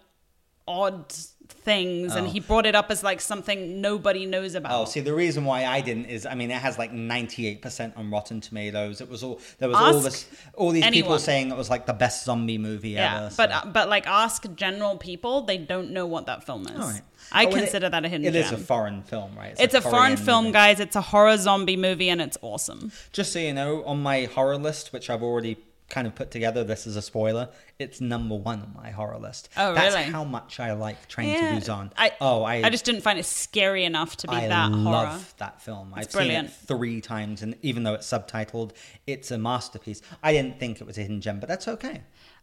[0.68, 1.14] odd
[1.48, 2.30] things, and Oh.
[2.30, 4.72] he brought it up as like something nobody knows about.
[4.72, 7.94] Oh, see, the reason why I didn't is, I mean, it has like ninety-eight percent
[7.96, 9.00] on Rotten Tomatoes.
[9.00, 11.92] It was all there was all this, all these people saying it was like the
[11.92, 13.34] best zombie movie yeah, ever.
[13.36, 16.72] but so- uh, but like ask general people, they don't know what that film is.
[16.80, 17.02] All right.
[17.32, 18.42] I Oh, and it- consider that a hidden It gem.
[18.44, 19.54] is a foreign film, right?
[19.58, 20.52] it's a foreign film, movie.
[20.52, 20.80] guys.
[20.80, 22.92] It's a horror zombie movie, and it's awesome.
[23.12, 25.56] Just so you know, on my horror list, which I've already
[25.88, 27.48] kind of put together, this is a spoiler.
[27.78, 29.48] It's number one on my horror list.
[29.56, 30.06] Oh, That's really?
[30.10, 31.58] how much I like Train Yeah.
[31.58, 31.92] to Busan.
[31.96, 35.08] I, oh, I, I just didn't find it scary enough to be I that love
[35.08, 35.20] horror.
[35.38, 35.92] that film.
[35.94, 36.48] I've brilliant.
[36.50, 38.72] seen it three times, and even though it's subtitled,
[39.06, 40.02] it's a masterpiece.
[40.22, 42.02] I didn't think it was a hidden gem, but that's okay.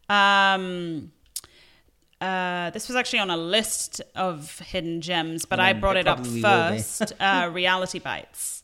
[0.10, 1.12] Um,
[2.22, 6.08] uh, this was actually on a list of hidden gems, but I brought it it
[6.08, 6.78] up probably will be.
[6.78, 7.14] first.
[7.20, 8.64] uh, Reality Bites,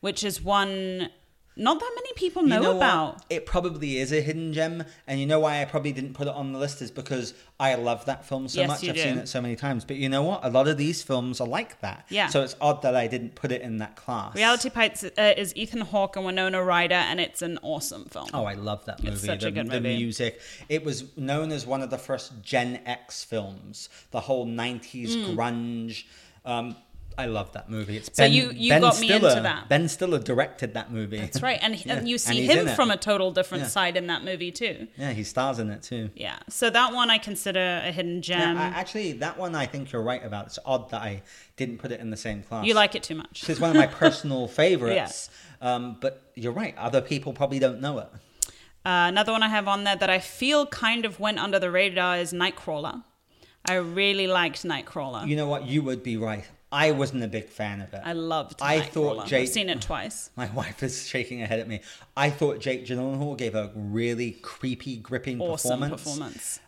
[0.00, 1.10] which is one
[1.58, 3.14] not that many people know, you know about.
[3.14, 3.24] What?
[3.28, 6.32] It probably is a hidden gem, and you know why I probably didn't put it
[6.34, 8.88] on the list is because I love that film so Yes, much.
[8.88, 9.00] I've do.
[9.02, 9.84] seen it so many times.
[9.84, 10.44] But you know what?
[10.44, 12.06] A lot of these films are like that.
[12.08, 12.28] Yeah.
[12.28, 14.34] So it's odd that I didn't put it in that class.
[14.36, 18.28] Reality Bites uh, is Ethan Hawke and Winona Ryder, and it's an awesome film.
[18.32, 19.14] Oh, I love that movie.
[19.14, 19.78] It's such the, a good movie.
[19.80, 20.40] the music.
[20.68, 23.88] It was known as one of the first Gen X films.
[24.12, 26.04] The whole '90s grunge.
[26.44, 26.76] Um,
[27.18, 27.96] I love that movie.
[27.96, 28.08] It's.
[28.16, 29.42] So ben, you- you Ben got me into Stiller.
[29.42, 29.68] that.
[29.68, 31.18] Ben Stiller directed that movie.
[31.18, 31.96] That's right, and, Yeah.
[31.96, 33.68] and you see in him from a total different Yeah.
[33.70, 34.86] side in that movie too.
[34.96, 36.10] Yeah, he stars in it too.
[36.14, 38.56] Yeah, so that one I consider a hidden gem.
[38.56, 40.46] Yeah, I, actually, that one I think you're right about.
[40.46, 41.22] It's odd that I
[41.56, 42.64] didn't put it in the same class.
[42.64, 43.48] you like it too much.
[43.50, 45.28] It's one of my personal favorites.
[45.60, 46.76] Um, but you're right.
[46.78, 48.08] Other people probably don't know it.
[48.86, 51.70] Uh, another one I have on there that I feel kind of went under the
[51.70, 53.02] radar is Nightcrawler.
[53.68, 55.26] I really liked Nightcrawler.
[55.26, 55.66] You know what?
[55.66, 56.44] You would be right.
[56.70, 58.02] I wasn't a big fan of it.
[58.04, 58.60] I loved.
[58.60, 60.30] I thought Jake- I've seen it twice.
[60.36, 61.80] My wife is shaking her head at me.
[62.16, 66.02] I thought Jake Gyllenhaal gave a really creepy, gripping Awesome performance.
[66.02, 66.60] performance.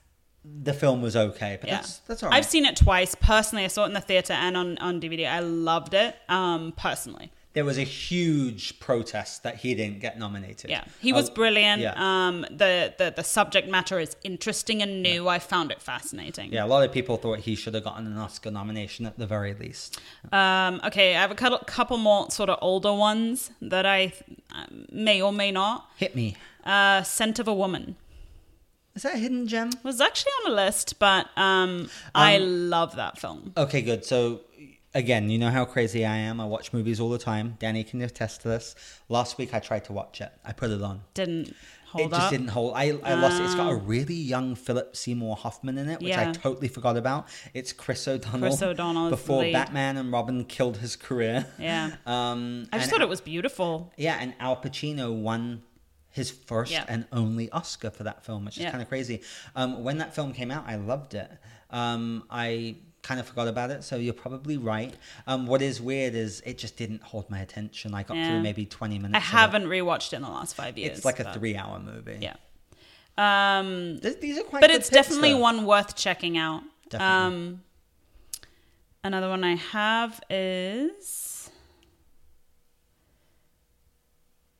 [0.42, 2.36] The film was okay, but Yeah, that's that's all right.
[2.38, 3.64] I've seen it twice personally.
[3.64, 5.28] I saw it in the theater and on on DVD.
[5.30, 6.16] I loved it.
[6.30, 10.70] Um, personally, there was a huge protest that he didn't get nominated.
[10.70, 11.82] yeah, he was Oh, brilliant.
[11.82, 11.94] yeah.
[11.96, 15.26] Um, the, the the subject matter is interesting and new.
[15.28, 16.52] I found it fascinating.
[16.52, 19.26] Yeah, a lot of people thought he should have gotten an Oscar nomination at the
[19.26, 20.00] very least.
[20.32, 24.12] Um, okay, I have a couple, couple more sort of older ones that I
[24.54, 25.90] uh, may or may not.
[25.96, 26.36] Hit me.
[26.64, 27.96] Uh, Scent of a Woman.
[28.94, 29.68] Is that a hidden gem?
[29.68, 33.52] It was actually on a list, but um, I love that film.
[33.56, 34.04] Okay, good.
[34.04, 34.40] So
[34.94, 36.40] again, you know how crazy I am.
[36.40, 37.56] I watch movies all the time.
[37.58, 38.74] Danny can attest to this.
[39.08, 40.32] Last week I tried to watch it.
[40.44, 41.02] I put it on.
[41.14, 41.54] Didn't
[41.86, 42.30] hold it just up.
[42.30, 42.74] didn't hold.
[42.76, 43.44] I, I lost it.
[43.44, 47.28] It's got a really young Philip Seymour Hoffman in it, which I totally forgot about.
[47.54, 48.40] It's Chris O'Donnell.
[48.40, 49.52] Chris O'Donnell before lead.
[49.52, 51.46] Batman and Robin killed his career.
[51.58, 51.92] Yeah.
[52.06, 53.92] Um, I just thought it was beautiful.
[53.96, 55.62] Yeah, and Al Pacino won
[56.10, 56.84] his first Yeah.
[56.88, 58.70] and only Oscar for that film, which is Yeah.
[58.72, 59.22] kind of crazy.
[59.54, 61.30] Um, when that film came out, I loved it.
[61.70, 64.94] Um, I kind of forgot about it, so you're probably right.
[65.26, 67.94] Um, what is weird is it just didn't hold my attention.
[67.94, 68.28] I got Yeah.
[68.28, 69.16] through maybe 20 minutes.
[69.16, 70.98] I haven't rewatched it in the last five years.
[70.98, 72.18] It's like a three-hour movie.
[72.20, 72.36] Yeah.
[73.18, 74.60] Um, Th- These are quite.
[74.60, 75.38] but it's picks, definitely though.
[75.38, 76.62] one worth checking out.
[76.88, 77.26] Definitely.
[77.26, 77.62] Um,
[79.04, 81.50] another one I have is.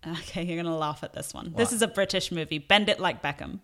[0.06, 1.52] Okay, you're gonna laugh at this one.
[1.56, 3.60] This is a British movie, Bend It Like Beckham.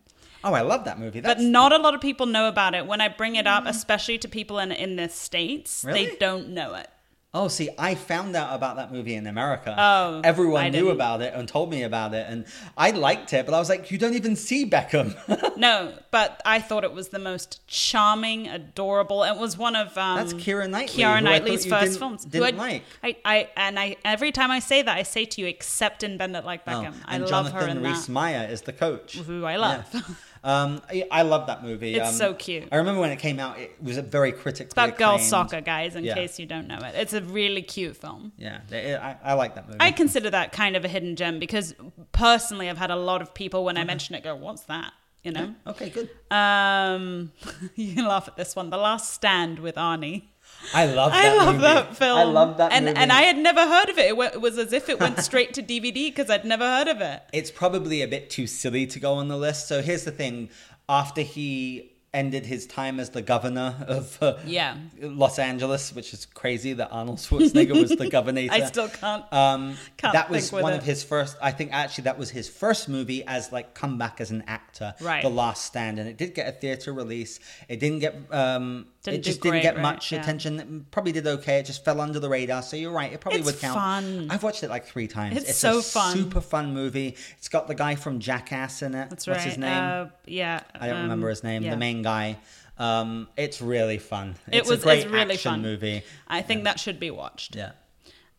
[0.49, 1.21] Oh, I love that movie.
[1.21, 2.87] But not a lot of people know about it.
[2.87, 6.07] When I bring it up, especially to people in in the states, Really?
[6.07, 6.89] they don't know it.
[7.35, 9.75] Oh, see, I found out about that movie in America.
[9.77, 12.47] Oh, everyone I knew about it and told me about it, and
[12.79, 13.45] I liked it.
[13.45, 15.15] But I was like, you don't even see Beckham.
[15.59, 19.23] No, but I thought it was the most charming, adorable.
[19.25, 22.25] It was one of um, That's Keira Knightley, I Knightley's you first didn't- films.
[22.27, 22.83] didn't I, like.
[23.03, 26.19] I, I, and I every time I say that, I say to you, except in
[26.19, 26.95] Bend It Like Oh, Beckham.
[27.07, 28.13] I and love Jonathan her in Rhys that.
[28.13, 29.85] Meyer is the coach, Who I love.
[29.93, 30.01] Yeah.
[30.47, 31.97] Um, I, I love that movie.
[31.97, 32.69] It's Um, so cute.
[32.71, 35.61] I remember when it came out; it was a very critically About girls acclaimed- soccer,
[35.61, 35.97] guys.
[35.97, 36.15] In Yeah.
[36.15, 38.33] case you don't know it, it's a really cute film.
[38.39, 39.79] Yeah, I, I like that movie.
[39.81, 41.75] I consider that kind of a hidden gem because
[42.13, 44.93] personally, I've had a lot of people when I mention it go, "What's that?"
[45.25, 45.55] You know.
[45.67, 46.09] okay, good.
[46.31, 47.33] Um,
[47.75, 48.71] you can laugh at this one.
[48.71, 50.27] The Last Stand with Arnie.
[50.75, 51.13] I love.
[51.13, 51.25] that.
[51.25, 51.59] I love movie.
[51.63, 52.19] that film.
[52.19, 52.97] I love that and, movie.
[52.99, 54.13] And I had never heard of it.
[54.13, 57.01] It, it was as if it went straight to DVD because I'd never heard of
[57.01, 57.23] it.
[57.33, 59.69] it's probably a bit too silly to go on the list.
[59.69, 60.51] So here's the thing:
[60.89, 64.79] after he ended his time as the governor of uh, Yeah.
[65.03, 68.47] Los Angeles, which is crazy that Arnold Schwarzenegger was the governor.
[68.51, 69.31] I still can't.
[69.31, 70.79] Um, Can't that was one it.
[70.79, 71.37] of his first.
[71.43, 74.95] I think actually that was his first movie as like comeback as an actor.
[75.03, 75.23] Right.
[75.23, 77.39] The Last Stand, and it did get a theater release.
[77.69, 78.17] It didn't get.
[78.31, 80.21] Um, Didn't it just didn't get right, much yeah.
[80.21, 80.61] attention.
[80.61, 81.59] It probably did okay.
[81.59, 82.63] It just fell under the radar.
[82.63, 83.13] So you're right.
[83.13, 83.79] It probably It's would count.
[83.79, 84.29] fun.
[84.31, 85.37] I've watched it like three times.
[85.37, 86.17] It's a so fun.
[86.17, 87.17] Super fun movie.
[87.39, 89.11] It's got the guy from Jackass in it.
[89.11, 89.49] That's What's right.
[89.49, 89.73] his name?
[89.73, 90.61] Uh, yeah.
[90.75, 91.63] I don't um, remember his name.
[91.63, 91.71] yeah.
[91.71, 92.39] The main guy.
[92.79, 94.35] Um, it's really fun.
[94.53, 95.63] It It's was a great it's really action fun.
[95.63, 96.03] movie.
[96.29, 97.57] I think that should be watched.
[97.57, 97.73] Yeah.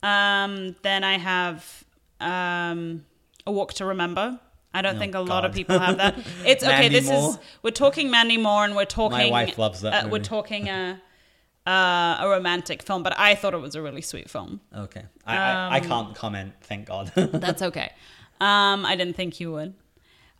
[0.03, 1.83] Um, then I have
[2.19, 3.05] um,
[3.45, 4.39] A Walk to Remember.
[4.73, 6.15] I don't Oh, think a lot of people have that.
[6.45, 6.89] It's okay.
[6.89, 7.31] This Moore?
[7.31, 9.17] is we're talking Mandy Moore, and we're talking.
[9.17, 11.01] My wife loves that Uh, we're talking a
[11.67, 14.61] uh, a romantic film, but I thought it was a really sweet film.
[14.75, 15.03] Okay.
[15.25, 16.53] I, I, I Um, can't comment.
[16.61, 17.11] Thank God.
[17.15, 17.91] That's okay.
[18.39, 19.73] Um, I didn't think you would.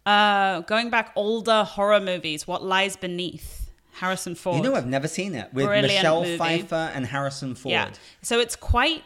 [0.06, 4.58] Uh, going back older horror movies, What Lies Beneath, Harrison Ford.
[4.58, 6.38] You know, I've never seen it with Brilliant Michelle movie.
[6.38, 7.72] Pfeiffer and Harrison Ford.
[7.74, 7.90] Yeah.
[8.22, 9.04] So it's quite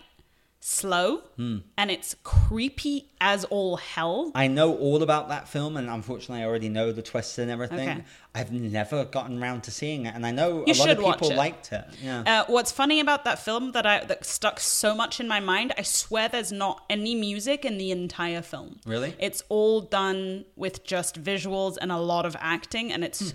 [0.63, 1.57] slow Hmm.
[1.75, 4.31] and it's creepy as all hell.
[4.35, 7.89] I know all about that film, and unfortunately, I already know the twists and everything.
[7.89, 8.03] Okay.
[8.35, 11.31] I've never gotten around to seeing it, and I know You a lot of people
[11.31, 11.35] it.
[11.35, 11.83] liked it.
[12.03, 12.21] Yeah.
[12.25, 15.73] Uh, what's funny about that film that I that stuck so much in my mind,
[15.77, 18.79] I swear there's not any music in the entire film.
[18.85, 19.15] Really?
[19.19, 23.33] It's all done with just visuals and a lot of acting, and it's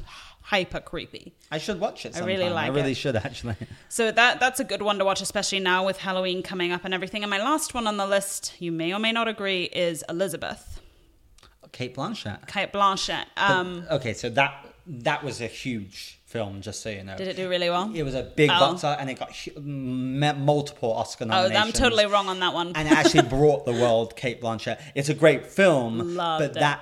[0.50, 1.34] hyper creepy.
[1.50, 2.16] I should watch it.
[2.16, 2.72] I really like it.
[2.72, 2.96] I really it.
[2.96, 3.56] should actually.
[3.88, 6.94] So that that's a good one to watch, especially now with Halloween coming up and
[6.94, 7.22] everything.
[7.24, 10.80] And my last one on the list, you may or may not agree, is Elizabeth,
[11.72, 12.46] Cate Blanchett.
[12.46, 13.26] Cate Blanchett.
[13.36, 17.16] Um, okay, so that that was a huge film, just so you know.
[17.16, 17.90] did it do really well?
[17.94, 18.58] It was a big Oh.
[18.60, 21.64] box and it got hu- multiple Oscar Oh, nominations.
[21.66, 22.72] I'm totally wrong on that one.
[22.74, 24.80] and it actually brought the world Cate Blanchett.
[24.94, 26.60] It's a great film, Loved but it.
[26.60, 26.80] that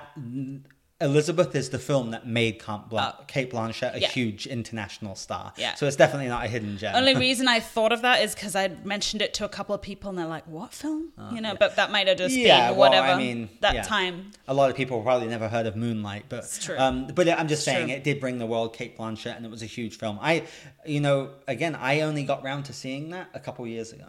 [1.01, 3.23] Elizabeth is the film that made Cate, Blan- Oh.
[3.27, 4.07] Cate Blanchett a Yeah.
[4.07, 5.51] huge international star.
[5.57, 5.75] Yeah.
[5.75, 6.95] So it's definitely not a hidden gem.
[6.95, 9.81] Only reason I thought of that is because I mentioned it to a couple of
[9.81, 12.69] people and they're like, "What film?" you know, but that might have just Oh, Yeah,
[12.69, 13.81] been well, whatever I mean, that yeah.
[13.81, 14.31] time.
[14.47, 16.77] a lot of people probably never heard of Moonlight, but It's true.
[16.79, 17.95] Um, but I'm just It's saying true.
[17.97, 20.17] it did bring the world Cate Blanchett, and it was a huge film.
[20.21, 20.43] I,
[20.85, 24.05] you know, again, I only got round to seeing that a couple years ago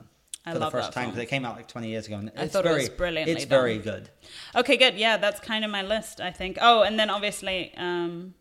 [0.47, 2.16] I for the first time because it came out like 20 years ago.
[2.18, 3.48] And I it's thought it very, was brilliantly It's done.
[3.60, 4.10] very good.
[4.55, 4.94] Okay, good.
[4.94, 6.20] Yeah, that's kind of my list.
[6.20, 6.59] I think.
[6.60, 8.35] Oh, and then obviously, um,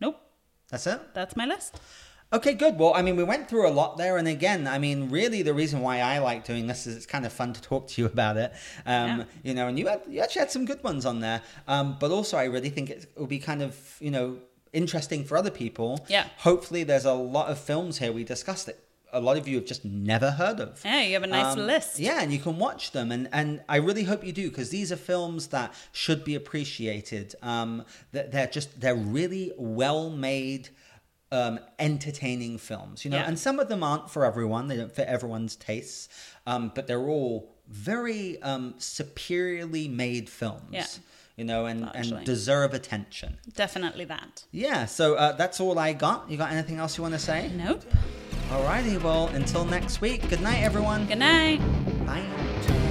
[0.00, 0.16] nope,
[0.70, 1.00] That's it.
[1.14, 1.78] that's my list.
[2.32, 2.76] Okay, good.
[2.76, 5.54] Well, I mean, we went through a lot there, and again, I mean, really, the
[5.54, 8.06] reason why I like doing this is it's kind of fun to talk to you
[8.06, 8.52] about it.
[8.84, 9.24] Um, Yeah.
[9.44, 12.10] You know, and you had, you actually had some good ones on there, um, but
[12.10, 14.38] also I really think it will be kind of you know
[14.72, 16.04] interesting for other people.
[16.08, 16.26] Yeah.
[16.38, 18.78] Hopefully, there's a lot of films here we discussed that
[19.12, 20.80] a lot of you have just never heard of.
[20.84, 21.98] Yeah, you have a nice Um, list.
[21.98, 24.90] Yeah, and you can watch them, and and I really hope you do because these
[24.92, 27.34] are films that should be appreciated.
[27.42, 30.70] Um, that they're just they're really well made.
[31.32, 33.26] Um, entertaining films, you know, Yeah.
[33.26, 34.68] and some of them aren't for everyone.
[34.68, 36.08] They don't fit everyone's tastes,
[36.46, 40.86] um, but they're all very um, superiorly made films, Yeah.
[41.36, 43.38] You know, and, and deserve attention.
[43.54, 44.44] Definitely that.
[44.52, 46.30] Yeah, so uh, that's all I got.
[46.30, 47.50] You got anything else you want to say?
[47.54, 47.84] Nope.
[48.48, 50.28] Alrighty, well, until next week.
[50.28, 51.06] Good night, everyone.
[51.06, 51.60] Good night.
[52.06, 52.82] Bye.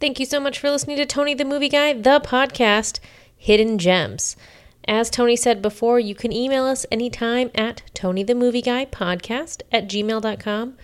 [0.00, 3.00] Thank you so much for listening to Tony the Movie Guy, the podcast,
[3.36, 4.34] Hidden Gems.
[4.88, 9.62] As Tony said before, you can email us anytime at Tony the Movie Guy podcast
[9.70, 10.76] at gmail.com.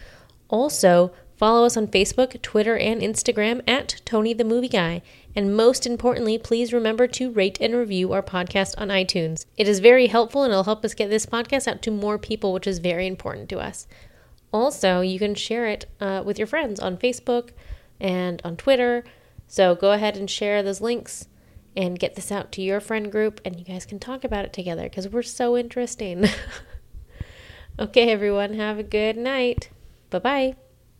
[0.48, 5.02] Also, Follow us on Facebook, Twitter, and Instagram at Tony the Movie Guy.
[5.34, 9.44] And most importantly, please remember to rate and review our podcast on iTunes.
[9.58, 12.54] It is very helpful and it'll help us get this podcast out to more people,
[12.54, 13.86] which is very important to us.
[14.50, 17.50] Also, you can share it uh, with your friends on Facebook
[18.00, 19.04] and on Twitter.
[19.46, 21.28] So go ahead and share those links
[21.76, 24.52] and get this out to your friend group, and you guys can talk about it
[24.52, 26.26] together because we're so interesting.
[27.78, 29.70] okay, everyone, have a good night.
[30.10, 30.56] Bye bye.